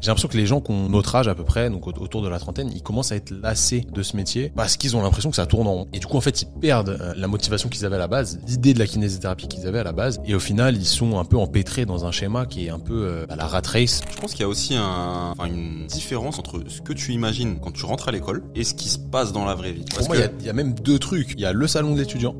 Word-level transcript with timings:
J'ai 0.00 0.08
l'impression 0.08 0.28
que 0.28 0.36
les 0.36 0.46
gens 0.46 0.60
qui 0.60 0.70
ont 0.72 0.88
notre 0.88 1.14
âge 1.14 1.28
à 1.28 1.34
peu 1.34 1.44
près, 1.44 1.68
donc 1.70 1.86
autour 1.86 2.22
de 2.22 2.28
la 2.28 2.38
trentaine, 2.38 2.70
ils 2.74 2.82
commencent 2.82 3.12
à 3.12 3.16
être 3.16 3.30
lassés 3.30 3.86
de 3.92 4.02
ce 4.02 4.16
métier 4.16 4.50
parce 4.56 4.76
qu'ils 4.76 4.96
ont 4.96 5.02
l'impression 5.02 5.28
que 5.30 5.36
ça 5.36 5.46
tourne 5.46 5.66
en 5.68 5.74
rond. 5.74 5.88
Et 5.92 5.98
du 6.00 6.06
coup, 6.06 6.16
en 6.16 6.20
fait, 6.22 6.42
ils 6.42 6.46
perdent 6.60 6.96
euh, 7.00 7.12
la 7.16 7.28
motivation 7.28 7.68
qu'ils 7.68 7.84
avaient 7.84 7.96
à 7.96 8.00
la 8.00 8.08
base, 8.08 8.40
l'idée 8.48 8.72
de 8.74 8.78
la 8.78 8.86
kinésithérapie 8.86 9.48
qu'ils 9.48 9.66
avaient 9.66 9.78
à 9.80 9.84
la 9.84 9.92
base. 9.92 10.20
Et 10.26 10.34
au 10.34 10.40
final, 10.40 10.76
ils 10.76 10.86
sont 10.86 11.18
un 11.18 11.24
peu 11.24 11.36
empêtrés 11.36 11.84
dans 11.84 12.04
un 12.06 12.10
schéma 12.10 12.46
qui 12.46 12.66
est 12.66 12.70
un 12.70 12.78
peu 12.80 13.04
euh, 13.06 13.26
bah, 13.28 13.36
la 13.36 13.46
rat 13.46 13.60
race. 13.66 14.00
Je 14.10 14.16
pense 14.18 14.32
qu'il 14.32 14.40
y 14.40 14.44
a 14.44 14.48
aussi 14.48 14.74
un, 14.74 15.34
enfin, 15.38 15.44
une 15.46 15.86
différence 15.86 16.38
entre 16.38 16.62
ce 16.68 16.80
que 16.80 16.94
tu 16.94 17.12
imagines 17.12 17.58
quand 17.60 17.70
tu 17.72 17.84
rentres 17.84 18.08
à 18.08 18.12
l'école 18.12 18.42
et 18.54 18.64
ce 18.64 18.72
qui 18.74 18.88
se 18.88 18.98
passe 18.98 19.32
dans 19.32 19.44
la 19.44 19.54
vraie 19.54 19.72
vie. 19.72 19.84
Pour 19.94 20.08
moi, 20.08 20.16
il 20.16 20.20
y 20.20 20.24
a- 20.24 20.30
il 20.40 20.46
y, 20.46 20.50
a 20.50 20.54
même 20.54 20.74
deux 20.74 20.98
trucs. 20.98 21.32
Il 21.34 21.40
y 21.40 21.46
a 21.46 21.52
le 21.52 21.66
salon 21.66 21.94
d'étudiants. 21.94 22.34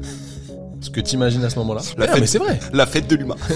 Ce 0.80 0.90
que 0.90 1.00
tu 1.00 1.14
imagines 1.14 1.42
à 1.44 1.50
ce 1.50 1.58
moment-là. 1.60 1.80
La 1.96 2.06
fête- 2.06 2.20
mais 2.20 2.26
c'est 2.26 2.38
vrai. 2.38 2.58
La 2.72 2.86
fête 2.86 3.08
de 3.08 3.16
l'humain. 3.16 3.36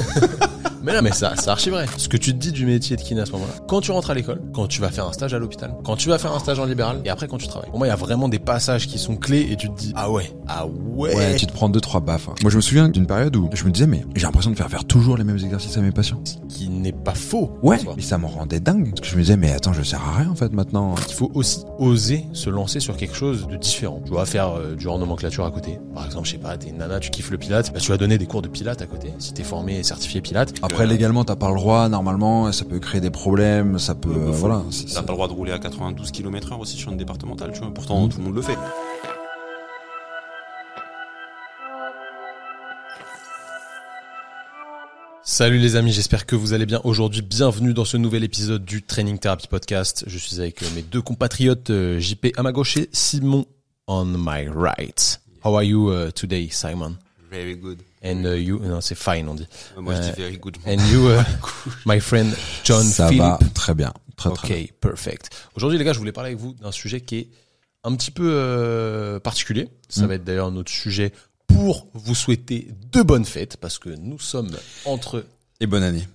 Mais 0.83 0.93
non, 0.95 1.03
mais 1.03 1.12
ça, 1.12 1.33
c'est 1.37 1.49
archi 1.49 1.71
vrai. 1.71 1.87
Ce 1.96 2.09
que 2.09 2.17
tu 2.17 2.33
te 2.33 2.39
dis 2.39 2.53
du 2.53 2.67
métier 2.67 2.96
de 2.96 3.03
kiné 3.03 3.21
à 3.21 3.27
ce 3.27 3.32
moment-là. 3.32 3.53
Quand 3.69 3.81
tu 3.81 3.91
rentres 3.93 4.11
à 4.11 4.14
l'école, 4.14 4.41
quand 4.53 4.67
tu 4.67 4.81
vas 4.81 4.91
faire 4.91 5.07
un 5.07 5.12
stage 5.12 5.32
à 5.35 5.39
l'hôpital, 5.39 5.75
quand 5.85 5.96
tu 5.96 6.08
vas 6.08 6.18
faire 6.18 6.32
un 6.32 6.39
stage 6.39 6.58
en 6.58 6.64
libéral, 6.64 7.00
et 7.05 7.08
après 7.11 7.29
quand 7.29 7.39
tu 7.39 7.46
travailles. 7.46 7.71
Pour 7.71 7.79
moi, 7.79 7.86
il 7.86 7.91
y 7.91 7.93
a 7.93 7.96
vraiment 7.96 8.29
des 8.29 8.39
passages 8.39 8.86
qui 8.89 8.99
sont 8.99 9.17
clés 9.17 9.46
et 9.50 9.57
tu 9.57 9.68
te 9.68 9.75
dis, 9.79 9.93
ah 9.95 10.11
ouais, 10.11 10.31
ah 10.49 10.67
ouais. 10.67 11.14
Ouais, 11.14 11.36
tu 11.36 11.46
te 11.46 11.53
prends 11.53 11.68
deux 11.68 11.81
trois 11.81 12.00
baffes. 12.00 12.29
hein. 12.29 12.35
Moi, 12.43 12.50
je 12.50 12.57
me 12.57 12.61
souviens 12.63 12.89
d'une 12.89 13.07
période 13.07 13.35
où 13.36 13.49
je 13.53 13.64
me 13.64 13.71
disais, 13.71 13.86
mais 13.86 14.05
j'ai 14.14 14.22
l'impression 14.27 14.50
de 14.50 14.57
faire 14.57 14.68
faire 14.68 14.85
toujours 14.85 15.17
les 15.17 15.25
mêmes 15.25 15.39
exercices 15.39 15.77
à 15.77 15.81
mes 15.81 15.93
patients. 15.93 16.22
Qui 16.49 16.68
n'est 16.68 16.93
pas 16.93 17.14
faux. 17.14 17.53
Ouais, 17.63 17.79
soi. 17.79 17.94
mais 17.96 18.03
ça 18.03 18.19
me 18.19 18.27
rendait 18.27 18.61
dingue. 18.61 18.91
Parce 18.91 19.00
que 19.00 19.07
je 19.07 19.17
me 19.17 19.22
disais, 19.22 19.36
mais 19.36 19.53
attends, 19.53 19.72
je 19.72 19.83
sers 19.83 20.00
à 20.03 20.19
rien 20.19 20.30
en 20.30 20.35
fait 20.35 20.53
maintenant. 20.53 20.94
Il 21.08 21.14
faut 21.14 21.30
aussi 21.35 21.64
oser 21.79 22.27
se 22.33 22.50
lancer 22.50 22.80
sur 22.80 22.96
quelque 22.96 23.14
chose 23.17 23.46
de 23.46 23.57
différent. 23.57 24.00
Tu 24.05 24.13
vas 24.13 24.25
faire 24.27 24.50
euh, 24.57 24.75
du 24.75 24.86
hors 24.86 24.99
nomenclature 24.99 25.44
à 25.44 25.50
côté. 25.50 25.79
Par 25.94 26.05
exemple, 26.07 26.27
je 26.27 26.33
sais 26.33 26.39
pas, 26.39 26.57
t'es 26.57 26.69
une 26.71 26.79
nana, 26.79 26.99
tu 27.00 27.11
kiffes 27.11 27.30
le 27.30 27.39
pilate, 27.39 27.72
bah, 27.72 27.80
tu 27.80 27.91
vas 27.91 27.96
donner 27.96 28.19
des 28.19 28.27
cours 28.27 28.43
de 28.43 28.49
pilate 28.49 28.83
à 28.83 28.86
côté. 28.86 29.13
Si 29.19 29.33
t'es 29.33 29.43
formé 29.44 29.79
et 29.79 29.83
certifié 29.83 30.21
pilate. 30.21 30.53
Après, 30.72 30.86
légalement, 30.86 31.22
t'as 31.22 31.36
pas 31.36 31.50
le 31.50 31.57
droit, 31.57 31.86
normalement, 31.90 32.50
ça 32.50 32.64
peut 32.64 32.78
créer 32.78 33.03
des 33.03 33.11
problèmes, 33.11 33.78
ça 33.78 33.94
peut, 33.94 34.08
euh, 34.08 34.30
voilà. 34.30 34.62
T'as 34.94 35.03
pas 35.03 35.12
le 35.12 35.17
droit 35.17 35.28
de 35.28 35.34
rouler 35.34 35.53
à 35.53 35.58
92 35.58 36.11
km 36.11 36.53
heure 36.53 36.61
aussi 36.61 36.77
sur 36.78 36.91
une 36.91 36.97
départementale, 36.97 37.52
tu 37.52 37.58
vois. 37.60 37.74
Pourtant, 37.74 38.02
Mhm. 38.05 38.08
tout 38.08 38.19
le 38.19 38.24
monde 38.24 38.34
le 38.36 38.41
fait. 38.42 38.56
Salut 45.24 45.58
les 45.58 45.77
amis, 45.77 45.92
j'espère 45.92 46.27
que 46.27 46.34
vous 46.34 46.52
allez 46.52 46.66
bien 46.66 46.80
aujourd'hui. 46.84 47.22
Bienvenue 47.22 47.72
dans 47.75 47.84
ce 47.84 47.97
nouvel 47.97 48.25
épisode 48.25 48.64
du 48.64 48.82
Training 48.82 49.19
Therapy 49.19 49.47
Podcast. 49.47 50.04
Je 50.08 50.19
suis 50.19 50.41
avec 50.41 50.62
euh, 50.62 50.66
mes 50.75 50.82
deux 50.82 51.00
compatriotes 51.00 51.70
euh, 51.70 52.00
JP 52.00 52.28
à 52.36 52.42
ma 52.42 52.50
gauche 52.52 52.77
et 52.77 52.88
Simon 52.92 53.47
on 53.86 54.04
my 54.04 54.48
right. 54.48 55.20
How 55.44 55.54
are 55.56 55.62
you 55.64 55.92
uh, 55.92 56.12
today, 56.12 56.48
Simon? 56.50 56.97
Very 57.33 57.56
good. 57.56 57.80
And 58.05 58.25
uh, 58.27 58.34
you, 58.36 58.58
non, 58.58 58.80
c'est 58.83 58.94
fine 58.94 59.27
on 59.27 59.34
dit. 59.34 59.48
Moi, 59.78 59.94
je 59.94 60.00
Euh, 60.00 60.12
dis 60.12 60.20
very 60.20 60.36
good. 60.38 60.58
And 60.66 60.77
you, 60.92 61.08
uh, 61.08 61.22
my 61.86 61.98
friend 61.98 62.33
John 62.62 62.84
ça 62.84 63.11
va 63.11 63.38
très 63.55 63.75
bien. 63.75 63.92
Très, 64.16 64.30
très 64.33 64.48
bien. 64.48 64.64
Ok, 64.66 64.72
perfect. 64.80 65.30
Aujourd'hui, 65.56 65.78
les 65.78 65.84
gars, 65.84 65.94
je 65.94 65.98
voulais 65.98 66.12
parler 66.12 66.28
avec 66.33 66.41
vous 66.41 66.53
d'un 66.53 66.70
sujet 66.72 67.00
qui 67.00 67.16
est 67.16 67.28
un 67.84 67.97
petit 67.97 68.10
peu 68.10 68.28
euh, 68.30 69.19
particulier. 69.19 69.69
Ça 69.88 70.03
Mm. 70.03 70.06
va 70.08 70.14
être 70.16 70.25
d'ailleurs 70.25 70.50
notre 70.53 70.70
sujet 70.70 71.12
pour 71.47 71.88
vous 71.94 72.14
souhaiter 72.14 72.69
de 72.92 73.03
bonnes 73.03 73.25
fêtes, 73.25 73.56
parce 73.56 73.78
que 73.78 73.88
nous 73.88 74.19
sommes 74.19 74.50
entre. 74.84 75.25
Et 75.60 75.66
bonne 75.66 75.83
année. 75.83 76.06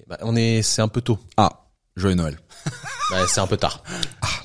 eh 0.00 0.04
ben, 0.08 0.16
on 0.22 0.34
est, 0.36 0.62
c'est 0.62 0.80
un 0.82 0.88
peu 0.88 1.02
tôt. 1.02 1.18
Ah, 1.36 1.66
joyeux 1.96 2.16
Noël. 2.16 2.38
Ouais, 3.10 3.26
c'est 3.28 3.40
un 3.40 3.46
peu 3.46 3.58
tard. 3.58 3.82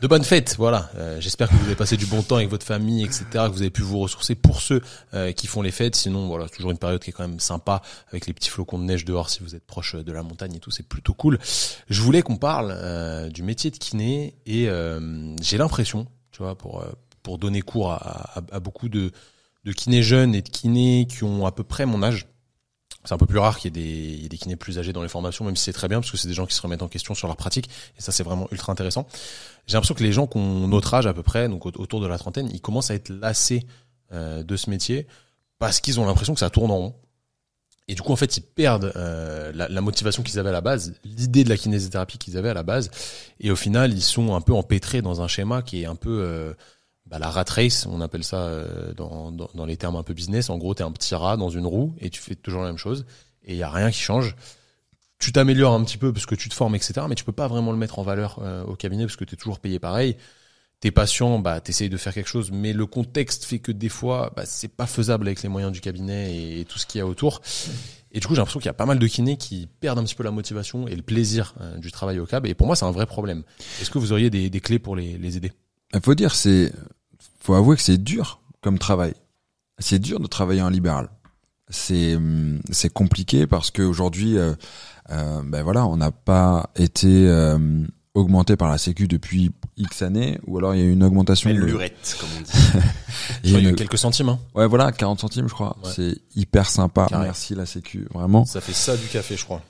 De 0.00 0.06
bonnes 0.06 0.24
fêtes, 0.24 0.56
voilà. 0.58 0.90
Euh, 0.96 1.20
J'espère 1.20 1.48
que 1.48 1.54
vous 1.54 1.64
avez 1.66 1.74
passé 1.74 1.96
du 1.96 2.06
bon 2.06 2.22
temps 2.22 2.36
avec 2.36 2.48
votre 2.48 2.64
famille, 2.64 3.04
etc. 3.04 3.24
Que 3.32 3.48
vous 3.50 3.60
avez 3.60 3.70
pu 3.70 3.82
vous 3.82 3.98
ressourcer 3.98 4.34
pour 4.34 4.60
ceux 4.60 4.80
euh, 5.12 5.32
qui 5.32 5.46
font 5.46 5.62
les 5.62 5.70
fêtes. 5.70 5.96
Sinon, 5.96 6.26
voilà, 6.26 6.48
toujours 6.48 6.70
une 6.70 6.78
période 6.78 7.02
qui 7.02 7.10
est 7.10 7.12
quand 7.12 7.26
même 7.26 7.40
sympa 7.40 7.82
avec 8.08 8.26
les 8.26 8.32
petits 8.32 8.50
flocons 8.50 8.78
de 8.78 8.84
neige 8.84 9.04
dehors 9.04 9.30
si 9.30 9.40
vous 9.42 9.54
êtes 9.54 9.64
proche 9.66 9.94
de 9.96 10.12
la 10.12 10.22
montagne 10.22 10.54
et 10.54 10.60
tout. 10.60 10.70
C'est 10.70 10.86
plutôt 10.88 11.14
cool. 11.14 11.38
Je 11.88 12.00
voulais 12.00 12.22
qu'on 12.22 12.36
parle 12.36 12.72
euh, 12.74 13.28
du 13.28 13.42
métier 13.42 13.70
de 13.70 13.76
kiné 13.76 14.34
et 14.46 14.68
euh, 14.68 15.34
j'ai 15.42 15.58
l'impression, 15.58 16.06
tu 16.30 16.42
vois, 16.42 16.56
pour 16.56 16.80
euh, 16.82 16.86
pour 17.22 17.38
donner 17.38 17.62
cours 17.62 17.92
à, 17.92 18.38
à, 18.38 18.42
à 18.52 18.60
beaucoup 18.60 18.88
de 18.88 19.10
de 19.64 19.72
kinés 19.72 20.02
jeunes 20.02 20.34
et 20.34 20.42
de 20.42 20.48
kinés 20.48 21.06
qui 21.08 21.24
ont 21.24 21.46
à 21.46 21.52
peu 21.52 21.64
près 21.64 21.86
mon 21.86 22.02
âge. 22.02 22.26
C'est 23.04 23.12
un 23.14 23.18
peu 23.18 23.26
plus 23.26 23.38
rare 23.38 23.58
qu'il 23.58 23.76
y 23.76 24.24
ait 24.24 24.28
des, 24.28 24.38
kinés 24.38 24.56
plus 24.56 24.78
âgés 24.78 24.92
dans 24.92 25.02
les 25.02 25.08
formations, 25.08 25.44
même 25.44 25.56
si 25.56 25.64
c'est 25.64 25.72
très 25.74 25.88
bien, 25.88 26.00
parce 26.00 26.10
que 26.10 26.16
c'est 26.16 26.28
des 26.28 26.34
gens 26.34 26.46
qui 26.46 26.54
se 26.54 26.62
remettent 26.62 26.82
en 26.82 26.88
question 26.88 27.14
sur 27.14 27.26
leur 27.28 27.36
pratique, 27.36 27.68
et 27.98 28.02
ça 28.02 28.12
c'est 28.12 28.22
vraiment 28.22 28.48
ultra 28.50 28.72
intéressant. 28.72 29.06
J'ai 29.66 29.74
l'impression 29.74 29.94
que 29.94 30.02
les 30.02 30.12
gens 30.12 30.26
qui 30.26 30.38
ont 30.38 30.68
notre 30.68 30.94
âge 30.94 31.06
à 31.06 31.12
peu 31.12 31.22
près, 31.22 31.48
donc 31.48 31.66
au- 31.66 31.72
autour 31.76 32.00
de 32.00 32.06
la 32.06 32.16
trentaine, 32.18 32.48
ils 32.52 32.60
commencent 32.60 32.90
à 32.90 32.94
être 32.94 33.10
lassés 33.10 33.66
euh, 34.12 34.42
de 34.42 34.56
ce 34.56 34.70
métier, 34.70 35.06
parce 35.58 35.80
qu'ils 35.80 36.00
ont 36.00 36.06
l'impression 36.06 36.34
que 36.34 36.40
ça 36.40 36.50
tourne 36.50 36.70
en 36.70 36.76
rond. 36.76 36.94
Et 37.86 37.94
du 37.94 38.00
coup, 38.00 38.12
en 38.12 38.16
fait, 38.16 38.38
ils 38.38 38.42
perdent 38.42 38.92
euh, 38.96 39.52
la, 39.54 39.68
la 39.68 39.80
motivation 39.82 40.22
qu'ils 40.22 40.38
avaient 40.38 40.48
à 40.48 40.52
la 40.52 40.62
base, 40.62 40.94
l'idée 41.04 41.44
de 41.44 41.50
la 41.50 41.58
kinésithérapie 41.58 42.16
qu'ils 42.16 42.38
avaient 42.38 42.48
à 42.48 42.54
la 42.54 42.62
base, 42.62 42.90
et 43.40 43.50
au 43.50 43.56
final, 43.56 43.92
ils 43.92 44.02
sont 44.02 44.34
un 44.34 44.40
peu 44.40 44.54
empêtrés 44.54 45.02
dans 45.02 45.20
un 45.20 45.28
schéma 45.28 45.60
qui 45.60 45.82
est 45.82 45.86
un 45.86 45.94
peu 45.96 46.20
euh, 46.22 46.54
bah, 47.06 47.18
la 47.18 47.30
rat 47.30 47.44
race, 47.48 47.86
on 47.86 48.00
appelle 48.00 48.24
ça 48.24 48.38
euh, 48.38 48.94
dans, 48.94 49.30
dans, 49.30 49.50
dans 49.54 49.66
les 49.66 49.76
termes 49.76 49.96
un 49.96 50.02
peu 50.02 50.14
business. 50.14 50.50
En 50.50 50.58
gros, 50.58 50.74
t'es 50.74 50.82
un 50.82 50.92
petit 50.92 51.14
rat 51.14 51.36
dans 51.36 51.50
une 51.50 51.66
roue 51.66 51.94
et 52.00 52.10
tu 52.10 52.20
fais 52.20 52.34
toujours 52.34 52.62
la 52.62 52.68
même 52.68 52.78
chose 52.78 53.04
et 53.44 53.52
il 53.52 53.58
y 53.58 53.62
a 53.62 53.70
rien 53.70 53.90
qui 53.90 54.00
change. 54.00 54.36
Tu 55.18 55.32
t'améliores 55.32 55.72
un 55.72 55.84
petit 55.84 55.98
peu 55.98 56.12
parce 56.12 56.26
que 56.26 56.34
tu 56.34 56.48
te 56.48 56.54
formes, 56.54 56.74
etc. 56.74 57.06
Mais 57.08 57.14
tu 57.14 57.24
peux 57.24 57.32
pas 57.32 57.46
vraiment 57.48 57.72
le 57.72 57.78
mettre 57.78 57.98
en 57.98 58.02
valeur 58.02 58.38
euh, 58.42 58.64
au 58.64 58.74
cabinet 58.74 59.04
parce 59.04 59.16
que 59.16 59.24
t'es 59.24 59.36
toujours 59.36 59.58
payé 59.58 59.78
pareil. 59.78 60.16
T'es 60.80 60.90
patient, 60.90 61.38
bah 61.38 61.60
t'essayes 61.60 61.88
de 61.88 61.96
faire 61.96 62.12
quelque 62.12 62.28
chose, 62.28 62.50
mais 62.50 62.74
le 62.74 62.84
contexte 62.84 63.44
fait 63.44 63.58
que 63.58 63.72
des 63.72 63.88
fois, 63.88 64.32
bah, 64.36 64.44
c'est 64.44 64.68
pas 64.68 64.86
faisable 64.86 65.26
avec 65.26 65.42
les 65.42 65.48
moyens 65.48 65.72
du 65.72 65.80
cabinet 65.80 66.34
et, 66.34 66.60
et 66.60 66.64
tout 66.66 66.78
ce 66.78 66.84
qu'il 66.84 66.98
y 66.98 67.02
a 67.02 67.06
autour. 67.06 67.40
Et 68.12 68.20
du 68.20 68.26
coup, 68.26 68.34
j'ai 68.34 68.38
l'impression 68.40 68.60
qu'il 68.60 68.66
y 68.66 68.70
a 68.70 68.74
pas 68.74 68.84
mal 68.86 68.98
de 68.98 69.06
kinés 69.06 69.36
qui 69.36 69.66
perdent 69.80 69.98
un 69.98 70.04
petit 70.04 70.14
peu 70.14 70.24
la 70.24 70.30
motivation 70.30 70.86
et 70.86 70.94
le 70.94 71.02
plaisir 71.02 71.54
euh, 71.60 71.78
du 71.78 71.90
travail 71.90 72.18
au 72.18 72.26
cab. 72.26 72.44
Et 72.44 72.54
pour 72.54 72.66
moi, 72.66 72.76
c'est 72.76 72.84
un 72.84 72.90
vrai 72.90 73.06
problème. 73.06 73.44
Est-ce 73.80 73.90
que 73.90 73.98
vous 73.98 74.12
auriez 74.12 74.30
des, 74.30 74.50
des 74.50 74.60
clés 74.60 74.78
pour 74.78 74.94
les, 74.94 75.16
les 75.16 75.36
aider? 75.36 75.52
Il 75.94 76.00
faut 76.00 76.14
dire, 76.14 76.34
c'est, 76.34 76.72
faut 77.40 77.54
avouer 77.54 77.76
que 77.76 77.82
c'est 77.82 77.98
dur 78.02 78.40
comme 78.60 78.78
travail. 78.78 79.14
C'est 79.78 79.98
dur 79.98 80.20
de 80.20 80.26
travailler 80.26 80.62
en 80.62 80.68
libéral. 80.68 81.08
C'est, 81.70 82.16
hum, 82.16 82.60
c'est 82.70 82.92
compliqué 82.92 83.46
parce 83.46 83.70
qu'aujourd'hui, 83.70 84.36
euh, 84.36 84.54
euh, 85.10 85.42
ben 85.44 85.62
voilà, 85.62 85.86
on 85.86 85.96
n'a 85.96 86.10
pas 86.10 86.70
été 86.76 87.08
euh, 87.26 87.58
augmenté 88.14 88.56
par 88.56 88.68
la 88.68 88.78
Sécu 88.78 89.08
depuis 89.08 89.50
X 89.76 90.02
années, 90.02 90.38
ou 90.46 90.58
alors 90.58 90.74
il 90.74 90.80
y 90.80 90.82
a 90.82 90.86
eu 90.86 90.92
une 90.92 91.02
augmentation. 91.02 91.50
De- 91.50 91.56
lurette, 91.56 92.16
comme 92.20 92.28
on 92.38 92.42
dit. 92.42 92.50
il 93.44 93.50
y 93.50 93.56
a 93.56 93.58
Il 93.58 93.64
y 93.64 93.66
a 93.66 93.70
une- 93.70 93.76
quelques 93.76 93.98
centimes. 93.98 94.28
Hein. 94.28 94.38
Ouais, 94.54 94.66
voilà, 94.68 94.92
40 94.92 95.20
centimes, 95.20 95.48
je 95.48 95.54
crois. 95.54 95.76
Ouais. 95.82 95.90
C'est 95.94 96.18
hyper 96.36 96.68
sympa. 96.68 97.06
Carré. 97.08 97.24
Merci 97.24 97.54
la 97.54 97.66
Sécu, 97.66 98.06
vraiment. 98.12 98.44
Ça 98.44 98.60
fait 98.60 98.72
ça 98.74 98.96
du 98.96 99.06
café, 99.08 99.36
je 99.36 99.44
crois. 99.44 99.62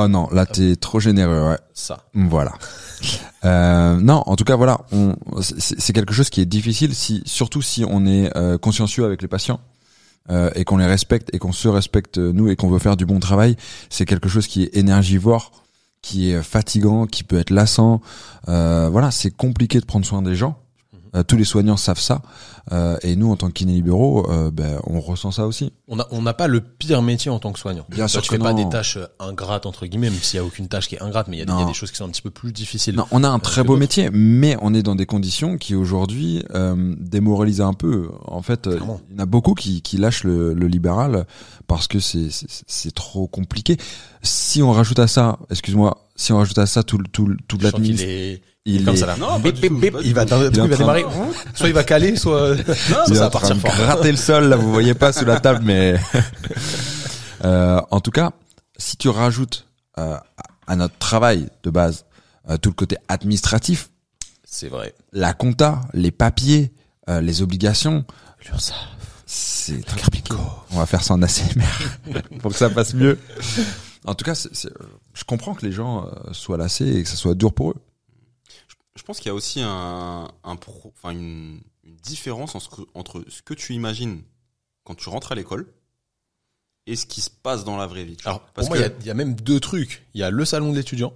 Oh 0.00 0.06
non, 0.06 0.28
là 0.30 0.46
t'es 0.46 0.76
trop 0.76 1.00
généreux, 1.00 1.50
ouais. 1.50 1.58
Ça. 1.74 2.04
Voilà. 2.14 2.52
Euh, 3.44 4.00
non, 4.00 4.24
en 4.26 4.34
tout 4.34 4.42
cas, 4.42 4.56
voilà, 4.56 4.80
c'est 5.48 5.92
quelque 5.92 6.12
chose 6.12 6.28
qui 6.28 6.40
est 6.40 6.44
difficile, 6.44 6.92
si, 6.92 7.22
surtout 7.24 7.62
si 7.62 7.84
on 7.88 8.04
est 8.04 8.36
euh, 8.36 8.58
consciencieux 8.58 9.04
avec 9.04 9.22
les 9.22 9.28
patients 9.28 9.60
euh, 10.30 10.50
et 10.56 10.64
qu'on 10.64 10.78
les 10.78 10.86
respecte 10.86 11.32
et 11.32 11.38
qu'on 11.38 11.52
se 11.52 11.68
respecte 11.68 12.18
euh, 12.18 12.32
nous 12.32 12.48
et 12.48 12.56
qu'on 12.56 12.68
veut 12.68 12.80
faire 12.80 12.96
du 12.96 13.06
bon 13.06 13.20
travail. 13.20 13.54
C'est 13.90 14.06
quelque 14.06 14.28
chose 14.28 14.48
qui 14.48 14.64
est 14.64 14.76
énergivore, 14.76 15.52
qui 16.02 16.32
est 16.32 16.42
fatigant, 16.42 17.06
qui 17.06 17.22
peut 17.22 17.38
être 17.38 17.50
lassant. 17.50 18.00
Euh, 18.48 18.88
voilà, 18.90 19.12
c'est 19.12 19.30
compliqué 19.30 19.78
de 19.78 19.86
prendre 19.86 20.04
soin 20.04 20.20
des 20.20 20.34
gens. 20.34 20.58
Euh, 21.16 21.22
tous 21.22 21.36
les 21.36 21.44
soignants 21.44 21.76
savent 21.76 22.00
ça, 22.00 22.22
euh, 22.72 22.96
et 23.02 23.16
nous, 23.16 23.30
en 23.30 23.36
tant 23.36 23.48
que 23.48 23.52
kiné 23.54 23.72
libéraux, 23.72 24.30
euh, 24.30 24.50
ben, 24.50 24.78
on 24.86 25.00
ressent 25.00 25.30
ça 25.30 25.46
aussi. 25.46 25.72
On 25.88 25.96
n'a 25.96 26.06
on 26.10 26.22
pas 26.34 26.46
le 26.48 26.60
pire 26.60 27.00
métier 27.02 27.30
en 27.30 27.38
tant 27.38 27.52
que 27.52 27.58
soignant. 27.58 27.86
Bien 27.88 28.08
sûr 28.08 28.20
tu 28.20 28.28
que 28.28 28.36
fais 28.36 28.42
pas 28.42 28.52
des 28.52 28.68
tâches 28.68 28.98
euh, 28.98 29.06
ingrates 29.18 29.64
entre 29.66 29.86
guillemets, 29.86 30.10
même 30.10 30.18
s'il 30.20 30.36
y 30.36 30.40
a 30.40 30.44
aucune 30.44 30.68
tâche 30.68 30.88
qui 30.88 30.96
est 30.96 31.02
ingrate, 31.02 31.28
mais 31.28 31.36
il 31.36 31.40
y, 31.40 31.42
a 31.42 31.46
des- 31.46 31.52
il 31.52 31.54
y 31.54 31.58
a 31.58 31.62
Non. 31.62 31.68
des 31.68 31.74
choses 31.74 31.90
qui 31.90 31.96
sont 31.96 32.04
un 32.04 32.10
petit 32.10 32.20
peu 32.22 32.30
plus 32.30 32.52
difficiles. 32.52 32.94
Non, 32.94 33.06
on 33.10 33.24
a 33.24 33.28
un 33.28 33.38
très 33.38 33.62
que 33.62 33.66
beau 33.66 33.76
métier, 33.76 34.10
mais 34.12 34.56
on 34.60 34.74
est 34.74 34.82
dans 34.82 34.94
des 34.94 35.06
conditions 35.06 35.56
qui 35.56 35.74
aujourd'hui 35.74 36.44
euh, 36.54 36.94
démoralisent 36.98 37.60
un 37.62 37.72
peu. 37.74 38.08
En 38.26 38.42
fait, 38.42 38.66
euh, 38.66 38.72
Clairement. 38.76 39.00
il 39.08 39.16
y 39.16 39.20
en 39.20 39.22
a 39.22 39.26
beaucoup 39.26 39.54
qui, 39.54 39.80
qui 39.82 39.96
lâchent 39.96 40.24
le, 40.24 40.52
le 40.52 40.66
libéral 40.66 41.26
parce 41.66 41.86
que 41.88 41.98
c'est 42.00 42.94
trop 42.94 43.26
compliqué. 43.28 43.76
Si 44.22 44.62
on 44.62 44.72
rajoute 44.72 44.98
à 44.98 45.06
ça, 45.06 45.38
excuse-moi, 45.50 46.08
si 46.16 46.32
on 46.32 46.38
rajoute 46.38 46.58
à 46.58 46.66
ça 46.66 46.82
tout 46.82 46.98
le- 46.98 47.04
tout 47.08 47.24
qu'il 47.56 47.62
l'administration, 47.64 48.40
il 48.76 48.84
comme 48.84 48.94
est, 48.94 48.98
ça 48.98 49.06
là. 49.06 49.16
Non, 49.18 49.26
pas 49.26 49.38
Bip, 49.38 49.54
du 49.54 49.60
bip, 49.60 49.70
tout, 49.70 49.78
bip, 49.80 49.92
pas 49.92 50.00
il 50.02 50.08
du 50.08 50.12
va, 50.12 50.24
Il 50.24 50.68
va 50.70 50.76
démarrer. 50.76 51.04
Soit 51.54 51.68
il 51.68 51.74
va 51.74 51.84
caler, 51.84 52.16
soit 52.16 52.54
il 53.08 53.14
ça 53.14 53.20
va 53.20 53.30
partir 53.30 53.56
fort. 53.56 53.74
gratter 53.76 54.10
le 54.10 54.16
sol 54.16 54.48
là, 54.48 54.56
vous 54.56 54.72
voyez 54.72 54.94
pas 54.94 55.12
sous 55.12 55.24
la 55.24 55.40
table, 55.40 55.60
mais 55.64 55.98
Euh, 57.44 57.80
en 57.90 58.00
tout 58.00 58.10
cas, 58.10 58.32
si 58.78 58.96
tu 58.96 59.08
rajoutes 59.08 59.66
euh, 59.98 60.16
à 60.66 60.76
notre 60.76 60.98
travail 60.98 61.48
de 61.62 61.70
base 61.70 62.04
euh, 62.50 62.56
tout 62.56 62.70
le 62.70 62.74
côté 62.74 62.96
administratif, 63.08 63.90
C'est 64.44 64.68
vrai. 64.68 64.94
la 65.12 65.34
compta, 65.34 65.82
les 65.92 66.10
papiers, 66.10 66.72
les 67.06 67.40
obligations, 67.40 68.04
L'URSSAF, 68.44 68.76
c'est. 69.24 69.80
On 70.72 70.78
va 70.78 70.84
faire 70.84 71.02
ça 71.02 71.14
en 71.14 71.22
ACMR 71.22 71.62
pour 72.40 72.52
que 72.52 72.58
ça 72.58 72.68
passe 72.68 72.92
mieux. 72.92 73.18
En 74.04 74.14
tout 74.14 74.24
cas, 74.24 74.34
je 74.34 75.24
comprends 75.24 75.54
que 75.54 75.64
les 75.64 75.72
gens 75.72 76.06
soient 76.32 76.58
lassés 76.58 76.88
et 76.98 77.02
que 77.02 77.08
ça 77.08 77.16
soit 77.16 77.34
dur 77.34 77.52
pour 77.54 77.70
eux. 77.70 77.76
Je 78.98 79.02
pense 79.04 79.18
qu'il 79.18 79.28
y 79.28 79.30
a 79.30 79.34
aussi 79.34 79.60
un, 79.62 80.28
un 80.44 80.56
pro, 80.56 80.92
enfin 80.96 81.10
une, 81.10 81.60
une 81.84 81.96
différence 82.02 82.54
entre, 82.54 82.86
entre 82.94 83.24
ce 83.28 83.40
que 83.42 83.54
tu 83.54 83.72
imagines 83.74 84.22
quand 84.84 84.94
tu 84.96 85.08
rentres 85.08 85.32
à 85.32 85.34
l'école 85.34 85.72
et 86.86 86.96
ce 86.96 87.06
qui 87.06 87.20
se 87.20 87.30
passe 87.30 87.64
dans 87.64 87.76
la 87.76 87.86
vraie 87.86 88.04
vie. 88.04 88.16
tu. 88.16 88.26
Alors, 88.26 88.40
pour 88.40 88.52
Parce 88.54 88.68
moi, 88.68 88.76
il 88.78 88.80
y 88.80 88.84
a- 88.84 88.90
que 88.90 89.00
il 89.00 89.06
y, 89.06 89.10
a 89.10 89.14
même 89.14 89.34
deux 89.34 89.60
trucs. 89.60 90.04
Il 90.14 90.20
y 90.20 90.24
a 90.24 90.30
le 90.30 90.44
salon 90.44 90.72
de 90.72 90.76
l'étudiant. 90.76 91.12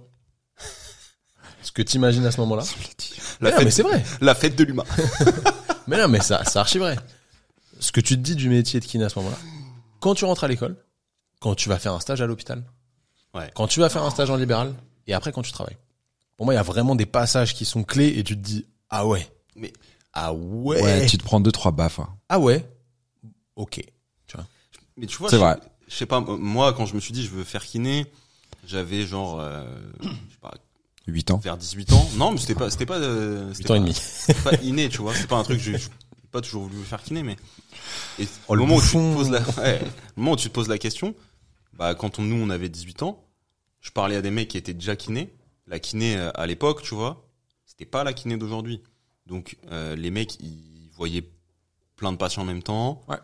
Ce 1.61 1.71
que 1.71 1.81
t'imagines 1.81 2.25
à 2.25 2.31
ce 2.31 2.39
moment-là. 2.41 2.63
la 2.63 2.69
Mais 3.41 3.49
non, 3.51 3.55
fête, 3.57 3.65
mais 3.65 3.71
c'est 3.71 3.83
vrai. 3.83 4.03
la 4.21 4.35
fête 4.35 4.55
de 4.55 4.63
l'humain. 4.63 4.83
Mais 5.87 5.97
non, 5.97 6.07
mais 6.07 6.21
ça, 6.21 6.43
c'est 6.45 6.59
archi 6.59 6.77
vrai. 6.77 6.97
Ce 7.79 7.91
que 7.91 7.99
tu 7.99 8.15
te 8.15 8.21
dis 8.21 8.35
du 8.35 8.47
métier 8.49 8.79
de 8.79 8.85
kiné 8.85 9.03
à 9.03 9.09
ce 9.09 9.19
moment-là. 9.19 9.37
Quand 9.99 10.15
tu 10.15 10.23
rentres 10.23 10.45
à 10.45 10.47
l'école, 10.47 10.77
quand 11.41 11.55
tu 11.55 11.67
vas 11.67 11.77
faire 11.79 11.93
un 11.93 11.99
stage 11.99 12.21
à 12.21 12.25
l'hôpital, 12.25 12.63
Ouais. 13.33 13.51
quand 13.55 13.67
tu 13.67 13.81
vas 13.81 13.89
faire 13.89 14.03
un 14.03 14.09
stage 14.09 14.29
en 14.29 14.37
libéral, 14.37 14.73
et 15.07 15.13
après 15.13 15.31
quand 15.33 15.41
tu 15.41 15.51
travailles. 15.51 15.75
Pour 16.37 16.45
moi, 16.45 16.53
il 16.53 16.57
y 16.57 16.59
a 16.59 16.63
vraiment 16.63 16.95
des 16.95 17.05
passages 17.05 17.53
qui 17.53 17.65
sont 17.65 17.83
clés 17.83 18.13
et 18.17 18.23
tu 18.23 18.35
te 18.35 18.41
dis, 18.41 18.65
ah 18.89 19.05
ouais. 19.07 19.27
Mais- 19.55 19.73
ah 20.13 20.33
ouais. 20.33 20.81
Ouais, 20.81 21.05
tu 21.05 21.17
te 21.17 21.23
prends 21.23 21.39
deux 21.39 21.51
trois 21.51 21.71
baffes. 21.71 21.99
hein. 21.99 22.09
Ah 22.29 22.39
ouais. 22.39 22.67
Ok. 23.55 23.81
Mais 24.95 25.07
tu 25.07 25.17
vois, 25.17 25.29
C'est 25.29 25.37
je- 25.37 25.41
vrai. 25.41 25.57
Je 25.87 25.95
sais 25.95 26.05
pas, 26.05 26.19
moi, 26.21 26.71
quand 26.73 26.85
je 26.85 26.93
me 26.95 26.99
suis 26.99 27.13
dit 27.13 27.23
je 27.23 27.29
veux 27.31 27.43
faire 27.43 27.65
kiné, 27.65 28.05
j'avais 28.67 29.05
genre, 29.07 29.39
euh, 29.39 29.65
je 30.01 30.07
sais 30.07 30.37
pas, 30.41 30.53
8 31.07 31.31
ans. 31.31 31.37
vers 31.37 31.57
18 31.57 31.91
ans. 31.93 32.09
Non, 32.15 32.31
mais 32.31 32.37
c'était 32.37 32.53
pas, 32.55 32.69
c'était 32.69 32.85
pas, 32.85 32.99
euh, 32.99 33.49
8 33.49 33.55
c'était 33.55 33.71
ans 33.71 33.75
et 33.75 33.77
pas- 33.79 33.83
demi. 33.83 33.93
c'était 33.95 34.39
pas 34.41 34.55
inné, 34.61 34.89
tu 34.89 34.99
vois. 34.99 35.15
C'est 35.15 35.27
pas 35.27 35.37
un 35.37 35.43
truc 35.43 35.57
que 35.57 35.63
j'ai 35.63 35.77
j'ai 35.79 35.89
pas 36.31 36.41
toujours 36.41 36.63
voulu 36.67 36.83
faire 36.83 37.01
kiné, 37.01 37.23
mais 37.23 37.37
et 38.19 38.27
Oh, 38.47 38.53
au 38.53 38.55
le 38.55 38.61
moment 38.61 38.75
où 38.75 38.81
tu 38.81 38.87
te 38.89 39.13
poses 39.15 39.29
la, 39.31 39.41
ouais, 39.63 39.81
moment 40.15 40.31
où 40.33 40.35
tu 40.35 40.47
te 40.49 40.53
poses 40.53 40.67
la 40.69 40.77
question, 40.77 41.15
bah 41.73 41.95
quand 41.95 42.19
on, 42.19 42.21
nous 42.21 42.35
on 42.43 42.49
avait 42.51 42.69
18 42.69 43.01
ans, 43.03 43.23
je 43.81 43.89
parlais 43.91 44.15
à 44.15 44.21
des 44.21 44.31
mecs 44.31 44.47
qui 44.49 44.57
étaient 44.57 44.73
déjà 44.75 44.95
kinés. 44.95 45.33
La 45.73 45.79
kiné 45.79 46.15
euh, 46.15 46.29
à 46.35 46.45
l'époque, 46.45 46.83
tu 46.83 46.93
vois, 46.93 47.27
c'était 47.65 47.87
pas 47.87 48.03
la 48.03 48.13
kiné 48.13 48.37
d'aujourd'hui. 48.37 48.83
Donc 49.25 49.57
euh, 49.71 49.95
les 49.95 50.11
mecs, 50.11 50.39
ils 50.39 50.91
voyaient 50.95 51.27
plein 51.95 52.11
de 52.11 52.17
patients 52.17 52.43
en 52.43 52.45
même 52.45 52.61
temps. 52.61 53.01
Ouais. 53.07 53.17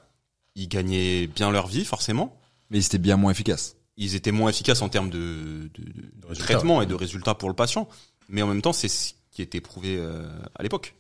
Ils 0.55 0.67
gagnaient 0.67 1.27
bien 1.27 1.51
leur 1.51 1.67
vie, 1.67 1.85
forcément. 1.85 2.35
Mais 2.71 2.81
c'était 2.81 2.97
bien 2.97 3.17
moins 3.17 3.29
efficace. 3.29 3.75
Ils 3.97 4.15
étaient 4.15 4.31
moins 4.31 4.49
efficaces 4.49 4.81
en 4.81 4.89
termes 4.89 5.11
de, 5.11 5.69
de, 5.75 5.83
de 5.83 6.25
résultats, 6.25 6.53
traitement 6.55 6.81
et 6.81 6.87
de 6.87 6.95
résultats 6.95 7.35
pour 7.35 7.49
le 7.49 7.55
patient. 7.55 7.87
Mais 8.29 8.41
en 8.41 8.47
même 8.47 8.63
temps, 8.63 8.73
c'est 8.73 8.87
ce 8.87 9.13
qui 9.29 9.43
était 9.43 9.61
prouvé 9.61 9.97
euh, 9.99 10.27
à 10.55 10.63
l'époque. 10.63 10.95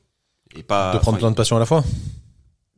Et 0.55 0.61
pas. 0.61 0.93
de 0.93 0.99
prendre 0.99 1.17
plein 1.17 1.31
de 1.31 1.35
patients 1.35 1.57
à 1.57 1.59
la 1.59 1.65
fois. 1.65 1.83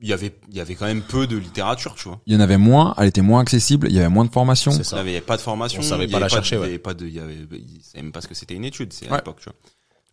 Il 0.02 0.08
y 0.10 0.14
avait 0.14 0.36
il 0.50 0.56
y 0.56 0.60
avait 0.60 0.76
quand 0.76 0.86
même 0.86 1.02
peu 1.04 1.28
de 1.28 1.38
littérature 1.38 1.96
tu 1.96 2.08
vois 2.10 2.20
Il 2.26 2.34
y 2.34 2.36
en 2.36 2.40
avait 2.40 2.58
moins, 2.58 2.94
elle 2.98 3.08
était 3.08 3.22
moins 3.22 3.42
accessible, 3.42 3.88
il 3.90 3.96
y 3.96 4.00
avait 4.00 4.10
moins 4.10 4.26
de 4.26 4.32
formation. 4.32 4.72
C'est 4.72 4.90
il 4.92 4.96
n'y 4.96 5.00
avait 5.12 5.22
pas 5.22 5.38
de 5.38 5.42
formation 5.42 5.80
On 5.80 5.84
savait 5.84 6.08
pas 6.08 6.20
la 6.20 6.28
chercher, 6.30 6.56
il 6.56 6.60
y 6.60 6.62
ouais. 6.62 6.68
avait 6.68 6.80
pas 6.80 6.94
de 6.94 7.06
il 7.08 7.14
y 7.14 7.20
avait 7.20 7.38
savaient 7.84 8.04
même 8.04 8.12
pas 8.12 8.22
ce 8.22 8.28
que 8.28 8.34
c'était 8.36 8.56
une 8.56 8.66
étude 8.66 8.92
c'est 8.94 9.08
à 9.08 9.12
Ouais. 9.12 9.18
l'époque 9.18 9.38
tu 9.40 9.46
vois 9.46 9.56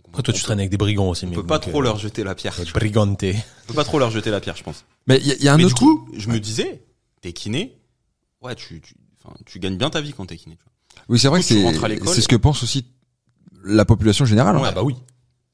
Après, 0.08 0.23
toi, 0.23 0.35
tu 0.35 0.43
traînes 0.43 0.58
avec 0.61 0.70
des 0.70 0.76
brigands 0.76 1.08
aussi. 1.08 1.25
on 1.26 1.29
mais 1.31 1.35
peut 1.37 1.46
pas 1.46 1.58
trop 1.58 1.81
euh, 1.81 1.85
leur 1.85 1.99
jeter 1.99 2.23
la 2.25 2.35
pierre. 2.35 2.55
Brigante. 2.75 3.23
on 3.25 3.67
peut 3.69 3.75
pas 3.75 3.85
trop 3.85 3.99
leur 3.99 4.11
jeter 4.11 4.31
la 4.31 4.40
pierre 4.40 4.56
je 4.56 4.62
pense 4.62 4.85
Mais 5.06 5.19
il 5.20 5.26
y, 5.26 5.32
a- 5.32 5.37
il 5.37 5.43
y 5.44 5.49
a 5.49 5.55
un 5.55 5.56
mais 5.56 5.64
autre 5.64 5.75
du 5.76 5.81
coup 5.81 6.08
je 6.17 6.29
me 6.29 6.38
disais 6.38 6.82
t'es 7.23 7.32
kiné 7.32 7.79
ouais 8.43 8.55
tu 8.55 8.81
tu 8.81 8.94
enfin 9.25 9.35
tu 9.46 9.58
gagnes 9.58 9.76
bien 9.79 9.90
ta 9.90 10.00
vie 10.00 10.12
quand 10.12 10.26
t'es 10.26 10.37
kiné 10.37 10.56
tu 10.56 10.62
vois. 10.64 11.05
Oui, 11.08 11.19
c'est 11.19 11.29
vrai 11.29 11.40
que 11.40 11.46
c'est 11.46 11.62
c'est 12.12 12.20
ce 12.20 12.29
que 12.29 12.37
pense 12.37 12.62
aussi 12.62 12.87
la 13.64 13.85
population 13.85 14.25
générale. 14.26 14.55
hein. 14.56 14.61
Ouais. 14.61 14.69
Ah 14.70 14.73
bah 14.73 14.82
oui. 14.82 14.96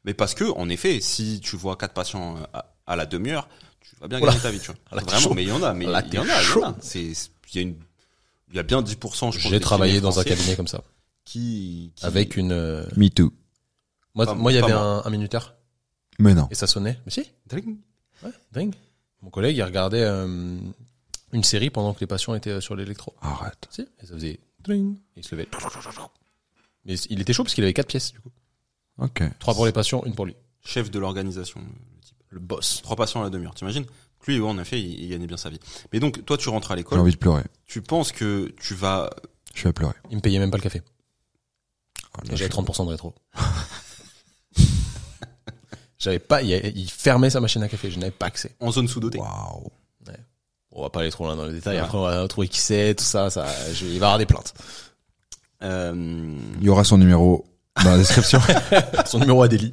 mais 0.04 0.14
parce 0.14 0.34
que 0.34 0.44
en 0.44 0.68
effet 0.68 1.00
si 1.00 1.40
tu 1.40 1.56
vois 1.56 1.76
quatre 1.76 1.94
patients 1.94 2.36
euh, 2.36 2.44
à, 2.52 2.74
à 2.86 2.96
la 2.96 3.06
demi-heure 3.06 3.48
tu 3.88 3.96
vas 4.00 4.08
bien 4.08 4.20
Oula. 4.20 4.30
gagner 4.32 4.42
ta 4.42 4.50
vie 4.50 4.58
tu 4.60 4.66
vois 4.66 4.76
Là, 4.92 5.02
vraiment 5.02 5.20
chaud. 5.20 5.34
mais 5.34 5.42
il 5.44 5.48
y 5.48 5.52
en 5.52 5.62
a 5.62 5.72
mais 5.74 5.84
il 5.84 5.88
y 5.88 5.90
en 5.90 5.94
a 5.94 6.02
il 6.02 6.14
y 6.14 6.18
en 6.18 6.24
a 6.28 6.76
c'est 6.80 7.02
il 7.02 7.54
y 7.54 7.58
a 7.58 7.62
une 7.62 7.76
il 8.50 8.56
y 8.56 8.58
a 8.58 8.62
bien 8.62 8.82
10% 8.82 8.92
je 8.92 8.96
pense 9.18 9.36
J'ai 9.50 9.60
travaillé 9.60 10.00
dans 10.00 10.18
un 10.20 10.24
cabinet 10.24 10.54
comme 10.56 10.68
ça. 10.68 10.82
qui, 11.24 11.90
qui 11.96 12.04
Avec 12.06 12.36
une, 12.36 12.52
euh, 12.52 12.84
Me 12.96 13.08
too. 13.08 13.32
moi, 14.14 14.26
Pas- 14.26 14.34
moi, 14.34 14.52
il 14.52 14.54
y 14.54 14.58
avait 14.58 14.70
un, 14.72 15.02
un 15.04 15.10
minuteur. 15.10 15.56
Mais 16.20 16.34
non. 16.34 16.46
Et 16.52 16.54
ça 16.54 16.68
sonnait. 16.68 17.00
Mais 17.04 17.10
si. 17.10 17.28
Dring. 17.48 17.78
Ouais, 18.22 18.30
dingue. 18.52 18.74
Mon 19.22 19.30
collègue, 19.30 19.56
il 19.56 19.62
regardait 19.64 20.02
euh, 20.02 20.56
une 21.32 21.42
série 21.42 21.70
pendant 21.70 21.94
que 21.94 22.00
les 22.00 22.06
patients 22.06 22.34
étaient 22.36 22.50
euh, 22.50 22.60
sur 22.60 22.76
l'électro. 22.76 23.12
Arrête. 23.22 23.66
Si. 23.70 23.82
Et 24.00 24.06
ça 24.06 24.14
faisait 24.14 24.38
dring. 24.62 24.98
Et 25.16 25.20
il 25.20 25.24
se 25.24 25.34
levait. 25.34 25.48
Mais 26.84 26.94
il 27.10 27.20
était 27.20 27.32
chaud 27.32 27.42
parce 27.42 27.54
qu'il 27.54 27.64
avait 27.64 27.72
quatre 27.74 27.88
pièces, 27.88 28.12
du 28.12 28.20
coup. 28.20 28.30
Ok. 28.98 29.22
Trois 29.40 29.54
pour 29.54 29.66
les 29.66 29.72
patients, 29.72 30.02
une 30.04 30.14
pour 30.14 30.26
lui. 30.26 30.36
chef 30.64 30.92
de 30.92 30.98
l'organisation 31.00 31.60
le 32.34 32.40
boss. 32.40 32.80
trois 32.82 32.96
patients 32.96 33.20
à 33.20 33.24
la 33.24 33.30
demi-heure 33.30 33.54
t'imagines? 33.54 33.84
Lui 34.26 34.40
ouais, 34.40 34.48
en 34.48 34.58
effet 34.58 34.80
il, 34.80 35.02
il 35.04 35.08
gagnait 35.10 35.26
bien 35.26 35.36
sa 35.36 35.50
vie 35.50 35.60
mais 35.92 36.00
donc 36.00 36.24
toi 36.24 36.36
tu 36.36 36.48
rentres 36.48 36.70
à 36.70 36.74
J'ai 36.74 36.78
l'école 36.80 36.98
envie 36.98 37.12
de 37.12 37.16
pleurer. 37.16 37.42
tu 37.66 37.80
penses 37.82 38.10
que 38.12 38.52
tu 38.60 38.74
vas 38.74 39.10
Je 39.54 39.64
vais 39.64 39.72
pleurer. 39.72 39.94
Il 40.10 40.16
me 40.16 40.20
payait 40.22 40.38
même 40.38 40.50
pas 40.50 40.56
le 40.58 40.62
café. 40.62 40.82
Oh, 42.16 42.20
là, 42.26 42.32
Et 42.32 42.36
j'avais 42.36 42.50
je- 42.50 42.56
30% 42.56 42.84
de 42.86 42.90
rétro. 42.90 43.14
J'avais 45.98 46.18
pas, 46.18 46.42
il, 46.42 46.50
il 46.76 46.90
fermait 46.90 47.30
sa 47.30 47.40
machine 47.40 47.62
à 47.62 47.68
café, 47.68 47.90
je 47.90 47.98
n'avais 47.98 48.10
pas 48.10 48.26
accès. 48.26 48.54
en 48.60 48.70
zone 48.70 48.88
sous-dotée 48.88 49.18
Waouh. 49.18 49.70
On 50.76 50.82
va 50.82 50.90
pas 50.90 51.00
aller 51.00 51.10
trop 51.10 51.24
loin 51.24 51.36
dans 51.36 51.46
les 51.46 51.52
détails. 51.52 51.76
Ouais. 51.76 51.82
Après, 51.82 51.96
on 51.96 52.02
va 52.02 52.26
trouver 52.26 52.48
qui 52.48 52.58
c'est, 52.60 52.96
tout 52.96 53.04
ça, 53.04 53.30
ça, 53.30 53.46
je- 53.72 53.84
il 53.86 53.90
va 53.90 53.94
y 53.94 53.96
avoir 54.08 54.18
des 54.18 54.26
plaintes. 54.26 54.52
Euh, 55.62 56.36
Il 56.58 56.64
y 56.64 56.68
aura 56.68 56.82
son 56.82 56.98
numéro 56.98 57.46
dans 57.84 57.90
la 57.92 57.98
description. 57.98 58.40
Son 59.06 59.20
numéro 59.20 59.40
à 59.42 59.48
délit. 59.48 59.72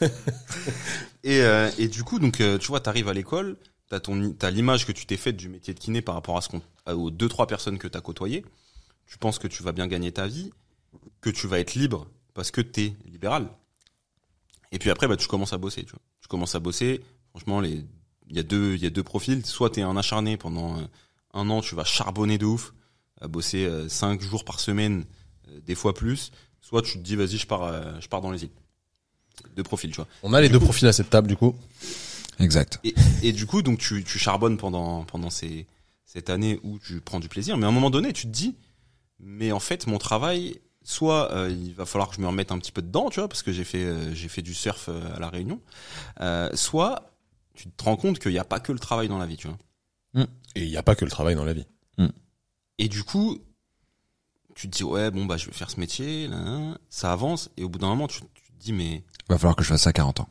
et, 1.22 1.42
euh, 1.42 1.70
et 1.78 1.88
du 1.88 2.04
coup 2.04 2.18
donc 2.18 2.40
euh, 2.40 2.58
tu 2.58 2.68
vois 2.68 2.80
t'arrives 2.80 3.08
à 3.08 3.14
l'école 3.14 3.56
t'as 3.88 4.00
ton 4.00 4.32
t'as 4.32 4.50
l'image 4.50 4.86
que 4.86 4.92
tu 4.92 5.06
t'es 5.06 5.16
faite 5.16 5.36
du 5.36 5.48
métier 5.48 5.74
de 5.74 5.78
kiné 5.78 6.00
par 6.00 6.14
rapport 6.14 6.36
à 6.36 6.40
ce 6.40 6.48
qu'on 6.48 6.62
aux 6.86 7.10
deux 7.10 7.28
trois 7.28 7.46
personnes 7.46 7.78
que 7.78 7.86
t'as 7.86 8.00
côtoyées. 8.00 8.44
Tu 9.06 9.18
penses 9.18 9.38
que 9.38 9.48
tu 9.48 9.62
vas 9.62 9.72
bien 9.72 9.86
gagner 9.86 10.12
ta 10.12 10.26
vie 10.26 10.50
que 11.20 11.30
tu 11.30 11.46
vas 11.46 11.58
être 11.58 11.74
libre 11.74 12.08
parce 12.34 12.50
que 12.50 12.60
t'es 12.60 12.94
libéral. 13.04 13.48
Et 14.72 14.78
puis 14.78 14.90
après 14.90 15.08
bah 15.08 15.16
tu 15.16 15.28
commences 15.28 15.52
à 15.52 15.58
bosser 15.58 15.84
tu 15.84 15.90
vois. 15.90 16.00
Tu 16.20 16.28
commences 16.28 16.54
à 16.54 16.60
bosser 16.60 17.02
franchement 17.30 17.60
les 17.60 17.84
il 18.28 18.36
y 18.36 18.38
a 18.38 18.44
deux 18.44 18.74
il 18.74 18.82
y 18.82 18.86
a 18.86 18.90
deux 18.90 19.02
profils. 19.02 19.44
Soit 19.44 19.70
t'es 19.70 19.82
un 19.82 19.96
acharné 19.96 20.36
pendant 20.36 20.78
euh, 20.78 20.82
un 21.34 21.50
an 21.50 21.60
tu 21.60 21.74
vas 21.74 21.84
charbonner 21.84 22.38
de 22.38 22.46
ouf 22.46 22.72
à 23.20 23.28
bosser 23.28 23.68
cinq 23.88 24.22
jours 24.22 24.44
par 24.44 24.60
semaine 24.60 25.04
des 25.66 25.74
fois 25.74 25.94
plus. 25.94 26.30
Soit 26.60 26.82
tu 26.82 26.94
te 26.94 27.02
dis 27.02 27.16
vas-y 27.16 27.36
je 27.36 27.46
pars 27.46 28.00
je 28.00 28.08
pars 28.08 28.20
dans 28.20 28.30
les 28.30 28.44
îles 28.44 28.50
deux 29.56 29.62
profils 29.62 29.90
tu 29.90 29.96
vois 29.96 30.06
On 30.22 30.32
a 30.32 30.40
les 30.40 30.48
deux 30.48 30.60
profils 30.60 30.86
à 30.88 30.92
cette 30.92 31.10
table, 31.10 31.28
du 31.28 31.36
coup. 31.36 31.54
exact. 32.38 32.80
et, 32.84 32.94
et 33.22 33.32
du 33.32 33.46
coup, 33.46 33.62
donc 33.62 33.78
tu, 33.78 34.04
tu 34.04 34.18
charbonnes 34.18 34.56
pendant 34.56 35.04
pendant 35.04 35.30
ces 35.30 35.66
cette 36.04 36.28
année 36.28 36.58
où 36.64 36.78
tu 36.80 37.00
prends 37.00 37.20
du 37.20 37.28
plaisir, 37.28 37.56
mais 37.56 37.66
à 37.66 37.68
un 37.68 37.72
moment 37.72 37.90
donné, 37.90 38.12
tu 38.12 38.22
te 38.22 38.32
dis, 38.32 38.56
mais 39.20 39.52
en 39.52 39.60
fait, 39.60 39.86
mon 39.86 39.98
travail, 39.98 40.60
soit 40.82 41.30
euh, 41.32 41.48
il 41.50 41.72
va 41.72 41.86
falloir 41.86 42.08
que 42.08 42.16
je 42.16 42.20
me 42.20 42.26
remette 42.26 42.50
un 42.50 42.58
petit 42.58 42.72
peu 42.72 42.82
dedans, 42.82 43.10
tu 43.10 43.20
vois, 43.20 43.28
parce 43.28 43.44
que 43.44 43.52
j'ai 43.52 43.62
fait 43.62 43.84
euh, 43.84 44.12
j'ai 44.12 44.28
fait 44.28 44.42
du 44.42 44.52
surf 44.52 44.88
euh, 44.88 45.14
à 45.14 45.20
la 45.20 45.28
Réunion, 45.28 45.60
euh, 46.20 46.50
soit 46.54 47.12
tu 47.54 47.68
te 47.70 47.84
rends 47.84 47.96
compte 47.96 48.18
qu'il 48.18 48.32
n'y 48.32 48.38
a 48.38 48.44
pas 48.44 48.58
que 48.58 48.72
le 48.72 48.80
travail 48.80 49.06
dans 49.06 49.18
la 49.18 49.26
vie, 49.26 49.36
tu 49.36 49.46
vois. 49.46 50.26
Et 50.56 50.64
il 50.64 50.70
n'y 50.70 50.76
a 50.76 50.82
pas 50.82 50.96
que 50.96 51.04
le 51.04 51.10
travail 51.10 51.36
dans 51.36 51.44
la 51.44 51.52
vie. 51.52 51.66
Et 52.78 52.88
du 52.88 53.04
coup, 53.04 53.38
tu 54.56 54.68
te 54.68 54.76
dis 54.76 54.82
ouais, 54.82 55.10
bon 55.12 55.26
bah 55.26 55.36
je 55.36 55.46
vais 55.46 55.52
faire 55.52 55.70
ce 55.70 55.78
métier, 55.78 56.26
là, 56.26 56.42
là. 56.42 56.78
ça 56.88 57.12
avance, 57.12 57.50
et 57.56 57.62
au 57.62 57.68
bout 57.68 57.78
d'un 57.78 57.88
moment, 57.88 58.08
tu, 58.08 58.20
tu 58.34 58.52
te 58.52 58.58
dis 58.58 58.72
mais 58.72 59.04
va 59.34 59.38
falloir 59.38 59.56
que 59.56 59.62
je 59.64 59.68
fasse 59.68 59.82
ça 59.82 59.90
à 59.90 59.92
40 59.92 60.20
ans. 60.20 60.28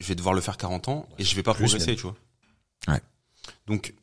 je 0.00 0.06
vais 0.08 0.14
devoir 0.14 0.34
le 0.34 0.40
faire 0.40 0.56
40 0.56 0.88
ans 0.88 1.08
et 1.18 1.24
je 1.24 1.34
vais 1.36 1.42
pas 1.42 1.54
plus 1.54 1.64
progresser, 1.64 1.88
même. 1.88 1.96
tu 1.96 2.02
vois. 2.02 2.16
Ouais. 2.88 3.00
Donc, 3.66 3.94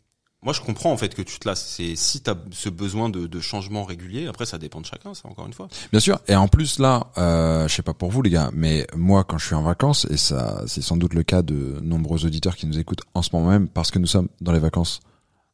moi, 0.44 0.54
je 0.54 0.62
comprends 0.62 0.92
en 0.92 0.98
fait 0.98 1.16
que 1.16 1.22
tu 1.24 1.40
te 1.40 1.48
lasses. 1.48 1.66
C'est 1.68 1.96
si 1.96 2.22
t'as 2.22 2.36
ce 2.52 2.70
besoin 2.70 3.10
de, 3.10 3.26
de 3.26 3.40
changement 3.40 3.84
régulier. 3.84 4.28
Après, 4.28 4.46
ça 4.46 4.58
dépend 4.60 4.80
de 4.80 4.86
chacun, 4.86 5.14
ça 5.14 5.28
encore 5.28 5.48
une 5.48 5.54
fois. 5.54 5.68
Bien 5.92 6.00
sûr. 6.00 6.20
Et 6.28 6.36
en 6.36 6.48
plus 6.48 6.78
là, 6.80 7.08
euh, 7.18 7.68
je 7.68 7.74
sais 7.74 7.82
pas 7.82 7.94
pour 7.94 8.12
vous 8.12 8.22
les 8.22 8.30
gars, 8.30 8.52
mais 8.54 8.86
moi 8.96 9.24
quand 9.24 9.38
je 9.40 9.48
suis 9.48 9.56
en 9.56 9.64
vacances, 9.64 10.06
et 10.10 10.18
ça 10.18 10.62
c'est 10.68 10.82
sans 10.84 10.96
doute 10.96 11.16
le 11.16 11.24
cas 11.24 11.42
de 11.42 11.80
nombreux 11.82 12.26
auditeurs 12.26 12.56
qui 12.56 12.68
nous 12.68 12.78
écoutent 12.78 13.02
en 13.16 13.24
ce 13.24 13.30
moment 13.34 13.50
même, 13.50 13.68
parce 13.68 13.90
que 13.90 13.98
nous 14.00 14.08
sommes 14.08 14.30
dans 14.40 14.52
les 14.52 14.60
vacances. 14.60 15.00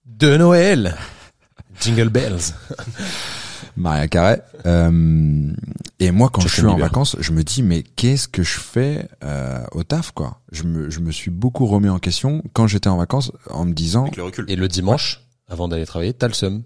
De 0.05 0.35
Noël. 0.35 0.97
Jingle 1.79 2.09
bells. 2.09 2.53
Maria 3.77 4.07
Carré. 4.07 4.41
Euh, 4.65 5.51
et 5.99 6.11
moi, 6.11 6.29
quand 6.31 6.41
je 6.41 6.47
suis 6.47 6.65
en 6.65 6.77
vacances, 6.77 7.15
je 7.19 7.31
me 7.31 7.43
dis 7.43 7.63
mais 7.63 7.83
qu'est-ce 7.83 8.27
que 8.27 8.43
je 8.43 8.59
fais 8.59 9.07
euh, 9.23 9.63
au 9.71 9.83
taf 9.83 10.11
quoi? 10.11 10.39
Je 10.51 10.63
me 10.63 10.89
je 10.89 10.99
me 10.99 11.11
suis 11.11 11.31
beaucoup 11.31 11.65
remis 11.65 11.89
en 11.89 11.99
question 11.99 12.43
quand 12.53 12.67
j'étais 12.67 12.89
en 12.89 12.97
vacances 12.97 13.31
en 13.49 13.65
me 13.65 13.73
disant 13.73 14.03
Avec 14.03 14.17
le 14.17 14.23
recul. 14.23 14.45
Et 14.49 14.55
le 14.55 14.67
dimanche, 14.67 15.21
avant 15.47 15.67
d'aller 15.67 15.85
travailler, 15.85 16.13
t'as 16.13 16.27
le 16.27 16.33
seum. 16.33 16.63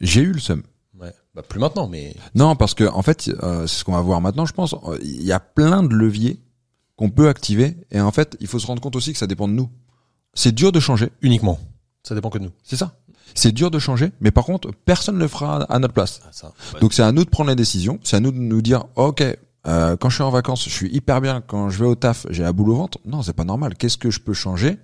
j'ai 0.00 0.22
eu 0.22 0.32
le 0.32 0.40
seum. 0.40 0.62
Ouais. 1.00 1.12
Bah, 1.34 1.42
plus 1.42 1.58
maintenant, 1.60 1.88
mais 1.88 2.14
Non, 2.34 2.56
parce 2.56 2.74
que 2.74 2.84
en 2.84 3.02
fait, 3.02 3.30
euh, 3.42 3.66
c'est 3.66 3.78
ce 3.80 3.84
qu'on 3.84 3.92
va 3.92 4.00
voir 4.00 4.20
maintenant, 4.20 4.46
je 4.46 4.52
pense. 4.52 4.74
Euh, 4.74 4.98
Il 5.02 5.22
y 5.24 5.32
a 5.32 5.40
plein 5.40 5.82
de 5.82 5.94
leviers 5.94 6.40
qu'on 6.96 7.10
peut 7.10 7.28
activer, 7.28 7.76
et 7.90 8.00
en 8.00 8.12
fait, 8.12 8.36
il 8.40 8.46
faut 8.46 8.58
se 8.60 8.66
rendre 8.66 8.80
compte 8.80 8.94
aussi 8.94 9.12
que 9.12 9.18
ça 9.18 9.26
dépend 9.26 9.48
de 9.48 9.52
nous. 9.52 9.68
C'est 10.32 10.52
dur 10.52 10.70
de 10.70 10.78
changer, 10.80 11.10
uniquement. 11.22 11.58
Ça 12.04 12.14
dépend 12.14 12.30
que 12.30 12.38
de 12.38 12.44
nous. 12.44 12.52
c'est 12.62 12.76
ça. 12.76 12.96
C'est 13.34 13.52
dur 13.52 13.70
de 13.70 13.78
changer, 13.78 14.12
mais 14.20 14.30
par 14.30 14.44
contre, 14.44 14.70
personne 14.84 15.16
ne 15.16 15.20
le 15.20 15.28
fera 15.28 15.62
à 15.64 15.78
notre 15.78 15.94
place. 15.94 16.20
Ah, 16.24 16.28
ça. 16.32 16.52
Ouais. 16.74 16.80
Donc 16.80 16.92
c'est 16.92 17.02
à 17.02 17.10
nous 17.12 17.24
de 17.24 17.30
prendre 17.30 17.50
les 17.50 17.56
décisions, 17.56 17.98
c'est 18.04 18.16
à 18.16 18.20
nous 18.20 18.30
de 18.30 18.38
nous 18.38 18.62
dire, 18.62 18.84
ok, 18.96 19.24
euh, 19.66 19.96
quand 19.96 20.08
je 20.10 20.14
suis 20.16 20.22
en 20.22 20.30
vacances, 20.30 20.64
je 20.64 20.70
suis 20.70 20.94
hyper 20.94 21.20
bien. 21.20 21.40
Quand 21.40 21.70
je 21.70 21.78
vais 21.78 21.86
au 21.86 21.94
taf, 21.94 22.26
j'ai 22.30 22.42
la 22.42 22.52
boule 22.52 22.70
au 22.70 22.76
ventre. 22.76 22.98
Non, 23.06 23.22
c'est 23.22 23.32
pas 23.32 23.44
normal. 23.44 23.74
Qu'est-ce 23.76 23.96
que 23.98 24.10
je 24.10 24.20
peux 24.20 24.34
changer? 24.34 24.76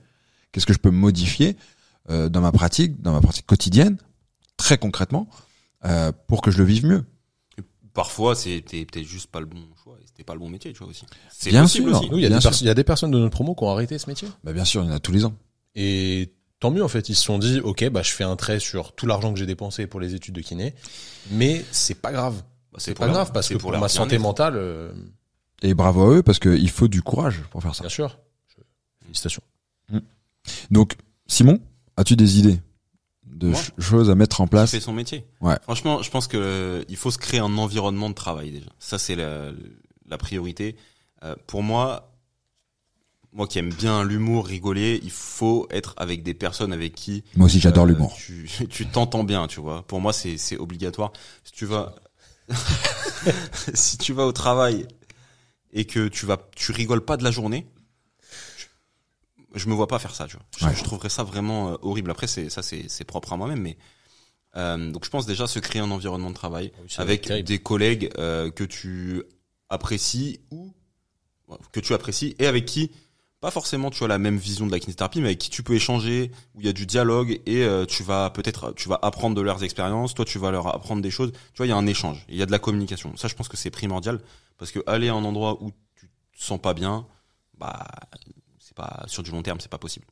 Qu'est-ce 0.53 0.67
que 0.67 0.73
je 0.73 0.79
peux 0.79 0.91
modifier 0.91 1.57
euh, 2.09 2.29
dans 2.29 2.41
ma 2.41 2.51
pratique, 2.51 3.01
dans 3.03 3.13
ma 3.13 3.21
pratique 3.21 3.47
quotidienne, 3.47 3.99
très 4.57 4.79
concrètement, 4.79 5.29
euh, 5.85 6.11
pour 6.29 6.41
que 6.41 6.51
je 6.51 6.59
le 6.59 6.65
vive 6.65 6.87
mieux? 6.87 7.05
Parfois, 7.93 8.35
c'était 8.35 8.85
peut-être 8.87 9.07
juste 9.07 9.31
pas 9.31 9.41
le 9.41 9.47
bon 9.47 9.59
choix. 9.83 9.97
et 10.03 10.07
C'était 10.07 10.25
pas 10.25 10.33
le 10.35 10.41
bon 10.41 10.49
métier, 10.49 10.73
tu 10.73 10.79
vois 10.79 10.89
aussi. 10.89 11.05
C'est 11.31 11.51
Bien 11.51 11.63
possible 11.63 11.91
sûr. 11.95 12.09
il 12.13 12.19
y, 12.19 12.65
y 12.65 12.69
a 12.69 12.75
des 12.75 12.85
personnes 12.85 13.11
de 13.11 13.19
notre 13.19 13.33
promo 13.33 13.55
qui 13.55 13.65
ont 13.65 13.71
arrêté 13.71 13.99
ce 13.99 14.09
métier. 14.09 14.29
Bah 14.45 14.53
bien 14.53 14.65
sûr, 14.65 14.83
il 14.83 14.87
y 14.89 14.91
en 14.91 14.95
a 14.95 15.01
tous 15.01 15.13
les 15.13 15.25
ans. 15.25 15.35
Et 15.75 16.33
tant 16.61 16.71
mieux 16.71 16.85
en 16.85 16.89
fait. 16.89 17.09
Ils 17.09 17.15
se 17.17 17.23
sont 17.25 17.39
dit, 17.39 17.61
ok, 17.61 17.89
bah 17.91 18.03
je 18.03 18.13
fais 18.13 18.25
un 18.25 18.37
trait 18.37 18.61
sur 18.61 18.93
tout 18.93 19.07
l'argent 19.07 19.33
que 19.33 19.39
j'ai 19.39 19.47
dépensé 19.47 19.87
pour 19.87 19.99
les 20.01 20.15
études 20.15 20.35
de 20.35 20.41
kiné, 20.41 20.75
mais 21.31 21.65
c'est 21.73 21.95
pas 22.01 22.13
grave. 22.13 22.43
Bah, 22.73 22.79
C'est 22.81 22.95
pas 22.95 23.07
leur- 23.07 23.15
grave 23.15 23.33
parce 23.33 23.49
que 23.49 23.55
pour 23.57 23.73
ma 23.77 23.89
santé 23.89 24.19
mentale, 24.19 24.55
euh, 24.57 24.93
Et 25.63 25.75
bravo 25.75 26.03
à 26.11 26.15
eux 26.17 26.23
parce 26.23 26.39
qu'il 26.39 26.71
faut 26.71 26.87
du 26.89 27.03
courage 27.03 27.43
pour 27.51 27.63
faire 27.63 27.75
ça. 27.75 27.83
bien 27.83 27.89
sûr. 27.91 28.19
Je- 28.49 28.63
Félicitations. 29.07 29.43
Donc, 30.71 30.97
Simon, 31.27 31.61
as-tu 31.97 32.17
des 32.17 32.39
idées 32.39 32.61
de 33.27 33.49
Moi 33.49 33.57
ch- 33.59 33.73
choses 33.79 34.11
à 34.11 34.15
mettre 34.15 34.41
en 34.41 34.47
place 34.47 34.71
fait 34.71 34.81
son 34.81 34.93
métier. 34.93 35.27
Ouais. 35.41 35.57
Franchement, 35.63 36.03
je 36.03 36.11
pense 36.11 36.27
que 36.27 36.37
euh, 36.37 36.85
il 36.89 36.97
faut 36.97 37.11
se 37.11 37.19
créer 37.19 37.41
un 37.41 37.57
environnement 37.59 38.09
de 38.09 38.15
travail 38.15 38.51
déjà. 38.51 38.71
Ça 38.79 38.99
c'est 38.99 39.17
la, 39.17 39.51
la 40.09 40.19
priorité. 40.19 40.77
Euh, 41.25 41.35
pour 41.47 41.63
moi, 41.63 42.10
moi 43.33 43.47
qui 43.47 43.59
aime 43.59 43.73
bien 43.73 44.03
l'humour, 44.05 44.47
rigoler, 44.47 45.01
il 45.03 45.11
faut 45.11 45.67
être 45.71 45.95
avec 45.97 46.23
des 46.23 46.35
personnes 46.35 46.73
avec 46.73 46.95
qui 46.95 47.23
Moi 47.37 47.47
aussi, 47.47 47.61
j'adore 47.61 47.85
euh, 47.85 47.89
l'humour. 47.89 48.15
Tu 48.17 48.49
tu 48.69 48.87
t'entends 48.87 49.25
bien, 49.25 49.47
tu 49.47 49.61
vois. 49.61 49.83
Pour 49.87 50.01
moi, 50.01 50.13
c'est 50.13 50.37
c'est 50.37 50.57
obligatoire. 50.57 51.13
Si 51.45 51.53
tu 51.53 51.65
vas 51.67 51.95
si 53.75 53.99
tu 53.99 54.13
vas 54.13 54.27
au 54.27 54.33
travail 54.33 54.87
et 55.73 55.85
que 55.85 56.09
tu 56.09 56.27
vas 56.27 56.39
tu 56.57 56.73
rigoles 56.73 57.05
pas 57.05 57.17
de 57.17 57.25
la 57.25 57.31
journée, 57.31 57.67
je, 58.59 58.67
je 59.61 59.69
me 59.69 59.75
vois 59.75 59.87
pas 59.87 59.99
faire 59.99 60.15
ça, 60.15 60.27
tu 60.27 60.37
vois. 60.37 60.45
Je, 60.59 60.67
Ouais. 60.67 60.75
je 60.75 60.83
trouverais 60.85 61.09
ça 61.11 61.23
vraiment 61.23 61.71
euh, 61.73 61.77
horrible. 61.83 62.11
Après, 62.11 62.27
c'est 62.27 62.51
ça, 62.51 62.63
c'est 62.63 62.87
c'est 62.89 63.05
propre 63.05 63.33
à 63.33 63.37
moi-même, 63.37 63.61
mais 63.61 63.77
euh, 64.57 64.91
donc 64.91 65.05
je 65.05 65.11
pense 65.11 65.27
déjà 65.27 65.47
se 65.47 65.61
créer 65.61 65.81
un 65.81 65.91
environnement 65.93 66.31
de 66.31 66.35
travail 66.35 66.73
oui, 66.81 66.87
c'est 66.89 67.01
avec 67.01 67.23
terrible. 67.23 67.47
des 67.47 67.61
collègues 67.61 68.11
euh, 68.19 68.51
que 68.51 68.65
tu 68.65 69.23
apprécies 69.69 70.41
ou 70.51 70.73
que 71.73 71.79
tu 71.81 71.95
apprécies 71.95 72.35
et 72.41 72.47
avec 72.49 72.65
qui 72.67 72.91
pas 73.41 73.51
forcément 73.51 73.91
tu 73.91 74.05
as 74.05 74.09
la 74.09 74.19
même 74.19 74.37
vision 74.37 74.67
de 74.67 74.73
la 74.73 74.79
kinésithérapie 74.79 75.21
mais 75.21 75.29
avec 75.29 75.39
qui 75.39 75.51
tu 75.51 75.63
peux 75.63 75.75
échanger 75.75 76.31
où 76.55 76.61
il 76.61 76.67
y 76.67 76.69
a 76.69 76.73
du 76.73 76.87
dialogue 76.87 77.41
et 77.47 77.65
euh, 77.65 77.87
tu 77.87 78.03
vas 78.03 78.31
peut-être 78.31 78.73
tu 78.77 78.89
vas 78.89 78.99
apprendre 79.03 79.35
de 79.35 79.41
leurs 79.41 79.65
expériences 79.65 80.15
toi 80.15 80.25
tu 80.25 80.39
vas 80.39 80.51
leur 80.51 80.67
apprendre 80.69 81.03
des 81.03 81.11
choses 81.11 81.33
tu 81.33 81.57
vois 81.57 81.67
il 81.67 81.71
y 81.71 81.73
a 81.73 81.77
un 81.77 81.87
échange 81.87 82.25
il 82.29 82.37
y 82.37 82.43
a 82.43 82.47
de 82.47 82.53
la 82.53 82.59
communication 82.59 83.17
ça 83.17 83.29
je 83.29 83.35
pense 83.35 83.49
que 83.49 83.57
c'est 83.57 83.71
primordial 83.71 84.21
parce 84.59 84.71
que 84.71 84.81
aller 84.87 85.09
à 85.09 85.15
un 85.15 85.25
endroit 85.25 85.63
où 85.63 85.71
tu 85.97 86.07
te 86.07 86.45
sens 86.45 86.61
pas 86.61 86.75
bien 86.75 87.07
bah 87.59 87.87
c'est 88.59 88.77
pas 88.77 89.05
sur 89.07 89.23
du 89.23 89.31
long 89.31 89.43
terme 89.43 89.59
c'est 89.61 89.71
pas 89.71 89.79
pas 89.79 89.81
possible. 89.81 90.07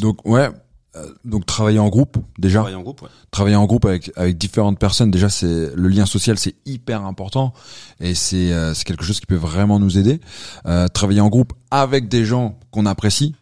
Donc, 0.00 0.26
ouais. 0.26 0.48
Euh, 0.96 1.06
donc 1.24 1.46
travailler 1.46 1.78
en 1.78 1.88
groupe 1.88 2.18
déjà 2.38 2.58
travailler 2.60 2.76
en 2.76 2.82
groupe 2.82 3.02
ouais. 3.02 3.08
travailler 3.30 3.56
en 3.56 3.64
groupe 3.66 3.84
avec 3.86 4.10
avec 4.16 4.36
différentes 4.36 4.78
personnes 4.78 5.10
déjà 5.10 5.28
c'est 5.30 5.70
le 5.74 5.88
lien 5.88 6.04
social 6.06 6.36
c'est 6.38 6.54
hyper 6.66 7.04
important 7.06 7.54
et 8.00 8.14
c'est 8.14 8.52
euh, 8.52 8.74
c'est 8.74 8.84
quelque 8.84 9.04
chose 9.04 9.18
qui 9.20 9.26
peut 9.26 9.34
vraiment 9.36 9.78
nous 9.78 9.96
aider 9.98 10.20
Euh, 10.66 10.88
travailler 10.88 11.20
en 11.22 11.28
groupe 11.28 11.52
avec 11.70 12.08
des 12.08 12.24
gens 12.26 12.58
qu'on 12.70 12.84
apprécie 12.86 13.34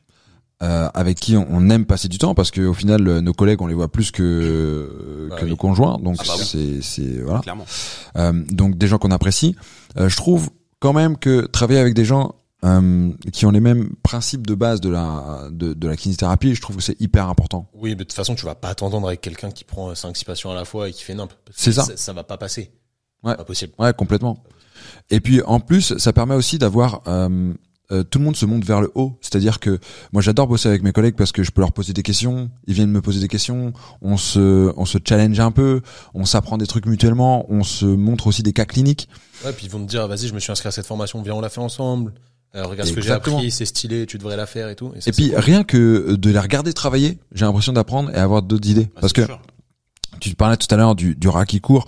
euh, 0.63 0.89
avec 0.95 1.19
qui 1.19 1.37
on, 1.37 1.47
on 1.51 1.71
aime 1.71 1.87
passer 1.87 2.07
du 2.09 2.19
temps 2.19 2.35
parce 2.35 2.51
que 2.51 2.61
au 2.61 2.75
final 2.75 3.09
euh, 3.09 3.21
nos 3.21 3.33
collègues 3.33 3.63
on 3.63 3.67
les 3.67 3.75
voit 3.75 3.91
plus 3.91 4.11
que 4.11 4.23
euh, 4.23 5.29
Bah 5.31 5.37
que 5.37 5.45
oui. 5.45 5.51
nos 5.51 5.57
conjoints 5.57 5.99
donc 5.99 6.17
Ah 6.21 6.25
bah 6.27 6.35
oui. 6.39 6.45
c'est 6.47 6.83
c'est 6.83 7.21
voilà 7.23 7.41
clairement 7.41 7.67
euh, 8.17 8.33
donc 8.51 8.77
des 8.79 8.87
gens 8.87 8.99
qu'on 8.99 9.11
apprécie. 9.11 9.57
Euh, 9.97 10.09
je 10.09 10.17
trouve 10.17 10.51
quand 10.79 10.93
même 10.93 11.17
que 11.17 11.47
travailler 11.47 11.81
avec 11.81 11.95
des 11.95 12.05
gens 12.05 12.35
euh, 12.65 13.11
qui 13.33 13.47
ont 13.47 13.51
les 13.51 13.61
mêmes 13.61 13.95
principes 14.03 14.47
de 14.47 14.55
base 14.55 14.81
de 14.81 14.91
la 14.91 15.49
de, 15.51 15.73
de 15.73 15.89
la 15.89 15.97
kinésithérapie, 15.97 16.55
je 16.55 16.61
trouve 16.61 16.77
que 16.77 16.83
c'est 16.83 17.01
hyper 17.01 17.29
important. 17.29 17.69
Oui, 17.75 17.91
mais 17.91 17.97
de 17.97 18.05
toute 18.05 18.13
façon, 18.13 18.35
tu 18.35 18.45
vas 18.45 18.55
pas 18.55 18.75
t'entendre 18.75 19.07
avec 19.09 19.21
quelqu'un 19.21 19.51
qui 19.51 19.65
prend 19.65 19.95
5 19.95 20.17
6 20.17 20.25
patients 20.25 20.51
à 20.51 20.55
la 20.55 20.65
fois 20.65 20.89
et 20.89 20.93
qui 20.93 21.03
fait 21.03 21.15
nimp. 21.15 21.33
Parce 21.45 21.57
que 21.57 21.63
C'est 21.63 21.73
ça. 21.73 21.87
Ça 21.97 22.13
va 22.13 22.25
pas 22.25 22.37
passer. 22.37 22.71
Ouais. 23.23 23.37
Pas 23.37 23.45
possible. 23.45 23.73
Ouais, 23.79 23.93
complètement. 23.93 24.43
Et 25.11 25.21
puis 25.21 25.43
en 25.43 25.61
plus, 25.61 25.97
ça 25.99 26.13
permet 26.13 26.35
aussi 26.35 26.59
d'avoir 26.59 27.03
euh, 27.07 27.53
euh, 27.93 28.05
tout 28.05 28.19
le 28.19 28.25
monde 28.25 28.37
se 28.37 28.47
monte 28.47 28.65
vers 28.65 28.81
le 28.81 28.91
haut. 28.95 29.19
C'est-à-dire 29.21 29.59
que 29.59 29.79
moi 30.13 30.23
j'adore 30.23 30.47
bosser 30.47 30.69
avec 30.69 30.83
mes 30.83 30.93
collègues 30.93 31.17
parce 31.17 31.33
que 31.33 31.43
je 31.43 31.51
peux 31.51 31.61
leur 31.61 31.73
poser 31.73 31.93
des 31.93 32.03
questions, 32.03 32.51
ils 32.67 32.75
viennent 32.75 32.91
me 32.91 33.01
poser 33.03 33.21
des 33.21 33.29
questions, 33.29 33.73
on 34.01 34.17
se 34.17 34.73
on 34.77 34.85
se 34.85 34.99
challenge 35.07 35.41
un 35.41 35.51
peu, 35.51 35.83
on 36.15 36.25
s'apprend 36.25 36.57
des 36.57 36.67
trucs 36.67 36.87
mutuellement, 36.87 37.47
on 37.49 37.65
se 37.65 37.87
montre 37.87 38.27
aussi 38.29 38.43
des 38.43 38.53
cas 38.53 38.65
cliniques. 38.65 39.09
Ouais, 39.45 39.53
puis 39.53 39.67
ils 39.67 39.73
vont 39.73 39.81
te 39.81 39.89
dire, 39.89 40.07
vas-y, 40.07 40.29
je 40.29 40.35
me 40.35 40.41
suis 40.41 40.53
inscrit 40.53 40.69
à 40.69 40.73
cette 40.73 40.87
formation, 40.87 41.21
viens, 41.23 41.35
on 41.35 41.41
la 41.41 41.49
fait 41.49 41.61
ensemble. 41.61 42.15
Euh, 42.55 42.65
regarde 42.65 42.89
ce 42.89 42.95
que 42.95 43.01
j'ai 43.01 43.11
appris, 43.13 43.51
c'est 43.51 43.65
stylé, 43.65 44.07
tu 44.07 44.19
devrais 44.19 44.37
la 44.37 44.47
faire 44.47 44.69
et 44.69 44.77
tout. 44.77 44.93
ça, 44.99 45.11
Et 45.11 45.13
puis 45.13 45.31
cool. 45.31 45.39
rien 45.39 45.63
que 45.65 46.17
de 46.17 46.31
les 46.31 46.39
regarder 46.39 46.73
travailler, 46.73 47.19
j'ai 47.33 47.45
l'impression 47.45 47.73
d'apprendre 47.73 48.11
et 48.11 48.17
avoir 48.17 48.43
d'autres 48.43 48.69
idées. 48.69 48.87
Bah, 48.95 49.03
parce 49.03 49.13
que 49.13 49.25
sûr. 49.25 49.41
tu 50.19 50.35
parlais 50.35 50.57
tout 50.57 50.67
à 50.75 50.77
l'heure 50.77 50.97
du, 50.97 51.15
du 51.15 51.29
rat 51.29 51.47
qui 51.47 51.61
court. 51.61 51.87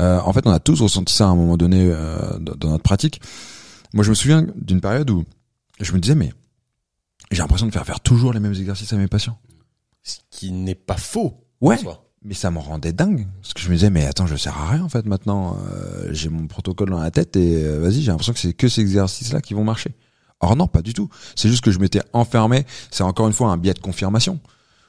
Euh, 0.00 0.20
en 0.20 0.32
fait, 0.32 0.46
on 0.46 0.50
a 0.50 0.60
tous 0.60 0.80
ressenti 0.82 1.14
ça 1.14 1.24
à 1.24 1.28
un 1.28 1.34
moment 1.36 1.56
donné 1.56 1.90
euh, 1.90 2.38
dans 2.38 2.54
dans 2.54 2.68
notre 2.70 2.82
pratique. 2.82 3.20
Moi, 3.94 4.04
je 4.04 4.10
me 4.10 4.14
souviens 4.14 4.46
d'une 4.56 4.80
période 4.80 5.08
où 5.10 5.24
je 5.80 5.92
me 5.92 5.98
disais, 5.98 6.14
mais 6.14 6.32
j'ai 7.30 7.38
l'impression 7.38 7.66
de 7.66 7.72
faire 7.72 7.84
faire 7.86 8.00
toujours 8.00 8.32
les 8.32 8.40
mêmes 8.40 8.54
exercices 8.54 8.92
à 8.92 8.96
mes 8.96 9.08
patients. 9.08 9.38
Ce 10.02 10.16
qui 10.30 10.52
n'est 10.52 10.74
pas 10.74 10.96
faux. 10.96 11.38
Ouais. 11.60 11.76
en 11.76 11.78
soi. 11.78 12.04
Mais 12.24 12.34
ça 12.34 12.50
me 12.52 12.58
rendait 12.58 12.92
dingue. 12.92 13.26
Parce 13.40 13.52
que 13.54 13.60
je 13.60 13.68
me 13.68 13.74
disais, 13.74 13.90
mais 13.90 14.06
attends, 14.06 14.26
je 14.28 14.36
sers 14.36 14.56
à 14.56 14.68
rien 14.70 14.82
en 14.84 14.88
fait 14.88 15.04
maintenant. 15.06 15.56
Euh, 15.72 16.08
j'ai 16.12 16.28
mon 16.28 16.46
protocole 16.46 16.90
dans 16.90 17.00
la 17.00 17.10
tête 17.10 17.34
et 17.36 17.64
euh, 17.64 17.80
vas-y, 17.80 18.02
j'ai 18.02 18.10
l'impression 18.12 18.32
que 18.32 18.38
c'est 18.38 18.52
que 18.52 18.68
ces 18.68 18.80
exercices-là 18.80 19.40
qui 19.40 19.54
vont 19.54 19.64
marcher. 19.64 19.94
Or 20.40 20.54
non, 20.56 20.66
pas 20.68 20.82
du 20.82 20.94
tout. 20.94 21.08
C'est 21.34 21.48
juste 21.48 21.64
que 21.64 21.70
je 21.72 21.78
m'étais 21.80 22.00
enfermé. 22.12 22.64
C'est 22.90 23.02
encore 23.02 23.26
une 23.26 23.32
fois 23.32 23.50
un 23.50 23.56
biais 23.56 23.74
de 23.74 23.80
confirmation. 23.80 24.38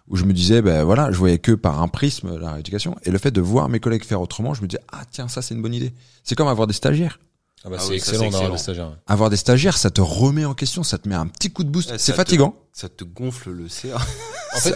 Où 0.10 0.18
je 0.18 0.25
me 0.25 0.34
disais, 0.34 0.62
ben 0.62 0.84
voilà, 0.84 1.12
je 1.12 1.18
voyais 1.18 1.40
que 1.40 1.54
par 1.54 1.82
un 1.82 1.88
prisme 1.88 2.38
la 2.38 2.52
rééducation. 2.54 2.96
Et 3.04 3.10
le 3.12 3.18
fait 3.18 3.32
de 3.32 3.40
voir 3.40 3.70
mes 3.70 3.80
collègues 3.80 4.04
faire 4.04 4.20
autrement, 4.20 4.54
je 4.54 4.62
me 4.62 4.68
disais, 4.68 4.82
ah 4.92 5.04
tiens, 5.10 5.28
ça 5.30 5.42
c'est 5.42 5.56
une 5.56 5.62
bonne 5.62 5.74
idée. 5.74 5.94
C'est 6.25 6.36
comme 6.36 6.50
avoir 6.50 6.68
des 6.68 6.74
stagiaires. 6.74 7.20
Ah 7.63 7.70
bah, 7.70 7.78
Ah 7.80 7.82
c'est 7.84 7.90
oui, 7.92 7.96
excellent 7.96 8.30
d'avoir 8.30 8.52
des 8.52 8.58
stagiaires. 8.58 8.98
Avoir 9.08 9.30
des 9.30 9.38
stagiaires, 9.38 9.78
ça 9.78 9.90
te 9.90 10.02
remet 10.02 10.44
en 10.44 10.54
question, 10.54 10.84
ça 10.84 10.98
te 10.98 11.08
met 11.08 11.16
un 11.16 11.28
petit 11.28 11.50
coup 11.52 11.63
de 11.63 11.70
boost. 11.70 11.92
Ouais, 11.92 11.98
c'est 11.98 12.12
te- 12.12 12.18
fatigant. 12.18 12.54
ça 12.74 12.90
te 12.90 13.06
gonfle 13.06 13.52
le 13.52 13.70
CA 13.70 13.96
En 13.96 14.58
fait, 14.60 14.75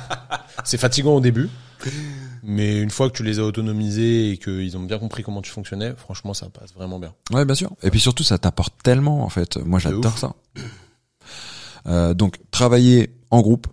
c'est 0.64 0.78
fatigant 0.78 1.14
au 1.16 1.20
début. 1.20 1.50
Mais 2.42 2.80
une 2.80 2.90
fois 2.90 3.08
que 3.10 3.16
tu 3.16 3.22
les 3.22 3.38
as 3.38 3.42
autonomisés 3.44 4.30
et 4.30 4.36
qu'ils 4.38 4.76
ont 4.76 4.82
bien 4.82 4.98
compris 4.98 5.22
comment 5.22 5.42
tu 5.42 5.50
fonctionnais, 5.50 5.94
franchement, 5.96 6.34
ça 6.34 6.48
passe 6.48 6.72
vraiment 6.74 6.98
bien. 6.98 7.14
Ouais, 7.32 7.44
bien 7.44 7.54
sûr. 7.54 7.70
Et 7.82 7.90
puis 7.90 8.00
surtout, 8.00 8.22
ça 8.22 8.38
t'apporte 8.38 8.74
tellement, 8.82 9.24
en 9.24 9.28
fait. 9.28 9.56
Moi, 9.58 9.78
j'adore 9.78 10.18
ça. 10.18 10.34
Euh, 11.86 12.14
donc, 12.14 12.38
travailler 12.50 13.14
en 13.30 13.40
groupe 13.42 13.66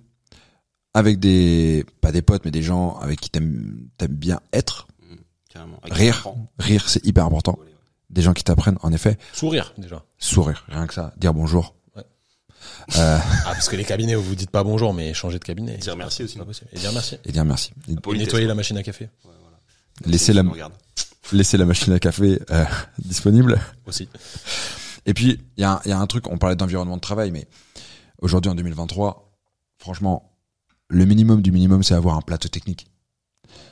avec 0.94 1.20
des, 1.20 1.86
pas 2.02 2.12
des 2.12 2.22
potes, 2.22 2.44
mais 2.46 2.52
des 2.52 2.64
gens 2.64 2.98
avec 3.00 3.20
qui 3.22 3.30
t'aimes, 3.30 3.88
t'aimes 3.98 4.16
bien 4.16 4.40
être. 4.54 4.88
carrément 5.50 5.80
Avec 5.84 5.94
Rire. 5.98 6.28
Rire, 6.60 6.90
c'est 6.90 7.06
hyper 7.06 7.26
important. 7.26 7.58
Des 8.10 8.22
gens 8.22 8.34
qui 8.34 8.44
t'apprennent, 8.44 8.78
en 8.82 8.92
effet, 8.92 9.18
Sourire, 9.32 9.74
déjà. 9.78 10.04
sourire, 10.18 10.66
rien 10.68 10.86
que 10.88 10.94
ça, 10.94 11.14
dire 11.18 11.34
bonjour. 11.34 11.76
Euh, 12.98 13.18
Ah, 13.46 13.52
parce 13.54 13.70
que 13.70 13.76
les 13.76 13.84
cabinets 13.86 14.16
où 14.16 14.22
vous 14.22 14.36
dites 14.36 14.50
pas 14.52 14.64
bonjour, 14.64 14.94
mais 14.94 15.14
changer 15.14 15.40
de 15.40 15.44
cabinet. 15.44 15.78
Dire 15.78 15.96
merci 15.96 16.24
aussi. 16.24 16.34
C'est 16.34 16.40
pas 16.40 16.46
possible. 16.46 16.70
Et 16.74 16.80
dire 16.80 16.92
merci. 16.94 17.18
et 17.26 17.32
dire 17.32 17.46
merci. 17.46 17.72
Et 17.88 18.14
nettoyer 18.18 18.46
la 18.48 18.56
machine 18.56 18.78
à 18.78 18.84
café 18.84 19.10
laisser 20.06 20.34
la, 20.34 20.44
laisser 21.32 21.58
la 21.58 21.66
machine 21.66 21.94
à 21.94 22.00
café 22.00 22.40
euh, 22.52 22.66
disponible. 23.00 23.60
aussi. 23.86 24.10
Et 25.06 25.14
puis, 25.14 25.40
il 25.58 25.62
y 25.62 25.64
a, 25.64 25.74
un- 25.74 25.82
il 25.86 25.90
y 25.90 25.92
a 25.94 26.00
un 26.00 26.08
truc, 26.08 26.28
on 26.30 26.38
parlait 26.38 26.56
d'environnement 26.56 26.96
de 26.96 27.02
travail, 27.02 27.32
mais 27.32 27.48
aujourd'hui, 28.20 28.50
en 28.52 28.56
2023, 28.56 29.32
franchement, 29.78 30.32
le 30.90 31.06
minimum 31.06 31.42
du 31.42 31.52
minimum, 31.52 31.84
c'est 31.84 31.94
avoir 31.94 32.16
un 32.18 32.22
plateau 32.22 32.50
technique. 32.50 32.88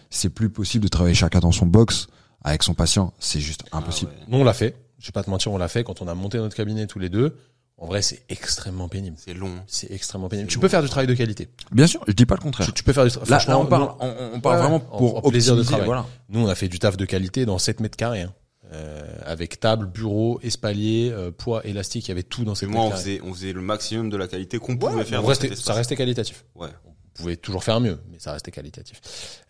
C'est 0.10 0.30
plus 0.30 0.50
possible 0.50 0.84
de 0.86 0.90
travailler 0.90 1.16
chacun 1.16 1.40
dans 1.40 1.52
son 1.52 1.66
box 1.66 2.08
avec 2.44 2.64
son 2.64 2.74
patient. 2.74 3.14
C'est 3.20 3.40
juste 3.42 3.64
impossible. 3.72 4.12
Ah 4.16 4.20
ouais. 4.22 4.26
Nous, 4.30 4.38
on 4.40 4.44
l'a 4.44 4.54
fait. 4.54 4.76
Je 4.98 5.08
vais 5.08 5.12
pas 5.12 5.24
te 5.24 5.30
mentir, 5.30 5.52
on 5.52 5.58
l'a 5.58 5.68
fait 5.68 5.84
quand 5.84 6.02
on 6.02 6.08
a 6.08 6.14
monté 6.16 6.38
notre 6.40 6.56
cabinet 6.56 6.88
tous 6.88 7.00
les 7.00 7.10
deux. 7.10 7.38
En 7.82 7.88
vrai, 7.88 8.02
c'est 8.02 8.22
extrêmement 8.30 8.90
pénible. 8.90 9.16
C'est 9.18 9.34
long. 9.34 9.48
hein. 9.48 9.64
C'est 9.68 9.90
extrêmement 9.92 10.28
pénible. 10.28 10.50
Tu 10.50 10.60
peux 10.60 10.68
faire 10.68 10.82
du 10.84 10.90
travail 10.90 11.08
de 11.08 11.14
qualité. 11.14 11.48
Bien 11.72 11.88
sûr, 11.88 12.04
je 12.08 12.12
dis 12.14 12.26
pas 12.26 12.36
le 12.36 12.42
contraire. 12.42 12.68
Tu, 12.68 12.74
tu 12.74 12.84
peux 12.84 12.92
faire 12.94 13.06
du 13.06 13.12
travail. 13.12 13.30
Là, 13.30 13.42
là, 13.48 13.58
on 13.58 13.66
parle, 13.66 13.90
on, 14.00 14.32
on 14.36 14.40
parle 14.42 14.56
Ouais, 14.58 14.62
vraiment 14.62 14.76
en- 14.92 14.98
pour 14.98 15.26
en 15.26 15.30
plaisir 15.30 15.56
de 15.56 15.64
travail. 15.64 15.86
Voilà. 15.86 16.06
Nous, 16.28 16.42
on 16.42 16.48
a 16.50 16.56
fait 16.56 16.68
du 16.68 16.78
taf 16.78 16.98
de 16.98 17.06
qualité 17.06 17.46
dans 17.46 17.58
7 17.58 17.80
mètres 17.80 17.98
carrés. 17.98 18.22
hein. 18.24 18.34
Euh, 18.72 19.02
avec 19.26 19.60
table, 19.60 19.88
bureau, 19.88 20.40
espalier, 20.44 21.10
euh, 21.12 21.32
poids, 21.32 21.66
élastique, 21.66 22.06
il 22.06 22.10
y 22.10 22.12
avait 22.12 22.22
tout 22.22 22.44
dans 22.44 22.54
cette 22.54 22.70
moi, 22.70 22.84
on 22.84 22.92
faisait, 22.92 23.20
on 23.24 23.34
faisait 23.34 23.52
le 23.54 23.62
maximum 23.62 24.10
de 24.12 24.18
la 24.18 24.28
qualité 24.28 24.60
qu'on 24.60 24.78
pouvait 24.78 25.04
faire. 25.06 25.26
restait- 25.26 25.56
ça 25.56 25.74
restait 25.74 25.96
qualitatif. 25.96 26.46
Ouais. 26.54 26.68
On 26.86 26.92
pouvait 27.24 27.36
toujours 27.36 27.64
faire 27.64 27.80
mieux, 27.80 27.98
mais 28.12 28.20
ça 28.20 28.32
restait 28.32 28.52
qualitatif. 28.52 29.02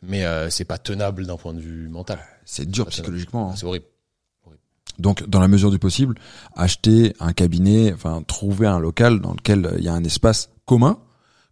Mais 0.02 0.24
euh, 0.24 0.50
c'est 0.50 0.64
pas 0.66 0.78
tenable 0.78 1.26
d'un 1.28 1.36
point 1.36 1.54
de 1.54 1.60
vue 1.60 1.90
mental. 1.90 2.20
C'est 2.46 2.66
dur 2.70 2.88
psychologiquement. 2.88 3.52
hein. 3.52 3.56
C'est 3.58 3.66
horrible. 3.66 3.86
Donc, 5.00 5.28
dans 5.28 5.40
la 5.40 5.48
mesure 5.48 5.72
du 5.72 5.80
possible, 5.80 6.16
acheter 6.56 7.14
un 7.20 7.34
cabinet, 7.34 7.94
enfin, 7.94 8.22
trouver 8.24 8.68
un 8.68 8.80
local 8.80 9.20
dans 9.22 9.34
lequel 9.34 9.76
il 9.78 9.84
y 9.84 9.88
a 9.88 9.94
un 9.94 10.04
espace 10.04 10.50
commun. 10.66 11.00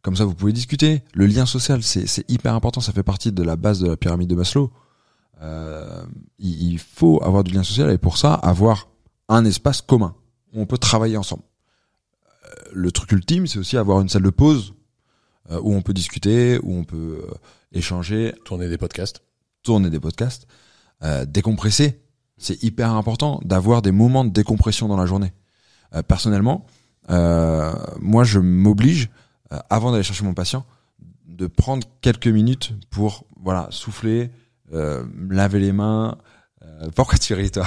Comme 0.02 0.16
ça, 0.16 0.26
vous 0.26 0.36
pouvez 0.36 0.54
discuter. 0.54 1.04
Le 1.14 1.26
lien 1.26 1.46
social, 1.46 1.82
c'est 1.84 2.08
c'est 2.08 2.30
hyper 2.30 2.54
important. 2.54 2.82
Ça 2.82 2.94
fait 2.94 3.04
partie 3.04 3.32
de 3.32 3.44
la 3.44 3.56
base 3.56 3.80
de 3.80 3.88
la 3.88 3.98
pyramide 3.98 4.30
de 4.30 4.36
Maslow. 4.36 4.72
Euh, 5.42 6.04
il, 6.40 6.72
il 6.74 6.80
faut 6.80 7.22
avoir 7.24 7.44
du 7.44 7.52
lien 7.54 7.64
social 7.64 7.90
et 7.92 7.98
pour 7.98 8.18
ça, 8.18 8.34
avoir 8.34 8.88
un 9.30 9.46
espace 9.46 9.82
commun 9.82 10.16
où 10.54 10.62
on 10.62 10.66
peut 10.66 10.78
travailler 10.78 11.18
ensemble. 11.18 11.44
Euh, 12.46 12.56
le 12.74 12.92
truc 12.92 13.12
ultime, 13.12 13.48
c'est 13.48 13.60
aussi 13.60 13.78
avoir 13.78 14.02
une 14.02 14.10
salle 14.10 14.24
de 14.24 14.30
pause 14.30 14.74
euh, 15.52 15.60
où 15.62 15.74
on 15.74 15.82
peut 15.82 15.94
discuter, 15.94 16.60
où 16.62 16.74
on 16.78 16.84
peut 16.84 17.26
euh, 17.26 17.34
échanger, 17.72 18.34
Tourner 18.46 18.70
des 18.70 18.78
podcasts. 18.78 19.22
tourner 19.64 19.90
des 19.90 20.00
podcasts, 20.00 20.48
euh, 21.04 21.26
décompresser. 21.26 22.02
C'est 22.38 22.62
hyper 22.64 22.92
important 22.92 23.40
d'avoir 23.44 23.82
des 23.82 23.92
moments 23.92 24.24
de 24.26 24.30
décompression 24.30 24.88
dans 24.88 24.98
la 24.98 25.06
journée. 25.06 25.34
Euh, 25.96 26.04
personnellement, 26.04 26.66
euh, 27.10 27.74
moi, 28.00 28.24
je 28.24 28.40
m'oblige, 28.40 29.10
euh, 29.52 29.60
avant 29.70 29.92
d'aller 29.92 30.04
chercher 30.04 30.24
mon 30.24 30.34
patient, 30.34 30.66
de 31.28 31.48
prendre 31.48 31.88
quelques 32.02 32.28
minutes 32.28 32.74
pour 32.90 33.26
voilà 33.42 33.68
souffler, 33.72 34.32
euh, 34.74 35.04
laver 35.30 35.60
les 35.60 35.72
mains. 35.72 36.18
Euh, 36.64 36.90
pourquoi 36.96 37.18
tu 37.18 37.34
ris 37.34 37.52
toi? 37.52 37.66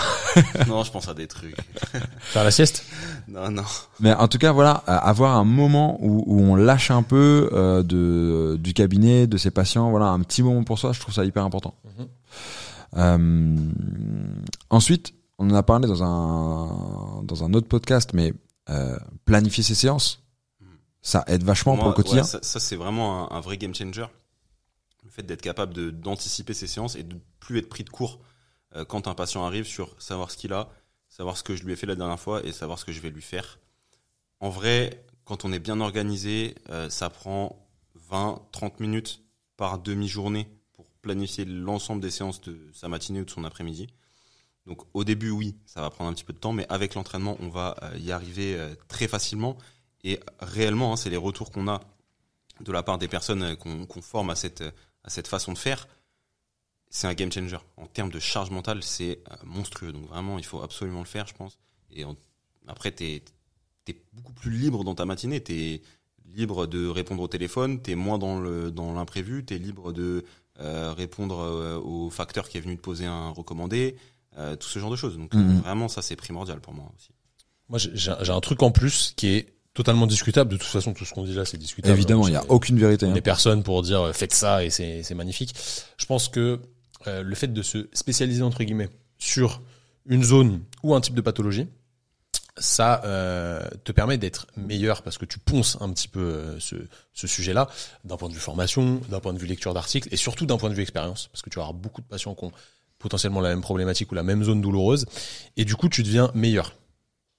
Non, 0.68 0.82
je 0.84 0.90
pense 0.90 1.08
à 1.08 1.14
des 1.14 1.26
trucs. 1.26 1.56
Faire 2.20 2.44
la 2.44 2.50
sieste? 2.50 2.84
Non, 3.28 3.50
non. 3.50 3.62
Mais 4.00 4.12
en 4.12 4.28
tout 4.28 4.38
cas, 4.38 4.52
voilà, 4.52 4.82
euh, 4.88 4.96
avoir 4.98 5.36
un 5.36 5.44
moment 5.44 5.96
où, 6.00 6.22
où 6.26 6.40
on 6.40 6.56
lâche 6.56 6.90
un 6.90 7.02
peu 7.02 7.48
euh, 7.52 7.82
de 7.82 8.56
du 8.60 8.72
cabinet, 8.74 9.26
de 9.26 9.36
ses 9.36 9.50
patients, 9.50 9.90
voilà, 9.90 10.06
un 10.06 10.20
petit 10.20 10.42
moment 10.42 10.64
pour 10.64 10.78
soi, 10.78 10.92
je 10.92 11.00
trouve 11.00 11.14
ça 11.14 11.24
hyper 11.24 11.44
important. 11.44 11.74
Mhm. 11.98 12.06
Ensuite, 14.70 15.14
on 15.38 15.50
en 15.50 15.54
a 15.54 15.62
parlé 15.62 15.88
dans 15.88 16.02
un 16.02 17.22
dans 17.22 17.44
un 17.44 17.54
autre 17.54 17.68
podcast, 17.68 18.10
mais 18.12 18.32
euh, 18.68 18.98
planifier 19.24 19.62
ses 19.62 19.74
séances, 19.74 20.22
ça 21.02 21.24
aide 21.26 21.42
vachement 21.42 21.76
pour, 21.76 21.88
le 21.88 21.92
quotidien. 21.92 22.22
ouais, 22.22 22.28
ça, 22.28 22.40
ça, 22.42 22.60
c'est 22.60 22.76
vraiment 22.76 23.32
un, 23.32 23.36
un 23.36 23.40
vrai 23.40 23.56
game 23.56 23.74
changer. 23.74 24.06
Le 25.04 25.10
fait 25.10 25.22
d'être 25.22 25.42
capable 25.42 25.72
de 25.72 25.90
d'anticiper 25.90 26.52
ses 26.52 26.66
séances 26.66 26.94
et 26.94 27.02
de 27.02 27.16
plus 27.38 27.58
être 27.58 27.68
pris 27.68 27.84
de 27.84 27.90
court 27.90 28.20
euh, 28.76 28.84
quand 28.84 29.08
un 29.08 29.14
patient 29.14 29.44
arrive 29.44 29.64
sur 29.64 30.00
savoir 30.00 30.30
ce 30.30 30.36
qu'il 30.36 30.52
a, 30.52 30.68
savoir 31.08 31.36
ce 31.36 31.42
que 31.42 31.56
je 31.56 31.64
lui 31.64 31.72
ai 31.72 31.76
fait 31.76 31.86
la 31.86 31.96
dernière 31.96 32.20
fois 32.20 32.44
et 32.44 32.52
savoir 32.52 32.78
ce 32.78 32.84
que 32.84 32.92
je 32.92 33.00
vais 33.00 33.10
lui 33.10 33.22
faire. 33.22 33.58
En 34.40 34.50
vrai, 34.50 35.04
quand 35.24 35.44
on 35.44 35.52
est 35.52 35.58
bien 35.58 35.80
organisé, 35.80 36.54
euh, 36.68 36.88
ça 36.90 37.10
prend 37.10 37.66
20-30 38.10 38.74
minutes 38.80 39.22
par 39.56 39.78
demi-journée 39.78 40.48
planifier 41.02 41.44
l'ensemble 41.44 42.00
des 42.00 42.10
séances 42.10 42.40
de 42.40 42.58
sa 42.72 42.88
matinée 42.88 43.20
ou 43.20 43.24
de 43.24 43.30
son 43.30 43.44
après-midi. 43.44 43.88
Donc 44.66 44.82
au 44.94 45.04
début, 45.04 45.30
oui, 45.30 45.56
ça 45.66 45.80
va 45.80 45.90
prendre 45.90 46.10
un 46.10 46.12
petit 46.12 46.24
peu 46.24 46.32
de 46.32 46.38
temps, 46.38 46.52
mais 46.52 46.66
avec 46.68 46.94
l'entraînement, 46.94 47.36
on 47.40 47.48
va 47.48 47.76
euh, 47.82 47.98
y 47.98 48.12
arriver 48.12 48.56
euh, 48.56 48.74
très 48.88 49.08
facilement. 49.08 49.56
Et 50.04 50.20
réellement, 50.38 50.92
hein, 50.92 50.96
c'est 50.96 51.10
les 51.10 51.16
retours 51.16 51.50
qu'on 51.50 51.68
a 51.68 51.80
de 52.60 52.72
la 52.72 52.82
part 52.82 52.98
des 52.98 53.08
personnes 53.08 53.42
euh, 53.42 53.56
qu'on 53.56 54.02
forme 54.02 54.30
à 54.30 54.34
cette, 54.34 54.62
à 55.02 55.10
cette 55.10 55.28
façon 55.28 55.52
de 55.52 55.58
faire. 55.58 55.88
C'est 56.90 57.06
un 57.06 57.14
game 57.14 57.32
changer. 57.32 57.58
En 57.76 57.86
termes 57.86 58.10
de 58.10 58.18
charge 58.18 58.50
mentale, 58.50 58.82
c'est 58.82 59.22
monstrueux. 59.44 59.92
Donc 59.92 60.06
vraiment, 60.08 60.38
il 60.38 60.44
faut 60.44 60.60
absolument 60.60 60.98
le 60.98 61.06
faire, 61.06 61.26
je 61.26 61.34
pense. 61.34 61.58
Et 61.92 62.04
après, 62.66 62.90
t'es 62.90 63.22
es 63.86 63.96
beaucoup 64.12 64.32
plus 64.32 64.50
libre 64.50 64.84
dans 64.84 64.94
ta 64.94 65.04
matinée. 65.04 65.40
T'es 65.40 65.82
libre 66.34 66.66
de 66.66 66.86
répondre 66.88 67.22
au 67.22 67.28
téléphone. 67.28 67.80
T'es 67.80 67.94
moins 67.94 68.18
dans 68.18 68.40
le 68.40 68.70
dans 68.70 68.92
l'imprévu. 68.92 69.44
T'es 69.44 69.58
libre 69.58 69.92
de 69.92 70.24
répondre 70.96 71.38
euh, 71.40 71.78
au 71.78 72.10
facteur 72.10 72.48
qui 72.48 72.58
est 72.58 72.60
venu 72.60 72.76
te 72.76 72.82
poser 72.82 73.06
un 73.06 73.30
recommandé. 73.30 73.96
euh, 74.38 74.54
tout 74.54 74.68
ce 74.68 74.78
genre 74.78 74.90
de 74.92 74.96
choses. 74.96 75.18
Donc 75.18 75.34
Mhm. 75.34 75.56
euh, 75.58 75.60
vraiment, 75.60 75.88
ça 75.88 76.02
c'est 76.02 76.14
primordial 76.14 76.60
pour 76.60 76.72
moi 76.72 76.84
aussi. 76.96 77.08
Moi, 77.68 77.78
j'ai 77.80 77.90
j'ai 77.94 78.10
un 78.12 78.18
j'ai 78.22 78.30
un 78.32 78.40
truc 78.40 78.62
en 78.62 78.70
plus 78.70 79.12
qui 79.16 79.26
est 79.28 79.54
totalement 79.74 80.06
discutable. 80.06 80.52
De 80.52 80.56
toute 80.56 80.68
façon, 80.68 80.94
tout 80.94 81.04
ce 81.04 81.12
qu'on 81.12 81.24
dit 81.24 81.34
là, 81.34 81.44
c'est 81.44 81.56
discutable. 81.58 81.94
Évidemment, 81.94 82.28
il 82.28 82.34
y 82.34 82.36
a 82.36 82.44
aucune 82.48 82.78
vérité. 82.78 83.06
hein. 83.06 83.12
des 83.12 83.22
personnes 83.22 83.64
pour 83.64 83.82
dire 83.82 84.00
euh, 84.00 84.12
faites 84.12 84.32
ça 84.32 84.64
et 84.64 84.70
c'est 84.70 85.02
c'est 85.02 85.16
magnifique. 85.16 85.52
Je 85.96 86.06
pense 86.06 86.28
que 86.28 86.60
euh, 87.08 87.22
le 87.24 87.34
fait 87.34 87.52
de 87.52 87.60
se 87.62 87.88
spécialiser 87.92 88.42
entre 88.42 88.62
guillemets 88.62 88.88
sur 89.18 89.62
une 90.06 90.22
zone 90.22 90.60
ou 90.84 90.94
un 90.94 91.00
type 91.00 91.14
de 91.16 91.20
pathologie, 91.22 91.66
ça 92.58 93.02
euh, 93.04 93.66
te 93.84 93.92
permet 93.92 94.18
d'être 94.18 94.46
meilleur 94.56 95.02
parce 95.02 95.16
que 95.18 95.24
tu 95.24 95.38
ponces 95.38 95.78
un 95.80 95.90
petit 95.92 96.08
peu 96.08 96.20
euh, 96.20 96.60
ce, 96.60 96.76
ce 97.14 97.26
sujet-là 97.26 97.68
d'un 98.04 98.16
point 98.16 98.28
de 98.28 98.34
vue 98.34 98.40
formation, 98.40 99.00
d'un 99.08 99.20
point 99.20 99.32
de 99.32 99.38
vue 99.38 99.46
lecture 99.46 99.72
d'articles 99.72 100.08
et 100.12 100.16
surtout 100.16 100.44
d'un 100.46 100.58
point 100.58 100.68
de 100.68 100.74
vue 100.74 100.82
expérience 100.82 101.28
parce 101.28 101.42
que 101.42 101.48
tu 101.48 101.56
vas 101.56 101.62
avoir 101.62 101.74
beaucoup 101.74 102.02
de 102.02 102.06
patients 102.06 102.34
qui 102.34 102.44
ont 102.44 102.52
potentiellement 102.98 103.40
la 103.40 103.48
même 103.48 103.62
problématique 103.62 104.12
ou 104.12 104.14
la 104.14 104.22
même 104.22 104.44
zone 104.44 104.60
douloureuse 104.60 105.06
et 105.56 105.64
du 105.64 105.74
coup 105.74 105.88
tu 105.88 106.02
deviens 106.02 106.30
meilleur 106.34 106.74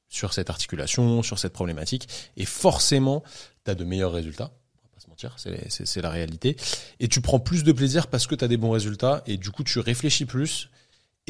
sur 0.09 0.33
cette 0.33 0.49
articulation, 0.49 1.21
sur 1.21 1.37
cette 1.37 1.53
problématique 1.53 2.07
et 2.35 2.45
forcément 2.45 3.21
tu 3.65 3.71
as 3.71 3.75
de 3.75 3.83
meilleurs 3.83 4.13
résultats 4.13 4.51
on 4.73 4.87
va 4.87 4.89
pas 4.95 4.99
se 5.01 5.07
mentir, 5.07 5.35
c'est- 5.37 6.01
la 6.01 6.09
réalité. 6.09 6.57
Et 6.99 7.07
tu 7.07 7.21
prends 7.21 7.39
plus 7.39 7.63
de 7.63 7.71
plaisir 7.71 8.07
parce 8.07 8.25
que 8.25 8.33
tu 8.33 8.43
as 8.43 8.47
des 8.47 8.57
bons 8.57 8.71
résultats 8.71 9.21
et 9.27 9.37
du 9.37 9.51
coup 9.51 9.63
tu 9.63 9.77
réfléchis 9.79 10.25
plus. 10.25 10.69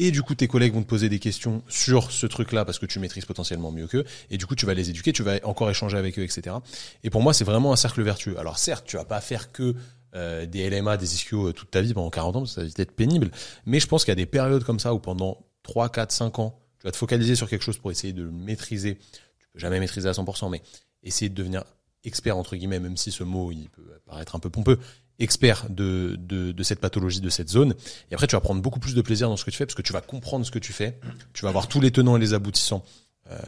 Et 0.04 0.10
du 0.10 0.20
coup, 0.24 0.34
tes 0.34 0.48
collègues 0.48 0.74
vont 0.74 0.82
te 0.82 0.88
poser 0.88 1.08
des 1.08 1.20
questions 1.20 1.62
sur 1.68 2.10
ce 2.10 2.26
truc-là 2.26 2.64
parce 2.64 2.80
que 2.80 2.86
tu 2.86 2.98
maîtrises 2.98 3.24
potentiellement 3.24 3.70
mieux 3.70 3.86
qu'eux. 3.86 4.02
Et 4.30 4.36
du 4.36 4.46
coup, 4.46 4.56
tu 4.56 4.66
vas 4.66 4.74
les 4.74 4.90
éduquer, 4.90 5.12
tu 5.12 5.22
vas 5.22 5.38
encore 5.44 5.70
échanger 5.70 5.96
avec 5.96 6.18
eux, 6.18 6.24
etc. 6.24 6.56
Et 7.04 7.10
pour 7.10 7.22
moi, 7.22 7.32
c'est 7.32 7.44
vraiment 7.44 7.72
un 7.72 7.76
cercle 7.76 8.02
vertueux. 8.02 8.36
Alors 8.36 8.58
certes, 8.58 8.84
tu 8.84 8.96
vas 8.96 9.04
pas 9.04 9.20
faire 9.20 9.52
que 9.52 9.76
euh, 10.16 10.44
des 10.44 10.68
LMA, 10.68 10.96
des 10.96 11.14
ischios 11.14 11.50
euh, 11.50 11.52
toute 11.52 11.70
ta 11.70 11.82
vie 11.82 11.94
pendant 11.94 12.10
40 12.10 12.34
ans, 12.34 12.46
ça 12.46 12.64
va 12.64 12.68
être 12.78 12.96
pénible. 12.96 13.30
Mais 13.64 13.78
je 13.78 13.86
pense 13.86 14.04
qu'il 14.04 14.10
y 14.10 14.12
a 14.12 14.16
des 14.16 14.26
périodes 14.26 14.64
comme 14.64 14.80
ça 14.80 14.92
où 14.92 14.98
pendant 14.98 15.46
3, 15.62 15.88
4, 15.88 16.10
5 16.10 16.38
ans, 16.40 16.58
tu 16.80 16.88
vas 16.88 16.90
te 16.90 16.96
focaliser 16.96 17.36
sur 17.36 17.48
quelque 17.48 17.62
chose 17.62 17.78
pour 17.78 17.92
essayer 17.92 18.12
de 18.12 18.24
le 18.24 18.32
maîtriser. 18.32 18.98
Tu 19.38 19.46
peux 19.52 19.60
jamais 19.60 19.78
maîtriser 19.78 20.08
à 20.08 20.12
100%, 20.12 20.50
mais 20.50 20.62
essayer 21.04 21.28
de 21.28 21.36
devenir 21.36 21.62
expert 22.02 22.36
entre 22.36 22.56
guillemets, 22.56 22.80
même 22.80 22.96
si 22.96 23.12
ce 23.12 23.22
mot 23.22 23.52
il 23.52 23.68
peut 23.70 24.00
paraître 24.04 24.34
un 24.34 24.40
peu 24.40 24.50
pompeux, 24.50 24.80
expert 25.18 25.66
de, 25.68 26.16
de, 26.18 26.52
de 26.52 26.62
cette 26.62 26.80
pathologie, 26.80 27.20
de 27.20 27.30
cette 27.30 27.48
zone. 27.48 27.74
Et 28.10 28.14
après, 28.14 28.26
tu 28.26 28.34
vas 28.36 28.40
prendre 28.40 28.60
beaucoup 28.60 28.80
plus 28.80 28.94
de 28.94 29.02
plaisir 29.02 29.28
dans 29.28 29.36
ce 29.36 29.44
que 29.44 29.50
tu 29.50 29.56
fais 29.56 29.66
parce 29.66 29.74
que 29.74 29.82
tu 29.82 29.92
vas 29.92 30.00
comprendre 30.00 30.44
ce 30.44 30.50
que 30.50 30.58
tu 30.58 30.72
fais. 30.72 30.98
Tu 31.32 31.42
vas 31.42 31.50
avoir 31.50 31.68
tous 31.68 31.80
les 31.80 31.90
tenants 31.90 32.16
et 32.16 32.20
les 32.20 32.34
aboutissants 32.34 32.84
euh, 33.30 33.38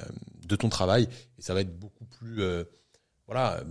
de 0.46 0.56
ton 0.56 0.68
travail 0.68 1.08
et 1.38 1.42
ça 1.42 1.54
va 1.54 1.60
être 1.60 1.78
beaucoup 1.78 2.04
plus 2.04 2.42
euh, 2.42 2.64
voilà 3.26 3.62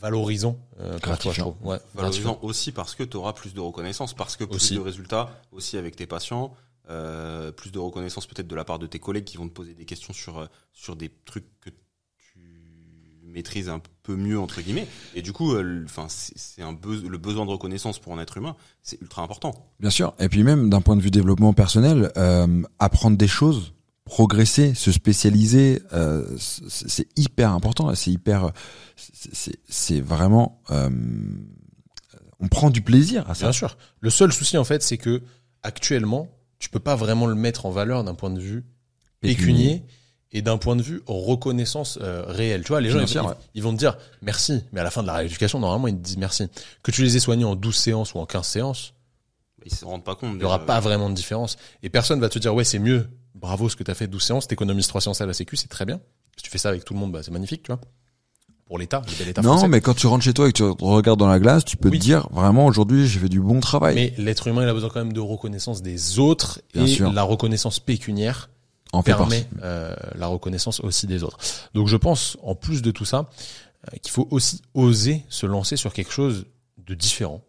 valorisant 0.00 0.58
euh, 0.80 0.98
pour 0.98 1.18
toi, 1.18 1.32
je 1.32 1.40
trouve. 1.40 1.56
Ouais, 1.62 1.78
Valorisant 1.94 2.38
aussi 2.42 2.72
parce 2.72 2.94
que 2.94 3.02
tu 3.02 3.16
auras 3.16 3.32
plus 3.32 3.54
de 3.54 3.60
reconnaissance, 3.60 4.14
parce 4.14 4.36
que 4.36 4.44
plus 4.44 4.56
Aussi. 4.56 4.74
de 4.74 4.80
résultats 4.80 5.40
aussi 5.52 5.78
avec 5.78 5.96
tes 5.96 6.06
patients, 6.06 6.54
euh, 6.90 7.50
plus 7.50 7.72
de 7.72 7.78
reconnaissance 7.78 8.26
peut-être 8.26 8.46
de 8.46 8.54
la 8.54 8.64
part 8.64 8.78
de 8.78 8.86
tes 8.86 8.98
collègues 8.98 9.24
qui 9.24 9.36
vont 9.36 9.48
te 9.48 9.54
poser 9.54 9.74
des 9.74 9.84
questions 9.84 10.12
sur 10.12 10.48
sur 10.72 10.96
des 10.96 11.10
trucs 11.24 11.46
que 11.60 11.70
tu 13.36 13.38
maîtrises 13.38 13.68
un 13.68 13.80
peu 14.02 14.16
mieux 14.16 14.38
entre 14.38 14.60
guillemets. 14.62 14.86
Et 15.14 15.22
du 15.22 15.32
coup, 15.32 15.56
enfin 15.84 16.06
c'est 16.08 16.62
un 16.62 16.72
le 16.82 17.18
besoin 17.18 17.44
de 17.44 17.50
reconnaissance 17.50 17.98
pour 17.98 18.14
un 18.14 18.20
être 18.20 18.36
humain, 18.36 18.56
c'est 18.82 19.00
ultra 19.00 19.22
important. 19.22 19.70
Bien 19.80 19.90
sûr. 19.90 20.14
Et 20.18 20.28
puis 20.28 20.42
même 20.42 20.70
d'un 20.70 20.80
point 20.80 20.96
de 20.96 21.02
vue 21.02 21.10
développement 21.10 21.52
personnel, 21.52 22.10
euh, 22.16 22.62
apprendre 22.78 23.16
des 23.16 23.28
choses, 23.28 23.74
progresser, 24.04 24.74
se 24.74 24.90
spécialiser, 24.90 25.82
euh, 25.92 26.24
c'est 26.38 27.08
hyper 27.16 27.52
important. 27.52 27.94
C'est 27.94 28.10
hyper, 28.10 28.52
c'est 28.96 30.00
vraiment, 30.00 30.62
euh, 30.70 30.88
on 32.40 32.48
prend 32.48 32.70
du 32.70 32.80
plaisir 32.80 33.28
à 33.28 33.34
ça. 33.34 33.46
Bien 33.46 33.52
sûr. 33.52 33.76
Le 34.00 34.10
seul 34.10 34.32
souci 34.32 34.56
en 34.56 34.64
fait, 34.64 34.82
c'est 34.82 34.98
que 34.98 35.22
actuellement, 35.62 36.28
tu 36.58 36.70
peux 36.70 36.80
pas 36.80 36.96
vraiment 36.96 37.26
le 37.26 37.34
mettre 37.34 37.66
en 37.66 37.70
valeur 37.70 38.02
d'un 38.02 38.14
point 38.14 38.30
de 38.30 38.40
vue 38.40 38.64
pécunier 39.20 39.84
et 40.32 40.42
d'un 40.42 40.58
point 40.58 40.76
de 40.76 40.82
vue 40.82 41.02
reconnaissance 41.06 41.98
euh, 42.02 42.24
réelle. 42.26 42.62
Tu 42.62 42.68
vois, 42.68 42.80
les 42.80 42.90
gens, 42.90 42.98
ils, 43.00 43.10
ils- 43.10 43.20
ouais. 43.20 43.32
ils 43.54 43.62
vont 43.62 43.72
te 43.72 43.78
dire 43.78 43.96
merci, 44.22 44.64
mais 44.72 44.80
à 44.80 44.84
la 44.84 44.90
fin 44.90 45.02
de 45.02 45.06
la 45.06 45.14
rééducation, 45.14 45.58
normalement, 45.60 45.88
ils 45.88 45.96
te 45.96 46.02
disent 46.02 46.16
merci. 46.18 46.46
Que 46.82 46.90
tu 46.90 47.02
les 47.02 47.16
aies 47.16 47.20
soignés 47.20 47.44
en 47.44 47.54
12 47.56 47.74
séances 47.76 48.14
ou 48.14 48.18
en 48.18 48.26
15 48.26 48.46
séances, 48.46 48.92
Ils 49.64 49.74
se 49.74 49.84
rendent 49.84 50.04
pas 50.04 50.14
compte. 50.14 50.32
il 50.36 50.42
y 50.42 50.44
aura 50.44 50.64
pas 50.66 50.80
vraiment 50.80 51.08
de 51.10 51.14
différence. 51.14 51.56
Et 51.82 51.88
personne 51.90 52.20
va 52.20 52.28
te 52.28 52.38
dire, 52.38 52.54
ouais, 52.54 52.64
c'est 52.64 52.78
mieux, 52.78 53.08
bravo 53.34 53.68
ce 53.68 53.76
que 53.76 53.84
tu 53.84 53.90
as 53.90 53.94
fait 53.94 54.06
12 54.08 54.22
séances, 54.22 54.46
t'économises 54.48 54.88
3 54.88 55.00
séances 55.00 55.20
à 55.20 55.26
la 55.26 55.32
sécu, 55.32 55.56
c'est 55.56 55.68
très 55.68 55.84
bien. 55.86 56.00
Si 56.36 56.42
tu 56.44 56.50
fais 56.50 56.58
ça 56.58 56.68
avec 56.70 56.84
tout 56.84 56.92
le 56.94 57.00
monde, 57.00 57.12
bah, 57.12 57.20
c'est 57.22 57.30
magnifique, 57.30 57.62
tu 57.62 57.72
vois. 57.72 57.80
Pour 58.66 58.78
l'État, 58.78 59.00
le 59.06 59.16
bel 59.16 59.28
État 59.28 59.42
Non, 59.42 59.52
français. 59.52 59.68
mais 59.68 59.80
quand 59.80 59.94
tu 59.94 60.08
rentres 60.08 60.24
chez 60.24 60.34
toi 60.34 60.48
et 60.48 60.52
que 60.52 60.56
tu 60.70 60.76
te 60.76 60.84
regardes 60.84 61.20
dans 61.20 61.28
la 61.28 61.38
glace, 61.38 61.64
tu 61.64 61.76
peux 61.76 61.88
Oui. 61.88 61.98
te 62.00 62.02
dire 62.04 62.28
vraiment 62.32 62.66
aujourd'hui 62.66 63.06
j'ai 63.06 63.20
fait 63.20 63.28
du 63.28 63.40
bon 63.40 63.60
travail. 63.60 63.94
Mais 63.94 64.12
l'être 64.18 64.48
humain, 64.48 64.64
il 64.64 64.68
a 64.68 64.74
besoin 64.74 64.90
quand 64.90 64.98
même 64.98 65.12
de 65.12 65.20
reconnaissance 65.20 65.82
des 65.82 66.18
autres 66.18 66.60
Bien 66.74 66.82
et 66.84 66.88
sûr. 66.88 67.12
la 67.12 67.22
reconnaissance 67.22 67.78
pécuniaire 67.78 68.50
en 68.92 69.02
fait 69.02 69.14
permet 69.14 69.46
euh, 69.62 69.94
la 70.14 70.26
reconnaissance 70.26 70.80
aussi 70.80 71.06
des 71.06 71.22
autres. 71.22 71.38
Donc 71.74 71.88
je 71.88 71.96
pense, 71.96 72.36
en 72.42 72.54
plus 72.54 72.82
de 72.82 72.90
tout 72.90 73.04
ça, 73.04 73.28
euh, 73.92 73.96
qu'il 74.02 74.12
faut 74.12 74.28
aussi 74.30 74.62
oser 74.74 75.24
se 75.28 75.46
lancer 75.46 75.76
sur 75.76 75.92
quelque 75.92 76.12
chose 76.12 76.46
de 76.78 76.94
différent. 76.94 77.42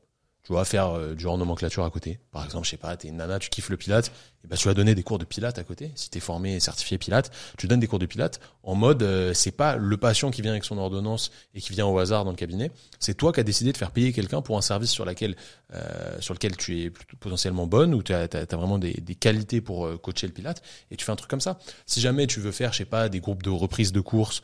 Tu 0.47 0.53
vois, 0.53 0.63
faire 0.63 0.91
euh, 0.91 1.13
du 1.13 1.25
hors 1.25 1.37
nomenclature 1.37 1.83
à 1.83 1.89
côté. 1.89 2.21
Par 2.31 2.45
exemple, 2.45 2.63
je 2.63 2.69
sais 2.69 2.77
pas, 2.77 2.95
t'es 2.95 3.09
une 3.09 3.17
nana, 3.17 3.37
tu 3.37 3.49
kiffes 3.49 3.67
le 3.67 3.75
pilate, 3.75 4.13
et 4.45 4.47
ben 4.47 4.55
tu 4.55 4.69
vas 4.69 4.73
donner 4.73 4.95
des 4.95 5.03
cours 5.03 5.19
de 5.19 5.25
pilate 5.25 5.59
à 5.59 5.63
côté. 5.65 5.91
Si 5.95 6.09
t'es 6.09 6.21
formé 6.21 6.55
et 6.55 6.61
certifié 6.61 6.97
pilate, 6.97 7.31
tu 7.57 7.67
donnes 7.67 7.81
des 7.81 7.87
cours 7.87 7.99
de 7.99 8.05
pilate 8.05 8.39
en 8.63 8.75
mode, 8.75 9.03
euh, 9.03 9.33
c'est 9.33 9.51
pas 9.51 9.75
le 9.75 9.97
patient 9.97 10.29
qui 10.31 10.41
vient 10.41 10.51
avec 10.51 10.63
son 10.63 10.77
ordonnance 10.77 11.31
et 11.53 11.59
qui 11.59 11.71
vient 11.71 11.85
au 11.85 11.97
hasard 11.99 12.23
dans 12.23 12.31
le 12.31 12.37
cabinet. 12.37 12.71
C'est 12.99 13.15
toi 13.15 13.33
qui 13.33 13.39
as 13.39 13.43
décidé 13.43 13.71
de 13.71 13.77
faire 13.77 13.91
payer 13.91 14.13
quelqu'un 14.13 14.41
pour 14.41 14.57
un 14.57 14.61
service 14.61 14.91
sur 14.91 15.05
euh, 15.05 16.17
sur 16.21 16.33
lequel 16.33 16.55
tu 16.55 16.81
es 16.81 16.91
potentiellement 17.19 17.65
bonne 17.65 17.93
ou 17.93 18.03
tu 18.03 18.13
as, 18.13 18.27
vraiment 18.51 18.77
des, 18.77 18.93
qualités 19.19 19.59
pour 19.59 19.85
euh, 19.85 19.97
coacher 19.97 20.27
le 20.27 20.33
pilate 20.33 20.61
et 20.91 20.95
tu 20.95 21.03
fais 21.03 21.11
un 21.11 21.15
truc 21.15 21.29
comme 21.29 21.41
ça. 21.41 21.59
Si 21.85 21.99
jamais 21.99 22.27
tu 22.27 22.39
veux 22.39 22.51
faire, 22.51 22.71
je 22.71 22.79
sais 22.79 22.85
pas, 22.85 23.09
des 23.09 23.19
groupes 23.19 23.41
de 23.41 23.49
reprise 23.49 23.91
de 23.91 24.01
course 24.01 24.41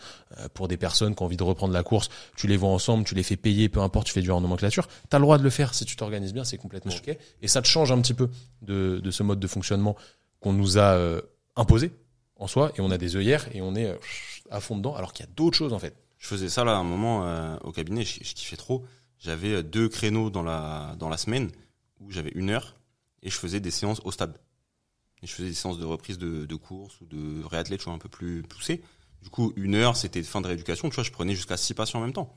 pour 0.53 0.67
des 0.67 0.77
personnes 0.77 1.15
qui 1.15 1.21
ont 1.21 1.27
envie 1.27 1.37
de 1.37 1.43
reprendre 1.43 1.73
la 1.73 1.83
course, 1.83 2.09
tu 2.35 2.47
les 2.47 2.57
vois 2.57 2.69
ensemble, 2.69 3.05
tu 3.05 3.13
les 3.13 3.23
fais 3.23 3.37
payer, 3.37 3.69
peu 3.69 3.81
importe, 3.81 4.07
tu 4.07 4.13
fais 4.13 4.21
du 4.21 4.31
hors 4.31 4.41
nomenclature, 4.41 4.87
t'as 5.09 5.19
le 5.19 5.23
droit 5.23 5.37
de 5.37 5.43
le 5.43 5.49
faire 5.49 5.73
si 5.73 5.85
tu 5.85 5.92
t'organises 5.95 6.33
bien, 6.33 6.43
c'est 6.43 6.57
complètement 6.57 6.93
ok. 6.93 7.17
Et 7.41 7.47
ça 7.47 7.61
te 7.61 7.67
change 7.67 7.91
un 7.91 8.01
petit 8.01 8.13
peu 8.13 8.29
de, 8.61 8.99
de 9.03 9.11
ce 9.11 9.23
mode 9.23 9.39
de 9.39 9.47
fonctionnement 9.47 9.95
qu'on 10.39 10.53
nous 10.53 10.77
a 10.77 10.93
euh, 10.95 11.21
imposé 11.55 11.91
en 12.35 12.47
soi 12.47 12.71
et 12.75 12.81
on 12.81 12.91
a 12.91 12.97
des 12.97 13.15
œillères 13.15 13.47
et 13.55 13.61
on 13.61 13.75
est 13.75 13.85
euh, 13.85 13.95
à 14.49 14.59
fond 14.59 14.77
dedans 14.77 14.95
alors 14.95 15.13
qu'il 15.13 15.25
y 15.25 15.29
a 15.29 15.31
d'autres 15.31 15.57
choses 15.57 15.73
en 15.73 15.79
fait. 15.79 15.95
Je 16.17 16.27
faisais 16.27 16.49
ça 16.49 16.63
là 16.63 16.73
à 16.73 16.77
un 16.77 16.83
moment 16.83 17.25
euh, 17.25 17.57
au 17.63 17.71
cabinet, 17.71 18.03
je, 18.03 18.23
je 18.23 18.33
kiffais 18.33 18.57
trop. 18.57 18.85
J'avais 19.19 19.63
deux 19.63 19.87
créneaux 19.89 20.29
dans 20.29 20.43
la 20.43 20.95
dans 20.99 21.09
la 21.09 21.17
semaine 21.17 21.49
où 21.99 22.11
j'avais 22.11 22.31
une 22.35 22.49
heure 22.49 22.75
et 23.21 23.29
je 23.29 23.37
faisais 23.37 23.59
des 23.59 23.71
séances 23.71 24.01
au 24.03 24.11
stade. 24.11 24.37
Et 25.21 25.27
je 25.27 25.31
faisais 25.31 25.47
des 25.47 25.53
séances 25.55 25.79
de 25.79 25.85
reprise 25.85 26.17
de, 26.17 26.45
de 26.45 26.55
course 26.55 26.99
ou 26.99 27.05
de 27.05 27.43
réathlète, 27.45 27.79
tu 27.79 27.85
vois, 27.85 27.93
un 27.93 27.97
peu 27.97 28.09
plus 28.09 28.43
poussé. 28.43 28.83
Du 29.21 29.29
coup, 29.29 29.53
une 29.55 29.75
heure, 29.75 29.95
c'était 29.95 30.21
fin 30.21 30.41
de 30.41 30.47
rééducation. 30.47 30.89
Tu 30.89 30.95
vois, 30.95 31.05
je 31.05 31.11
prenais 31.11 31.33
jusqu'à 31.33 31.55
six 31.55 31.73
patients 31.73 31.99
en 31.99 32.03
même 32.03 32.11
temps. 32.11 32.35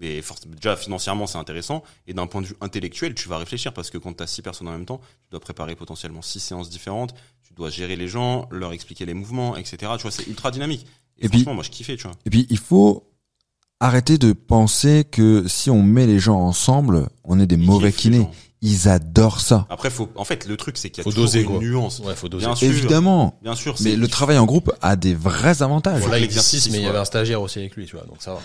Mais 0.00 0.20
déjà 0.56 0.76
financièrement 0.76 1.26
c'est 1.26 1.38
intéressant 1.38 1.82
et 2.06 2.14
d'un 2.14 2.26
point 2.26 2.42
de 2.42 2.46
vue 2.46 2.56
intellectuel 2.60 3.14
tu 3.14 3.28
vas 3.28 3.38
réfléchir 3.38 3.72
parce 3.72 3.90
que 3.90 3.98
quand 3.98 4.12
tu 4.16 4.22
as 4.22 4.26
six 4.26 4.42
personnes 4.42 4.68
en 4.68 4.72
même 4.72 4.86
temps 4.86 4.98
tu 4.98 5.30
dois 5.30 5.40
préparer 5.40 5.76
potentiellement 5.76 6.20
six 6.22 6.40
séances 6.40 6.68
différentes 6.68 7.14
tu 7.46 7.54
dois 7.54 7.70
gérer 7.70 7.94
les 7.96 8.08
gens 8.08 8.48
leur 8.50 8.72
expliquer 8.72 9.06
les 9.06 9.14
mouvements 9.14 9.56
etc 9.56 9.92
tu 9.96 10.02
vois 10.02 10.10
c'est 10.10 10.26
ultra 10.26 10.50
dynamique 10.50 10.84
et, 11.18 11.26
Et 11.26 11.28
puis- 11.28 11.38
franchement 11.38 11.54
moi 11.54 11.62
je 11.64 11.70
kiffais 11.70 11.96
tu 11.96 12.02
vois 12.08 12.16
Et 12.26 12.30
puis, 12.30 12.46
il 12.50 12.58
faut 12.58 13.08
arrêter 13.80 14.18
de 14.18 14.32
penser 14.32 15.04
que 15.10 15.46
si 15.46 15.70
on 15.70 15.82
met 15.82 16.06
les 16.06 16.18
gens 16.18 16.40
ensemble, 16.40 17.08
on 17.24 17.38
est 17.38 17.46
des 17.46 17.56
Ils 17.56 17.66
mauvais 17.66 17.92
kinés. 17.92 18.26
Ils 18.62 18.88
adorent 18.88 19.40
ça. 19.40 19.66
après 19.68 19.90
faut 19.90 20.08
en 20.16 20.24
fait 20.24 20.46
le 20.46 20.56
truc 20.56 20.78
c'est 20.78 20.88
qu'il 20.88 20.98
y 20.98 21.00
a 21.02 21.04
Faut 21.04 21.10
toujours 21.10 21.26
doser, 21.26 21.42
une 21.42 21.48
quoi. 21.48 21.58
nuance 21.58 22.00
Ouais, 22.00 22.14
faut 22.14 22.30
doser. 22.30 22.46
bien 22.46 22.54
sûr 22.56 22.68
Évidemment. 22.68 23.38
bien 23.42 23.54
sûr 23.54 23.76
Mais 23.82 23.94
le 23.94 24.08
travail 24.08 24.38
en 24.38 24.46
groupe 24.46 24.72
a 24.80 24.96
des 24.96 25.12
vrais 25.14 25.62
avantages. 25.62 26.00
Bon, 26.00 26.08
là, 26.08 26.16
il 26.16 26.22
dit 26.22 26.26
l'exercice 26.28 26.62
6, 26.64 26.70
mais 26.70 26.78
il 26.78 26.84
y 26.84 26.86
avait 26.86 26.96
un 26.98 27.04
stagiaire 27.04 27.42
aussi 27.42 27.58
avec 27.58 27.76
lui, 27.76 27.84
tu 27.84 27.94
vois, 27.96 28.06
donc 28.06 28.16
ça 28.20 28.32
va. 28.34 28.40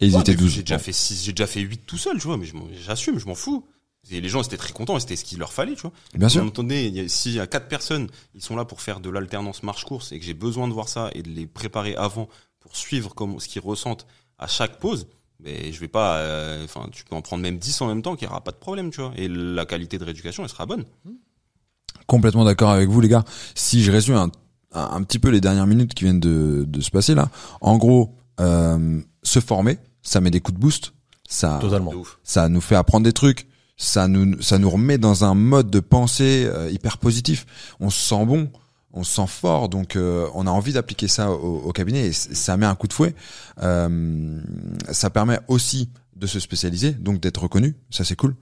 Et 0.00 0.06
ils 0.06 0.14
Ouais, 0.14 0.20
étaient 0.20 0.32
mais 0.32 0.38
12. 0.38 0.52
J'ai 0.52 0.62
déjà 0.62 0.78
fait 0.78 0.92
6, 0.92 1.24
j'ai 1.24 1.32
déjà 1.32 1.46
fait 1.46 1.60
8 1.60 1.82
tout 1.86 1.96
seul, 1.98 2.18
tu 2.18 2.26
vois, 2.26 2.36
mais 2.36 2.46
j'assume, 2.84 3.18
je 3.18 3.26
m'en 3.26 3.34
fous. 3.34 3.66
Et 4.10 4.20
les 4.20 4.28
gens 4.28 4.40
étaient 4.42 4.56
très 4.56 4.72
contents, 4.72 4.98
c'était 5.00 5.16
ce 5.16 5.24
qu'il 5.24 5.38
leur 5.40 5.52
fallait, 5.52 5.74
tu 5.74 5.82
vois. 5.82 5.92
Bien 6.14 6.28
sûr. 6.28 6.44
Il 6.70 6.94
y 6.94 7.00
a- 7.00 7.08
s'il 7.08 7.32
y 7.32 7.40
a 7.40 7.46
quatre 7.48 7.66
personnes, 7.66 8.08
ils 8.34 8.42
sont 8.42 8.54
là 8.54 8.64
pour 8.64 8.80
faire 8.80 9.00
de 9.00 9.10
l'alternance 9.10 9.62
marche-course 9.64 10.12
et 10.12 10.18
que 10.20 10.24
j'ai 10.24 10.34
besoin 10.34 10.68
de 10.68 10.72
voir 10.72 10.88
ça 10.88 11.10
et 11.14 11.22
de 11.22 11.28
les 11.30 11.46
préparer 11.46 11.96
avant 11.96 12.28
pour 12.60 12.76
suivre 12.76 13.14
comme 13.14 13.40
ce 13.40 13.48
qu'ils 13.48 13.62
ressentent 13.62 14.06
à 14.38 14.46
chaque 14.46 14.78
pause, 14.78 15.08
mais 15.40 15.72
je 15.72 15.80
vais 15.80 15.88
pas, 15.88 16.18
euh, 16.18 16.64
enfin, 16.64 16.88
tu 16.92 17.04
peux 17.04 17.16
en 17.16 17.22
prendre 17.22 17.42
même 17.42 17.58
10 17.58 17.80
en 17.80 17.88
même 17.88 18.02
temps, 18.02 18.14
qu'il 18.14 18.28
y 18.28 18.30
aura 18.30 18.44
pas 18.44 18.52
de 18.52 18.56
problème, 18.58 18.90
tu 18.90 19.00
vois. 19.00 19.12
Et 19.16 19.26
la 19.28 19.66
qualité 19.66 19.98
de 19.98 20.04
rééducation, 20.04 20.44
elle 20.44 20.50
sera 20.50 20.66
bonne. 20.66 20.84
Complètement 22.06 22.44
d'accord 22.44 22.70
avec 22.70 22.88
vous, 22.88 23.00
les 23.00 23.08
gars. 23.08 23.24
Si 23.56 23.82
je 23.82 23.90
résume 23.90 24.14
un, 24.14 24.30
un, 24.72 24.88
un 24.92 25.02
petit 25.02 25.18
peu 25.18 25.30
les 25.30 25.40
dernières 25.40 25.66
minutes 25.66 25.94
qui 25.94 26.04
viennent 26.04 26.20
de, 26.20 26.64
de 26.68 26.80
se 26.80 26.90
passer 26.90 27.14
là, 27.16 27.28
en 27.60 27.76
gros, 27.76 28.14
euh, 28.38 29.00
se 29.26 29.40
former, 29.40 29.78
ça 30.02 30.20
met 30.20 30.30
des 30.30 30.40
coups 30.40 30.56
de 30.56 30.60
boost, 30.60 30.92
ça, 31.28 31.58
Totalement. 31.60 31.92
Ça 32.22 32.48
nous 32.48 32.60
fait 32.60 32.76
apprendre 32.76 33.04
des 33.04 33.12
trucs, 33.12 33.48
ça 33.76 34.06
nous, 34.08 34.40
ça 34.40 34.58
nous 34.58 34.70
remet 34.70 34.98
dans 34.98 35.24
un 35.24 35.34
mode 35.34 35.70
de 35.70 35.80
pensée 35.80 36.46
euh, 36.46 36.70
hyper 36.70 36.98
positif. 36.98 37.46
On 37.80 37.90
se 37.90 37.98
sent 37.98 38.24
bon, 38.24 38.50
on 38.92 39.02
se 39.02 39.16
sent 39.16 39.26
fort, 39.26 39.68
donc 39.68 39.96
euh, 39.96 40.28
on 40.34 40.46
a 40.46 40.50
envie 40.50 40.72
d'appliquer 40.72 41.08
ça 41.08 41.30
au, 41.32 41.58
au 41.58 41.72
cabinet 41.72 42.06
et 42.06 42.12
ça 42.12 42.56
met 42.56 42.66
un 42.66 42.76
coup 42.76 42.86
de 42.86 42.92
fouet. 42.92 43.14
Euh, 43.62 44.40
ça 44.92 45.10
permet 45.10 45.40
aussi 45.48 45.90
de 46.14 46.26
se 46.26 46.40
spécialiser, 46.40 46.92
donc 46.92 47.20
d'être 47.20 47.42
reconnu, 47.42 47.76
ça 47.90 48.04
c'est 48.04 48.16
cool. 48.16 48.36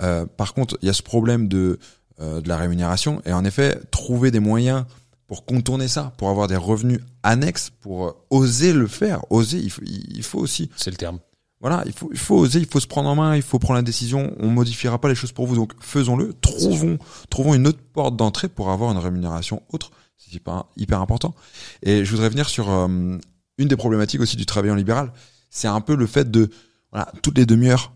Euh, 0.00 0.26
par 0.26 0.54
contre, 0.54 0.78
il 0.82 0.86
y 0.86 0.90
a 0.90 0.94
ce 0.94 1.02
problème 1.02 1.46
de 1.48 1.78
euh, 2.20 2.40
de 2.40 2.48
la 2.48 2.56
rémunération 2.58 3.22
et 3.24 3.32
en 3.32 3.44
effet 3.44 3.80
trouver 3.90 4.30
des 4.30 4.38
moyens 4.38 4.84
pour 5.32 5.46
contourner 5.46 5.88
ça, 5.88 6.12
pour 6.18 6.28
avoir 6.28 6.46
des 6.46 6.56
revenus 6.56 7.00
annexes, 7.22 7.70
pour 7.80 8.06
euh, 8.06 8.12
oser 8.28 8.74
le 8.74 8.86
faire, 8.86 9.24
oser. 9.32 9.56
Il 9.56 9.70
faut, 9.70 9.80
il 9.86 10.22
faut 10.22 10.38
aussi 10.38 10.68
C'est 10.76 10.90
le 10.90 10.98
terme. 10.98 11.20
voilà, 11.58 11.82
il 11.86 11.92
faut, 11.94 12.10
il 12.12 12.18
faut 12.18 12.36
oser, 12.36 12.58
il 12.58 12.66
faut 12.66 12.80
se 12.80 12.86
prendre 12.86 13.08
en 13.08 13.14
main, 13.14 13.34
il 13.34 13.40
faut 13.40 13.58
prendre 13.58 13.76
la 13.78 13.82
décision. 13.82 14.34
On 14.40 14.48
modifiera 14.48 15.00
pas 15.00 15.08
les 15.08 15.14
choses 15.14 15.32
pour 15.32 15.46
vous, 15.46 15.56
donc 15.56 15.72
faisons-le. 15.80 16.34
Trouvons, 16.34 16.98
trouvons 17.30 17.54
une 17.54 17.66
autre 17.66 17.78
porte 17.94 18.14
d'entrée 18.14 18.50
pour 18.50 18.68
avoir 18.70 18.92
une 18.92 18.98
rémunération 18.98 19.62
autre. 19.70 19.90
C'est 20.18 20.34
hyper, 20.34 20.64
hyper 20.76 21.00
important. 21.00 21.34
Et 21.82 22.04
je 22.04 22.10
voudrais 22.10 22.28
venir 22.28 22.46
sur 22.50 22.70
euh, 22.70 22.86
une 23.56 23.68
des 23.68 23.76
problématiques 23.76 24.20
aussi 24.20 24.36
du 24.36 24.44
travail 24.44 24.70
en 24.70 24.74
libéral. 24.74 25.14
C'est 25.48 25.66
un 25.68 25.80
peu 25.80 25.94
le 25.96 26.06
fait 26.06 26.30
de, 26.30 26.50
voilà, 26.90 27.10
toutes 27.22 27.38
les 27.38 27.46
demi-heures, 27.46 27.94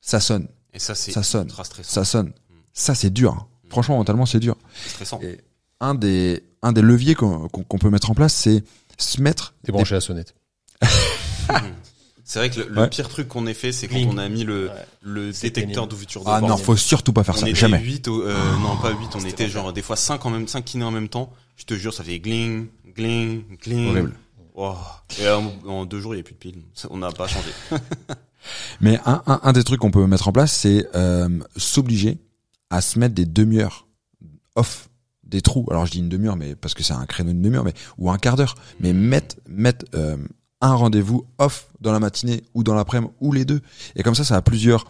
ça 0.00 0.20
sonne, 0.20 0.46
Et 0.72 0.78
ça, 0.78 0.94
c'est 0.94 1.10
Ça 1.10 1.24
sonne. 1.24 1.50
ça 1.82 2.04
sonne. 2.04 2.32
Ça, 2.72 2.94
c'est 2.94 3.10
dur. 3.10 3.32
hein. 3.32 3.46
Franchement, 3.70 3.96
mentalement, 3.96 4.24
c'est 4.24 4.38
dur. 4.38 4.56
C'est 4.84 4.90
stressant. 4.90 5.18
Et 5.20 5.40
un 5.80 5.94
des, 5.94 6.42
un 6.62 6.72
des 6.72 6.82
leviers 6.82 7.14
qu'on 7.14 7.48
peut 7.80 7.90
mettre 7.90 8.10
en 8.10 8.14
place, 8.14 8.34
c'est 8.34 8.64
se 8.98 9.20
mettre 9.20 9.54
à 9.68 9.82
la 9.90 10.00
sonnette. 10.00 10.34
C'est 12.26 12.38
vrai 12.38 12.48
que 12.48 12.60
le, 12.60 12.68
le 12.68 12.80
Ouais. 12.80 12.88
pire 12.88 13.08
truc 13.10 13.28
qu'on 13.28 13.46
ait 13.46 13.52
fait, 13.54 13.70
c'est 13.70 13.86
quand 13.86 13.98
on 14.08 14.16
a 14.16 14.28
mis 14.30 14.44
le, 14.44 14.68
Ouais. 14.68 14.86
le 15.02 15.30
détecteur 15.30 15.86
d'ouverture 15.86 16.24
de 16.24 16.30
Ah 16.30 16.40
non, 16.40 16.56
faut 16.56 16.74
surtout 16.74 17.12
pas 17.12 17.22
faire 17.22 17.34
on 17.34 17.38
ça. 17.40 17.48
était 17.48 17.54
Jamais. 17.58 17.78
8 17.80 18.08
au- 18.08 18.22
euh, 18.22 18.56
non 18.60 18.78
pas 18.78 18.92
8, 18.92 19.10
on 19.14 19.20
était 19.26 19.48
genre 19.50 19.74
des 19.74 19.82
fois 19.82 19.94
5 19.96 20.24
en 20.24 20.30
même 20.30 20.48
5 20.48 20.64
kinés 20.64 20.84
en 20.84 20.90
même 20.90 21.08
temps. 21.10 21.30
Je 21.56 21.64
te 21.64 21.74
jure, 21.74 21.92
ça 21.92 22.02
fait 22.02 22.18
gling, 22.20 22.68
gling, 22.96 23.44
gling. 23.62 23.88
Horrible. 23.90 24.14
Wow. 24.54 24.74
Et 25.20 25.28
en, 25.28 25.52
en 25.66 25.84
deux 25.84 26.00
jours, 26.00 26.14
il 26.14 26.16
n'y 26.16 26.20
a 26.22 26.24
plus 26.24 26.32
de 26.34 26.38
piles. 26.38 26.62
On 26.88 26.96
n'a 26.96 27.12
pas 27.12 27.26
changé. 27.28 27.50
Mais 28.80 28.98
un, 29.04 29.22
un, 29.26 29.40
un 29.42 29.52
des 29.52 29.62
trucs 29.62 29.80
qu'on 29.80 29.90
peut 29.90 30.06
mettre 30.06 30.26
en 30.28 30.32
place, 30.32 30.52
c'est 30.52 30.86
euh, 30.94 31.28
s'obliger 31.58 32.18
à 32.70 32.80
se 32.80 32.98
mettre 32.98 33.14
des 33.14 33.26
demi-heures 33.26 33.86
off, 34.56 34.88
des 35.26 35.40
trous. 35.40 35.66
Alors 35.70 35.86
je 35.86 35.92
dis 35.92 35.98
une 35.98 36.08
demi-heure, 36.08 36.36
mais 36.36 36.54
parce 36.54 36.74
que 36.74 36.82
c'est 36.82 36.94
un 36.94 37.06
créneau 37.06 37.32
d'une 37.32 37.42
demi-heure, 37.42 37.64
mais 37.64 37.74
ou 37.98 38.10
un 38.10 38.18
quart 38.18 38.36
d'heure. 38.36 38.54
Mais 38.80 38.92
mettre 38.92 39.36
mettre 39.48 39.84
euh, 39.94 40.16
un 40.60 40.74
rendez-vous 40.74 41.26
off 41.38 41.68
dans 41.80 41.92
la 41.92 42.00
matinée 42.00 42.42
ou 42.54 42.62
dans 42.62 42.74
l'après-midi 42.74 43.12
ou 43.20 43.32
les 43.32 43.44
deux. 43.44 43.60
Et 43.96 44.02
comme 44.02 44.14
ça, 44.14 44.24
ça 44.24 44.36
a 44.36 44.42
plusieurs 44.42 44.86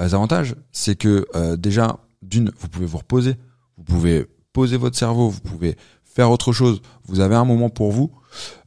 euh, 0.00 0.04
avantages. 0.04 0.54
C'est 0.72 0.96
que 0.96 1.26
euh, 1.34 1.56
déjà, 1.56 1.98
d'une, 2.22 2.52
vous 2.58 2.68
pouvez 2.68 2.86
vous 2.86 2.98
reposer, 2.98 3.36
vous 3.76 3.84
pouvez 3.84 4.26
poser 4.52 4.76
votre 4.76 4.96
cerveau, 4.96 5.28
vous 5.28 5.40
pouvez 5.40 5.76
faire 6.04 6.30
autre 6.30 6.52
chose. 6.52 6.82
Vous 7.04 7.20
avez 7.20 7.36
un 7.36 7.44
moment 7.44 7.70
pour 7.70 7.92
vous. 7.92 8.10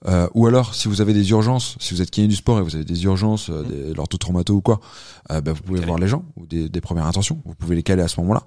Euh, 0.08 0.28
ou 0.34 0.48
alors, 0.48 0.74
si 0.74 0.88
vous 0.88 1.02
avez 1.02 1.14
des 1.14 1.30
urgences, 1.32 1.76
si 1.80 1.94
vous 1.94 2.02
êtes 2.02 2.10
kiné 2.10 2.28
du 2.28 2.36
sport 2.36 2.60
et 2.60 2.62
vous 2.62 2.76
avez 2.76 2.86
des 2.86 3.04
urgences, 3.04 3.50
euh, 3.50 3.64
des 3.64 3.94
l'orthotraumato 3.94 4.54
ou 4.54 4.62
quoi, 4.62 4.80
euh, 5.32 5.42
bah, 5.42 5.54
vous 5.54 5.62
pouvez 5.62 5.82
voir 5.82 6.00
les 6.00 6.08
gens 6.08 6.24
ou 6.38 6.46
des, 6.46 6.70
des 6.70 6.82
premières 6.82 7.06
intentions. 7.06 7.42
Vous 7.46 7.56
pouvez 7.56 7.76
les 7.76 7.84
caler 7.84 8.02
à 8.02 8.08
ce 8.08 8.20
moment-là. 8.22 8.44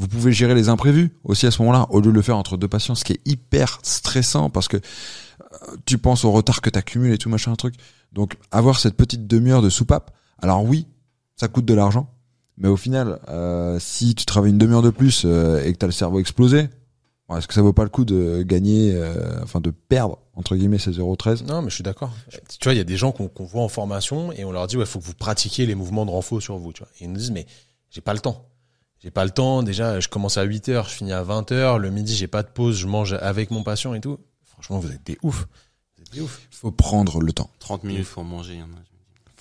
Vous 0.00 0.08
pouvez 0.08 0.32
gérer 0.32 0.54
les 0.54 0.70
imprévus 0.70 1.12
aussi 1.24 1.46
à 1.46 1.50
ce 1.50 1.60
moment-là, 1.62 1.86
au 1.90 2.00
lieu 2.00 2.10
de 2.10 2.14
le 2.16 2.22
faire 2.22 2.36
entre 2.36 2.56
deux 2.56 2.68
patients, 2.68 2.94
ce 2.94 3.04
qui 3.04 3.12
est 3.12 3.20
hyper 3.28 3.78
stressant 3.82 4.48
parce 4.48 4.66
que 4.66 4.78
euh, 4.78 5.76
tu 5.84 5.98
penses 5.98 6.24
au 6.24 6.32
retard 6.32 6.62
que 6.62 6.70
tu 6.70 6.78
accumules 6.78 7.12
et 7.12 7.18
tout 7.18 7.28
machin 7.28 7.54
truc. 7.54 7.74
Donc 8.12 8.36
avoir 8.50 8.78
cette 8.78 8.96
petite 8.96 9.26
demi-heure 9.26 9.62
de 9.62 9.68
soupape. 9.68 10.16
Alors 10.40 10.64
oui, 10.64 10.86
ça 11.36 11.48
coûte 11.48 11.66
de 11.66 11.74
l'argent, 11.74 12.10
mais 12.56 12.68
au 12.68 12.76
final, 12.76 13.20
euh, 13.28 13.78
si 13.78 14.14
tu 14.14 14.24
travailles 14.24 14.52
une 14.52 14.58
demi-heure 14.58 14.82
de 14.82 14.90
plus 14.90 15.24
euh, 15.26 15.62
et 15.62 15.72
que 15.72 15.78
tu 15.78 15.84
as 15.84 15.88
le 15.88 15.92
cerveau 15.92 16.18
explosé, 16.18 16.70
est-ce 17.36 17.46
que 17.46 17.54
ça 17.54 17.62
vaut 17.62 17.72
pas 17.72 17.84
le 17.84 17.90
coup 17.90 18.04
de 18.04 18.42
gagner, 18.42 18.92
euh, 18.94 19.42
enfin 19.42 19.60
de 19.60 19.70
perdre 19.70 20.18
entre 20.34 20.56
guillemets 20.56 20.78
ces 20.78 20.92
0,13 20.92 21.44
Non, 21.44 21.62
mais 21.62 21.70
je 21.70 21.76
suis 21.76 21.84
d'accord. 21.84 22.10
Tu 22.30 22.64
vois, 22.64 22.74
il 22.74 22.78
y 22.78 22.80
a 22.80 22.84
des 22.84 22.96
gens 22.96 23.12
qu'on 23.12 23.44
voit 23.44 23.62
en 23.62 23.68
formation 23.68 24.32
et 24.32 24.44
on 24.44 24.52
leur 24.52 24.66
dit, 24.66 24.76
ouais, 24.76 24.86
faut 24.86 24.98
que 24.98 25.04
vous 25.04 25.14
pratiquiez 25.14 25.66
les 25.66 25.74
mouvements 25.74 26.06
de 26.06 26.10
renfort 26.10 26.42
sur 26.42 26.56
vous, 26.56 26.72
tu 26.72 26.82
vois. 26.82 26.90
Ils 27.00 27.08
nous 27.08 27.16
disent, 27.16 27.30
mais 27.30 27.46
j'ai 27.90 28.00
pas 28.00 28.14
le 28.14 28.20
temps. 28.20 28.46
J'ai 29.02 29.10
pas 29.10 29.24
le 29.24 29.30
temps. 29.30 29.62
Déjà, 29.62 29.98
je 30.00 30.08
commence 30.08 30.36
à 30.36 30.42
8 30.42 30.68
heures, 30.68 30.88
je 30.88 30.94
finis 30.94 31.12
à 31.12 31.22
20 31.22 31.52
heures. 31.52 31.78
Le 31.78 31.90
midi, 31.90 32.14
j'ai 32.14 32.26
pas 32.28 32.42
de 32.42 32.48
pause, 32.48 32.76
je 32.76 32.86
mange 32.86 33.14
avec 33.14 33.50
mon 33.50 33.62
patient 33.62 33.94
et 33.94 34.00
tout. 34.00 34.18
Franchement, 34.44 34.78
vous 34.78 34.90
êtes 34.92 35.04
des 35.06 35.18
ouf. 35.22 35.46
Vous 35.96 36.02
êtes 36.02 36.12
des 36.12 36.20
ouf. 36.20 36.40
Faut 36.50 36.70
prendre 36.70 37.20
le 37.20 37.32
temps. 37.32 37.50
30 37.60 37.84
minutes 37.84 38.08
pour 38.08 38.24
manger. 38.24 38.58
hein. 38.58 38.68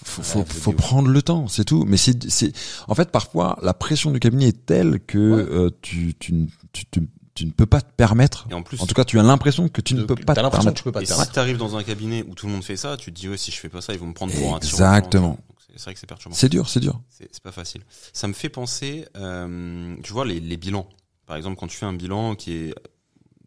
Faut, 0.02 0.24
faut, 0.24 0.46
faut 0.46 0.72
prendre 0.72 1.10
le 1.10 1.22
temps, 1.22 1.50
c'est 1.50 1.66
tout. 1.66 1.84
Mais 1.86 1.98
c'est, 1.98 2.30
c'est, 2.32 2.54
en 2.88 2.96
fait, 2.96 3.12
parfois, 3.12 3.60
la 3.62 3.74
pression 3.74 4.12
du 4.12 4.20
cabinet 4.22 4.48
est 4.48 4.66
telle 4.66 5.02
que 5.02 5.18
Ouais. 5.18 5.42
euh, 5.52 5.70
tu, 5.82 6.14
tu, 6.18 6.34
ne- 6.34 6.48
tu, 6.72 6.86
tu, 6.90 7.02
tu 7.36 7.46
ne 7.46 7.52
peux 7.52 7.66
pas 7.66 7.82
te 7.82 7.92
permettre. 7.92 8.48
Et 8.50 8.54
en 8.54 8.62
plus, 8.64 8.80
En 8.82 8.86
tout 8.86 8.94
cas, 8.96 9.04
tu 9.04 9.20
as 9.20 9.24
l'impression 9.24 9.68
que 9.68 9.82
tu 9.82 9.96
ne 9.96 10.04
peux 10.04 10.16
pas 10.16 10.36
T'as 10.36 10.36
te 10.36 10.40
l'impression 10.46 10.72
permettre. 10.72 10.74
que 10.76 10.80
tu 10.80 10.84
peux 10.86 10.92
pas 10.94 11.02
et 11.02 11.06
te 11.06 11.12
si 11.14 11.32
t'arrives 11.34 11.58
dans 11.58 11.76
un 11.76 11.84
cabinet 11.84 12.24
où 12.30 12.34
tout 12.34 12.48
le 12.48 12.54
monde 12.54 12.64
fait 12.64 12.78
ça, 12.78 12.96
tu 12.96 13.12
te 13.12 13.20
dis 13.20 13.28
ouais 13.28 13.36
si 13.36 13.52
je 13.52 13.58
fais 13.58 13.68
pas 13.68 13.82
ça, 13.82 13.92
ils 13.92 14.00
vont 14.00 14.06
me 14.08 14.14
prendre 14.14 14.32
pour 14.34 14.56
un. 14.56 14.58
Exactement. 14.60 15.38
C'est 15.80 15.86
vrai 15.86 15.94
que 15.94 16.00
c'est 16.00 16.08
perturbant. 16.08 16.36
C'est 16.36 16.50
dur, 16.50 16.68
c'est 16.68 16.82
dur. 16.82 17.00
C'est 17.10 17.40
pas 17.42 17.54
facile. 17.54 17.82
Ça 18.12 18.28
me 18.28 18.34
fait 18.34 18.50
penser, 18.50 19.08
euh, 19.16 19.96
tu 20.04 20.12
vois, 20.12 20.26
les, 20.26 20.42
les 20.42 20.58
bilans. 20.58 20.90
Par 21.26 21.38
exemple, 21.38 21.58
quand 21.58 21.68
tu 21.68 21.78
fais 21.78 21.86
un 21.86 21.94
bilan 21.94 22.36
qui 22.36 22.52
est 22.52 22.76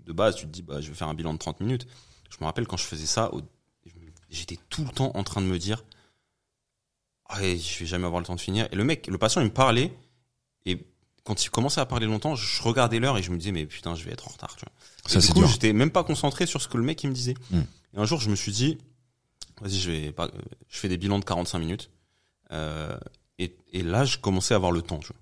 de 0.06 0.12
base, 0.12 0.36
tu 0.36 0.46
te 0.46 0.50
dis, 0.50 0.62
bah, 0.62 0.80
je 0.80 0.88
vais 0.88 0.94
faire 0.94 1.08
un 1.08 1.14
bilan 1.14 1.34
de 1.34 1.38
30 1.38 1.60
minutes. 1.60 1.86
Je 2.30 2.38
me 2.40 2.44
rappelle 2.44 2.66
quand 2.66 2.78
je 2.78 2.84
faisais 2.84 3.06
ça, 3.06 3.30
j'étais 4.30 4.58
tout 4.70 4.84
le 4.84 4.90
temps 4.90 5.12
en 5.14 5.24
train 5.24 5.42
de 5.42 5.46
me 5.46 5.58
dire, 5.58 5.84
ah, 7.26 7.38
je 7.40 7.78
vais 7.78 7.86
jamais 7.86 8.06
avoir 8.06 8.20
le 8.20 8.26
temps 8.26 8.34
de 8.34 8.40
finir. 8.40 8.66
Et 8.72 8.76
le 8.76 8.84
mec, 8.84 9.06
le 9.06 9.18
patient, 9.18 9.42
il 9.42 9.48
me 9.48 9.52
parlait, 9.52 9.94
et 10.64 10.86
quand 11.24 11.44
il 11.44 11.50
commençait 11.50 11.80
à 11.80 11.86
parler 11.86 12.06
longtemps, 12.06 12.34
je 12.34 12.62
regardais 12.62 12.98
l'heure 12.98 13.18
et 13.18 13.22
je 13.22 13.30
me 13.30 13.36
disais, 13.36 13.52
mais 13.52 13.66
putain, 13.66 13.94
je 13.94 14.04
vais 14.04 14.12
être 14.12 14.26
en 14.28 14.32
retard, 14.32 14.56
tu 14.56 14.64
vois. 14.64 14.72
Ça, 15.06 15.18
Et 15.18 15.32
du 15.32 15.40
coup, 15.40 15.46
j'étais 15.46 15.72
même 15.72 15.90
pas 15.90 16.04
concentré 16.04 16.46
sur 16.46 16.60
ce 16.60 16.68
que 16.68 16.76
le 16.76 16.84
mec 16.84 17.02
il 17.04 17.10
me 17.10 17.14
disait. 17.14 17.34
Hmm. 17.50 17.62
Et 17.94 17.98
un 17.98 18.04
jour, 18.04 18.20
je 18.20 18.30
me 18.30 18.36
suis 18.36 18.52
dit, 18.52 18.78
vas-y, 19.60 19.78
je 19.78 19.90
vais 19.90 20.12
pas, 20.12 20.26
euh, 20.26 20.40
je 20.68 20.78
fais 20.78 20.88
des 20.88 20.98
bilans 20.98 21.18
de 21.18 21.24
45 21.24 21.58
minutes. 21.58 21.90
Euh, 22.52 22.96
et, 23.38 23.56
et 23.72 23.82
là, 23.82 24.04
je 24.04 24.18
commençais 24.18 24.54
à 24.54 24.56
avoir 24.56 24.72
le 24.72 24.82
temps, 24.82 24.98
tu 24.98 25.08
vois. 25.08 25.16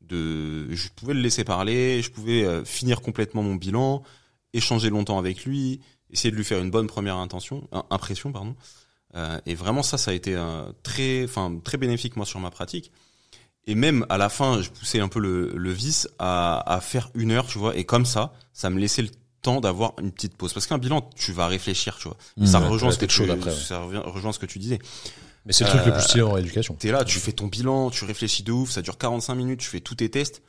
De, 0.00 0.72
je 0.74 0.88
pouvais 0.94 1.14
le 1.14 1.20
laisser 1.20 1.44
parler, 1.44 2.02
je 2.02 2.10
pouvais 2.10 2.44
euh, 2.44 2.64
finir 2.64 3.00
complètement 3.00 3.42
mon 3.42 3.54
bilan, 3.54 4.02
échanger 4.52 4.90
longtemps 4.90 5.18
avec 5.18 5.44
lui, 5.44 5.80
essayer 6.10 6.30
de 6.30 6.36
lui 6.36 6.44
faire 6.44 6.60
une 6.60 6.70
bonne 6.70 6.86
première 6.86 7.16
intention, 7.16 7.68
euh, 7.72 7.80
impression, 7.90 8.32
pardon. 8.32 8.54
Euh, 9.14 9.38
et 9.46 9.54
vraiment, 9.54 9.82
ça, 9.82 9.98
ça 9.98 10.10
a 10.10 10.14
été 10.14 10.34
euh, 10.34 10.70
très, 10.82 11.24
enfin, 11.24 11.58
très 11.62 11.76
bénéfique 11.76 12.16
moi 12.16 12.26
sur 12.26 12.40
ma 12.40 12.50
pratique. 12.50 12.92
Et 13.66 13.74
même 13.74 14.04
à 14.08 14.18
la 14.18 14.28
fin, 14.28 14.60
je 14.60 14.70
poussais 14.70 15.00
un 15.00 15.08
peu 15.08 15.20
le, 15.20 15.52
le 15.54 15.70
vice 15.70 16.08
à, 16.18 16.60
à 16.72 16.80
faire 16.80 17.10
une 17.14 17.30
heure, 17.30 17.46
tu 17.46 17.58
vois. 17.58 17.76
Et 17.76 17.84
comme 17.84 18.06
ça, 18.06 18.32
ça 18.52 18.70
me 18.70 18.78
laissait 18.78 19.02
le 19.02 19.10
temps 19.40 19.60
d'avoir 19.60 19.94
une 20.00 20.10
petite 20.10 20.36
pause. 20.36 20.52
Parce 20.52 20.66
qu'un 20.66 20.78
bilan, 20.78 21.08
tu 21.14 21.32
vas 21.32 21.46
réfléchir, 21.46 21.96
tu 21.98 22.08
vois. 22.08 22.16
Mmh. 22.36 22.46
ça 22.46 22.58
rejoint 22.58 22.90
ce 22.90 22.98
que 22.98 23.06
tu, 23.06 23.30
après, 23.30 23.50
ouais. 23.50 23.56
ça 23.56 23.80
rejoint 23.80 24.32
ce 24.32 24.38
que 24.38 24.46
tu 24.46 24.58
disais. 24.58 24.78
Mais 25.44 25.52
c'est 25.52 25.64
le 25.64 25.70
truc 25.70 25.84
le 25.84 25.90
Euh, 25.90 25.94
plus 25.94 26.02
stylé 26.02 26.22
en 26.22 26.32
rééducation. 26.32 26.74
T'es 26.74 26.90
là, 26.90 27.04
tu 27.04 27.18
fais 27.18 27.32
ton 27.32 27.46
bilan, 27.46 27.90
tu 27.90 28.04
réfléchis 28.04 28.42
de 28.42 28.52
ouf, 28.52 28.70
ça 28.70 28.82
dure 28.82 28.98
45 28.98 29.34
minutes, 29.34 29.60
tu 29.60 29.68
fais 29.68 29.80
tous 29.80 29.96
tes 29.96 30.10
tests. 30.10 30.42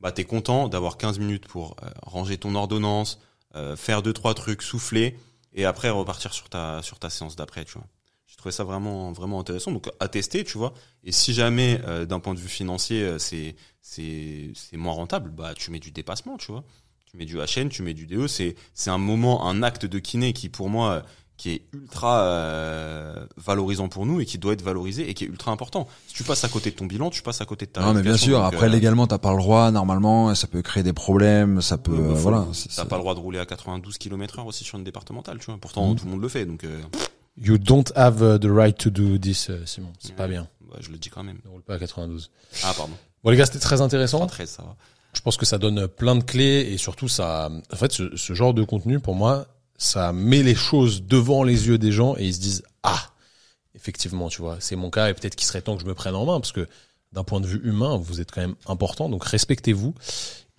Bah, 0.00 0.10
t'es 0.12 0.24
content 0.24 0.68
d'avoir 0.68 0.96
15 0.96 1.18
minutes 1.18 1.46
pour 1.46 1.76
euh, 1.82 1.88
ranger 2.02 2.38
ton 2.38 2.54
ordonnance, 2.54 3.20
euh, 3.54 3.76
faire 3.76 4.02
deux, 4.02 4.12
trois 4.12 4.34
trucs, 4.34 4.62
souffler, 4.62 5.16
et 5.52 5.64
après 5.64 5.90
repartir 5.90 6.32
sur 6.32 6.48
ta, 6.48 6.82
sur 6.82 6.98
ta 6.98 7.10
séance 7.10 7.36
d'après, 7.36 7.64
tu 7.64 7.74
vois. 7.74 7.86
J'ai 8.32 8.38
trouvais 8.38 8.52
ça 8.52 8.64
vraiment 8.64 9.12
vraiment 9.12 9.38
intéressant. 9.38 9.72
Donc 9.72 9.90
à 10.00 10.08
tester, 10.08 10.42
tu 10.42 10.56
vois. 10.56 10.72
Et 11.04 11.12
si 11.12 11.34
jamais 11.34 11.82
euh, 11.86 12.06
d'un 12.06 12.18
point 12.18 12.32
de 12.32 12.38
vue 12.38 12.48
financier, 12.48 13.02
euh, 13.02 13.18
c'est 13.18 13.54
c'est 13.82 14.50
c'est 14.54 14.78
moins 14.78 14.94
rentable, 14.94 15.30
bah 15.30 15.52
tu 15.54 15.70
mets 15.70 15.78
du 15.78 15.90
dépassement, 15.90 16.38
tu 16.38 16.50
vois. 16.50 16.64
Tu 17.04 17.18
mets 17.18 17.26
du 17.26 17.36
HN, 17.36 17.68
tu 17.68 17.82
mets 17.82 17.92
du 17.92 18.06
DE. 18.06 18.26
C'est 18.26 18.54
c'est 18.72 18.88
un 18.88 18.96
moment, 18.96 19.46
un 19.46 19.62
acte 19.62 19.84
de 19.84 19.98
kiné 19.98 20.32
qui 20.32 20.48
pour 20.48 20.70
moi 20.70 20.92
euh, 20.92 21.02
qui 21.42 21.50
est 21.50 21.62
ultra 21.72 22.20
euh, 22.20 23.26
valorisant 23.36 23.88
pour 23.88 24.06
nous 24.06 24.20
et 24.20 24.26
qui 24.26 24.38
doit 24.38 24.52
être 24.52 24.62
valorisé 24.62 25.10
et 25.10 25.14
qui 25.14 25.24
est 25.24 25.26
ultra 25.26 25.50
important. 25.50 25.88
Si 26.06 26.14
tu 26.14 26.22
passes 26.22 26.44
à 26.44 26.48
côté 26.48 26.70
de 26.70 26.76
ton 26.76 26.86
bilan, 26.86 27.10
tu 27.10 27.20
passes 27.22 27.40
à 27.40 27.44
côté 27.44 27.66
de 27.66 27.72
ta. 27.72 27.80
Non, 27.80 27.94
mais 27.94 28.02
bien 28.02 28.16
sûr. 28.16 28.44
Après, 28.44 28.66
euh, 28.66 28.68
légalement, 28.68 29.06
t'as 29.08 29.18
pas 29.18 29.32
le 29.32 29.38
droit. 29.38 29.70
Normalement, 29.72 30.34
ça 30.36 30.46
peut 30.46 30.62
créer 30.62 30.84
des 30.84 30.92
problèmes. 30.92 31.60
Ça 31.60 31.78
peut, 31.78 31.92
euh, 31.92 32.10
faut- 32.10 32.20
voilà. 32.22 32.46
T'as 32.76 32.84
pas 32.84 32.96
le 32.96 33.02
droit 33.02 33.14
de 33.16 33.20
rouler 33.20 33.40
à 33.40 33.46
92 33.46 33.98
km 33.98 34.38
heure 34.38 34.46
aussi 34.46 34.62
sur 34.62 34.78
une 34.78 34.84
départementale, 34.84 35.38
tu 35.40 35.46
vois. 35.46 35.58
Pourtant, 35.60 35.90
Mhm. 35.90 35.96
tout 35.96 36.04
le 36.04 36.10
monde 36.12 36.22
le 36.22 36.28
fait, 36.28 36.44
donc 36.46 36.62
euh, 36.64 36.80
You 37.36 37.58
don't 37.58 37.84
have 37.96 38.22
uh, 38.22 38.38
the 38.38 38.48
right 38.48 38.76
to 38.78 38.90
do 38.90 39.18
this, 39.18 39.48
euh, 39.50 39.62
Simon. 39.66 39.92
C'est 39.98 40.14
pas 40.14 40.28
bien. 40.28 40.46
bah, 40.70 40.76
je 40.80 40.90
le 40.90 40.96
dis 40.98 41.08
quand 41.08 41.24
même. 41.24 41.38
Ne 41.44 41.50
roule 41.50 41.62
pas 41.62 41.74
à 41.74 41.78
92. 41.80 42.30
Ah 42.62 42.72
pardon. 42.76 42.92
Bon 43.24 43.30
les 43.30 43.36
gars, 43.36 43.46
c'était 43.46 43.58
très 43.58 43.80
intéressant. 43.80 44.24
13, 44.26 44.48
ça 44.48 44.62
va. 44.62 44.76
Je 45.14 45.20
pense 45.22 45.36
que 45.36 45.44
ça 45.46 45.58
donne 45.58 45.88
plein 45.88 46.14
de 46.16 46.22
clés 46.24 46.68
et 46.72 46.78
surtout 46.78 47.08
ça, 47.08 47.50
en 47.72 47.76
fait, 47.76 47.90
ce, 47.92 48.16
ce 48.16 48.32
genre 48.32 48.54
de 48.54 48.62
contenu 48.64 49.00
pour 49.00 49.14
moi, 49.14 49.46
ça 49.82 50.12
met 50.12 50.42
les 50.42 50.54
choses 50.54 51.02
devant 51.02 51.42
les 51.42 51.66
yeux 51.66 51.78
des 51.78 51.90
gens 51.92 52.14
et 52.16 52.24
ils 52.26 52.34
se 52.34 52.40
disent 52.40 52.62
ah, 52.84 53.10
effectivement, 53.74 54.28
tu 54.28 54.40
vois, 54.40 54.56
c'est 54.60 54.76
mon 54.76 54.90
cas 54.90 55.08
et 55.10 55.14
peut-être 55.14 55.34
qu'il 55.34 55.46
serait 55.46 55.62
temps 55.62 55.76
que 55.76 55.82
je 55.82 55.86
me 55.86 55.94
prenne 55.94 56.14
en 56.14 56.24
main 56.24 56.38
parce 56.40 56.52
que 56.52 56.68
d'un 57.12 57.24
point 57.24 57.40
de 57.40 57.46
vue 57.46 57.60
humain, 57.64 57.96
vous 57.96 58.20
êtes 58.20 58.30
quand 58.30 58.40
même 58.40 58.54
important, 58.66 59.08
donc 59.08 59.24
respectez-vous 59.24 59.94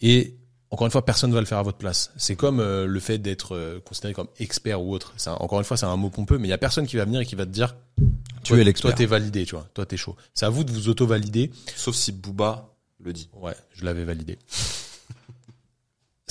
et 0.01 0.35
encore 0.71 0.87
une 0.87 0.91
fois, 0.91 1.05
personne 1.05 1.29
ne 1.29 1.35
va 1.35 1.39
le 1.39 1.45
faire 1.45 1.59
à 1.59 1.63
votre 1.63 1.77
place. 1.77 2.11
C'est 2.17 2.35
comme 2.35 2.59
euh, 2.59 2.87
le 2.87 2.99
fait 2.99 3.19
d'être 3.19 3.55
euh, 3.55 3.79
considéré 3.81 4.15
comme 4.15 4.27
expert 4.39 4.81
ou 4.81 4.91
autre. 4.95 5.13
Un- 5.27 5.33
encore 5.33 5.59
une 5.59 5.65
fois, 5.65 5.77
c'est 5.77 5.85
un 5.85 5.95
mot 5.97 6.09
pompeux, 6.09 6.39
mais 6.39 6.47
il 6.47 6.49
y 6.49 6.53
a 6.53 6.57
personne 6.57 6.87
qui 6.87 6.95
va 6.97 7.05
venir 7.05 7.21
et 7.21 7.27
qui 7.27 7.35
va 7.35 7.45
te 7.45 7.51
dire 7.51 7.75
Tu 8.43 8.49
toi, 8.53 8.57
es 8.59 8.63
l'expert. 8.63 8.89
Toi, 8.89 8.97
t'es 8.97 9.05
validé, 9.05 9.45
tu 9.45 9.53
vois. 9.53 9.67
Toi, 9.75 9.85
t'es 9.85 9.97
chaud. 9.97 10.15
C'est 10.33 10.47
à 10.47 10.49
vous 10.49 10.63
de 10.63 10.71
vous 10.71 10.89
auto-valider. 10.89 11.51
Sauf 11.75 11.95
si 11.95 12.11
Booba 12.11 12.73
le 12.99 13.13
dit. 13.13 13.29
Ouais, 13.35 13.53
je 13.75 13.85
l'avais 13.85 14.03
validé. 14.03 14.39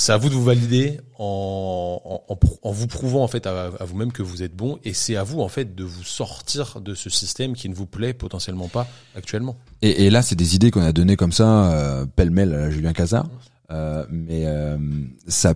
C'est 0.03 0.11
à 0.11 0.17
vous 0.17 0.31
de 0.31 0.35
vous 0.35 0.43
valider 0.43 0.99
en, 1.17 2.01
en, 2.05 2.33
en 2.33 2.35
prou- 2.35 2.59
en 2.63 2.73
vous 2.73 2.89
prouvant 2.89 3.23
en 3.23 3.29
fait 3.29 3.47
à, 3.47 3.67
à 3.79 3.85
vous-même 3.85 4.11
que 4.11 4.25
vous 4.25 4.43
êtes 4.43 4.53
bon 4.57 4.81
et 4.83 4.95
c'est 4.95 5.15
à 5.15 5.23
vous 5.23 5.41
en 5.41 5.47
fait 5.47 5.77
de 5.77 5.85
vous 5.85 6.03
sortir 6.03 6.81
de 6.81 6.93
ce 6.97 7.09
système 7.09 7.53
qui 7.55 7.69
ne 7.69 7.75
vous 7.77 7.87
plaît 7.87 8.13
potentiellement 8.13 8.67
pas 8.67 8.89
actuellement. 9.15 9.55
Et, 9.81 10.07
et 10.07 10.11
là, 10.11 10.23
c'est 10.23 10.35
des 10.35 10.57
idées 10.57 10.73
qu'on 10.73 10.83
a 10.83 10.91
données 10.91 11.15
comme 11.15 11.31
ça, 11.31 11.71
euh, 11.73 12.05
pêle-mêle 12.05 12.53
à 12.53 12.69
Julien 12.69 12.93
Cazard. 12.93 13.29
Euh, 13.71 14.05
mais 14.11 14.43
euh, 14.47 14.77
ça, 15.29 15.55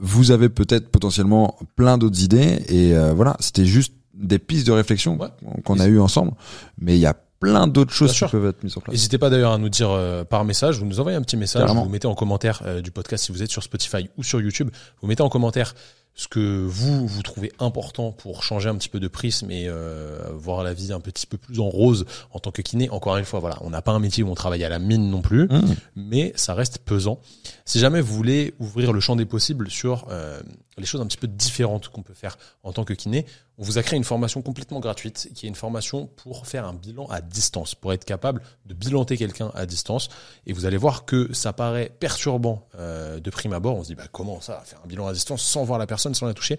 vous 0.00 0.30
avez 0.30 0.48
peut-être 0.48 0.90
potentiellement 0.92 1.58
plein 1.74 1.98
d'autres 1.98 2.22
idées. 2.22 2.62
Et 2.68 2.94
euh, 2.96 3.12
voilà, 3.14 3.36
c'était 3.40 3.66
juste 3.66 3.94
des 4.14 4.38
pistes 4.38 4.68
de 4.68 4.72
réflexion 4.72 5.18
Ouais. 5.18 5.28
qu'on 5.64 5.80
a 5.80 5.88
eues 5.88 5.98
ensemble. 5.98 6.34
Mais 6.80 6.96
il 6.96 7.00
y 7.00 7.06
a 7.06 7.16
plein 7.40 7.66
d'autres 7.66 7.92
choses 7.92 8.12
qui 8.12 8.24
peuvent 8.26 8.46
être 8.46 8.62
mises 8.62 8.76
en 8.76 8.80
place. 8.80 8.92
N'hésitez 8.92 9.18
pas 9.18 9.30
d'ailleurs 9.30 9.52
à 9.52 9.58
nous 9.58 9.68
dire 9.68 9.90
euh, 9.90 10.24
par 10.24 10.44
message, 10.44 10.78
vous 10.78 10.86
nous 10.86 11.00
envoyez 11.00 11.16
un 11.16 11.22
petit 11.22 11.36
message, 11.36 11.70
vous 11.70 11.88
mettez 11.88 12.06
en 12.06 12.14
commentaire 12.14 12.62
euh, 12.66 12.80
du 12.80 12.90
podcast 12.90 13.24
si 13.24 13.32
vous 13.32 13.42
êtes 13.42 13.50
sur 13.50 13.62
Spotify 13.62 14.08
ou 14.16 14.22
sur 14.22 14.40
YouTube, 14.40 14.70
vous 15.00 15.08
mettez 15.08 15.22
en 15.22 15.28
commentaire 15.28 15.74
ce 16.18 16.26
que 16.26 16.66
vous 16.66 17.06
vous 17.06 17.22
trouvez 17.22 17.52
important 17.60 18.10
pour 18.10 18.42
changer 18.42 18.68
un 18.68 18.74
petit 18.74 18.88
peu 18.88 18.98
de 18.98 19.06
prisme 19.06 19.52
et 19.52 19.66
euh, 19.68 20.18
voir 20.32 20.64
la 20.64 20.74
vie 20.74 20.92
un 20.92 20.98
petit 20.98 21.28
peu 21.28 21.38
plus 21.38 21.60
en 21.60 21.68
rose 21.68 22.06
en 22.32 22.40
tant 22.40 22.50
que 22.50 22.60
kiné. 22.60 22.90
Encore 22.90 23.16
une 23.18 23.24
fois, 23.24 23.38
voilà, 23.38 23.56
on 23.60 23.70
n'a 23.70 23.82
pas 23.82 23.92
un 23.92 24.00
métier 24.00 24.24
où 24.24 24.28
on 24.28 24.34
travaille 24.34 24.64
à 24.64 24.68
la 24.68 24.80
mine 24.80 25.10
non 25.10 25.22
plus. 25.22 25.46
Mmh. 25.48 25.74
mais 25.94 26.32
ça 26.34 26.54
reste 26.54 26.78
pesant. 26.78 27.20
Si 27.64 27.78
jamais 27.78 28.00
vous 28.00 28.16
voulez 28.16 28.54
ouvrir 28.58 28.92
le 28.92 28.98
champ 28.98 29.14
des 29.14 29.26
possibles 29.26 29.70
sur 29.70 30.08
euh, 30.10 30.40
les 30.80 30.86
choses 30.86 31.00
un 31.00 31.06
petit 31.06 31.16
peu 31.16 31.26
différentes 31.26 31.88
qu'on 31.88 32.02
peut 32.02 32.14
faire 32.14 32.38
en 32.62 32.72
tant 32.72 32.84
que 32.84 32.94
kiné, 32.94 33.26
on 33.58 33.64
vous 33.64 33.78
a 33.78 33.82
créé 33.82 33.96
une 33.96 34.04
formation 34.04 34.40
complètement 34.40 34.80
gratuite 34.80 35.30
qui 35.34 35.46
est 35.46 35.48
une 35.48 35.54
formation 35.54 36.06
pour 36.06 36.46
faire 36.46 36.64
un 36.64 36.74
bilan 36.74 37.06
à 37.06 37.20
distance, 37.20 37.74
pour 37.74 37.92
être 37.92 38.04
capable 38.04 38.42
de 38.66 38.74
bilanter 38.74 39.16
quelqu'un 39.16 39.50
à 39.54 39.66
distance. 39.66 40.08
Et 40.46 40.52
vous 40.52 40.64
allez 40.64 40.76
voir 40.76 41.04
que 41.04 41.32
ça 41.32 41.52
paraît 41.52 41.90
perturbant 41.98 42.66
euh, 42.78 43.18
de 43.18 43.30
prime 43.30 43.52
abord. 43.52 43.76
On 43.76 43.82
se 43.82 43.88
dit 43.88 43.94
bah 43.94 44.06
comment 44.12 44.40
ça 44.40 44.62
faire 44.64 44.80
un 44.84 44.86
bilan 44.86 45.06
à 45.06 45.12
distance 45.12 45.42
sans 45.42 45.64
voir 45.64 45.78
la 45.78 45.86
personne, 45.86 46.14
sans 46.14 46.26
la 46.26 46.34
toucher? 46.34 46.58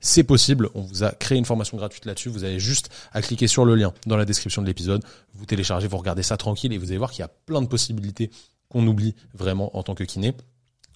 C'est 0.00 0.24
possible. 0.24 0.70
On 0.74 0.80
vous 0.80 1.04
a 1.04 1.12
créé 1.12 1.38
une 1.38 1.44
formation 1.44 1.76
gratuite 1.76 2.04
là-dessus. 2.06 2.30
Vous 2.30 2.44
avez 2.44 2.58
juste 2.58 2.90
à 3.12 3.22
cliquer 3.22 3.46
sur 3.46 3.64
le 3.64 3.74
lien 3.74 3.92
dans 4.06 4.16
la 4.16 4.24
description 4.24 4.62
de 4.62 4.66
l'épisode. 4.66 5.04
Vous 5.34 5.46
téléchargez, 5.46 5.86
vous 5.86 5.98
regardez 5.98 6.22
ça 6.22 6.36
tranquille 6.36 6.72
et 6.72 6.78
vous 6.78 6.88
allez 6.88 6.98
voir 6.98 7.10
qu'il 7.10 7.20
y 7.20 7.24
a 7.24 7.30
plein 7.46 7.62
de 7.62 7.66
possibilités 7.66 8.30
qu'on 8.70 8.86
oublie 8.86 9.14
vraiment 9.34 9.76
en 9.76 9.82
tant 9.82 9.94
que 9.94 10.04
kiné. 10.04 10.34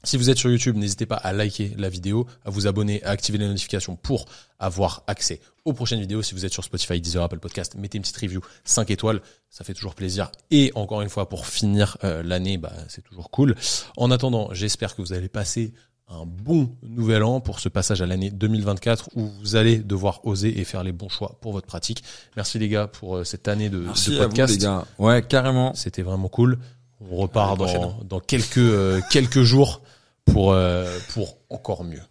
Si 0.05 0.17
vous 0.17 0.29
êtes 0.31 0.39
sur 0.39 0.51
YouTube, 0.51 0.77
n'hésitez 0.77 1.07
pas 1.07 1.17
à 1.17 1.33
liker 1.33 1.73
la 1.79 1.89
vidéo, 1.89 2.27
à 2.45 2.51
vous 2.51 2.67
abonner, 2.67 3.03
à 3.05 3.11
activer 3.11 3.39
les 3.39 3.49
notifications 3.49 3.97
pour 3.97 4.27
avoir 4.59 5.03
accès 5.07 5.41
aux 5.65 5.73
prochaines 5.73 6.01
vidéos. 6.01 6.23
Si 6.23 6.35
vous 6.35 6.45
êtes 6.45 6.53
sur 6.53 6.63
Spotify, 6.63 7.01
Deezer, 7.01 7.23
Apple 7.23 7.39
Podcast, 7.39 7.75
mettez 7.77 7.97
une 7.97 8.03
petite 8.03 8.19
review 8.19 8.41
5 8.65 8.91
étoiles, 8.91 9.21
ça 9.51 9.65
fait 9.65 9.75
toujours 9.75 9.95
plaisir. 9.95 10.31
Et 10.51 10.73
encore 10.75 11.01
une 11.01 11.09
fois, 11.09 11.29
pour 11.29 11.47
finir 11.47 11.97
euh, 12.05 12.23
l'année, 12.23 12.59
bah, 12.59 12.73
c'est 12.89 13.03
toujours 13.03 13.31
cool. 13.31 13.55
En 13.97 14.11
attendant, 14.11 14.49
j'espère 14.53 14.95
que 14.95 15.03
vous 15.03 15.13
allez 15.13 15.29
passer 15.29 15.73
un 16.09 16.27
bon 16.27 16.71
nouvel 16.83 17.23
an 17.23 17.41
pour 17.41 17.61
ce 17.61 17.71
passage 17.71 18.03
à 18.03 18.07
l'année 18.07 18.31
2024 18.31 19.09
où 19.17 19.27
vous 19.41 19.57
allez 19.57 19.79
devoir 19.79 20.21
oser 20.27 20.61
et 20.61 20.65
faire 20.65 20.85
les 20.85 20.93
bons 20.93 21.09
choix 21.09 21.39
pour 21.41 21.53
votre 21.53 21.67
pratique. 21.67 22.05
Merci 22.37 22.59
les 22.59 22.69
gars 22.69 22.87
pour 22.87 23.17
euh, 23.17 23.25
cette 23.25 23.49
année 23.49 23.71
de, 23.71 23.79
Merci 23.79 24.11
de 24.11 24.17
à 24.17 24.25
vous, 24.25 24.29
podcast. 24.29 24.53
les 24.53 24.59
gars. 24.59 24.85
Ouais, 24.99 25.23
carrément. 25.23 25.73
C'était 25.75 26.03
vraiment 26.03 26.29
cool. 26.29 26.59
On 27.01 27.17
repart 27.17 27.59
dans, 27.59 27.99
dans 28.05 28.21
quelques 28.21 28.59
euh, 28.59 29.01
quelques 29.11 29.43
jours 29.43 29.83
pour 30.25 30.53
euh, 30.53 30.99
pour 31.13 31.39
encore 31.51 31.85
mieux. 31.85 32.03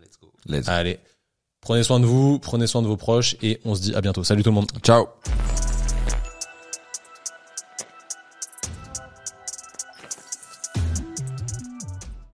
Let's 0.00 0.18
go. 0.20 0.32
Let's 0.46 0.66
go. 0.66 0.72
Allez, 0.72 0.98
prenez 1.60 1.82
soin 1.82 2.00
de 2.00 2.06
vous, 2.06 2.38
prenez 2.38 2.66
soin 2.66 2.82
de 2.82 2.86
vos 2.86 2.96
proches 2.96 3.36
et 3.42 3.60
on 3.64 3.74
se 3.74 3.82
dit 3.82 3.94
à 3.94 4.00
bientôt. 4.00 4.24
Salut 4.24 4.42
tout 4.42 4.50
le 4.50 4.54
monde. 4.54 4.70
Ciao. 4.82 5.06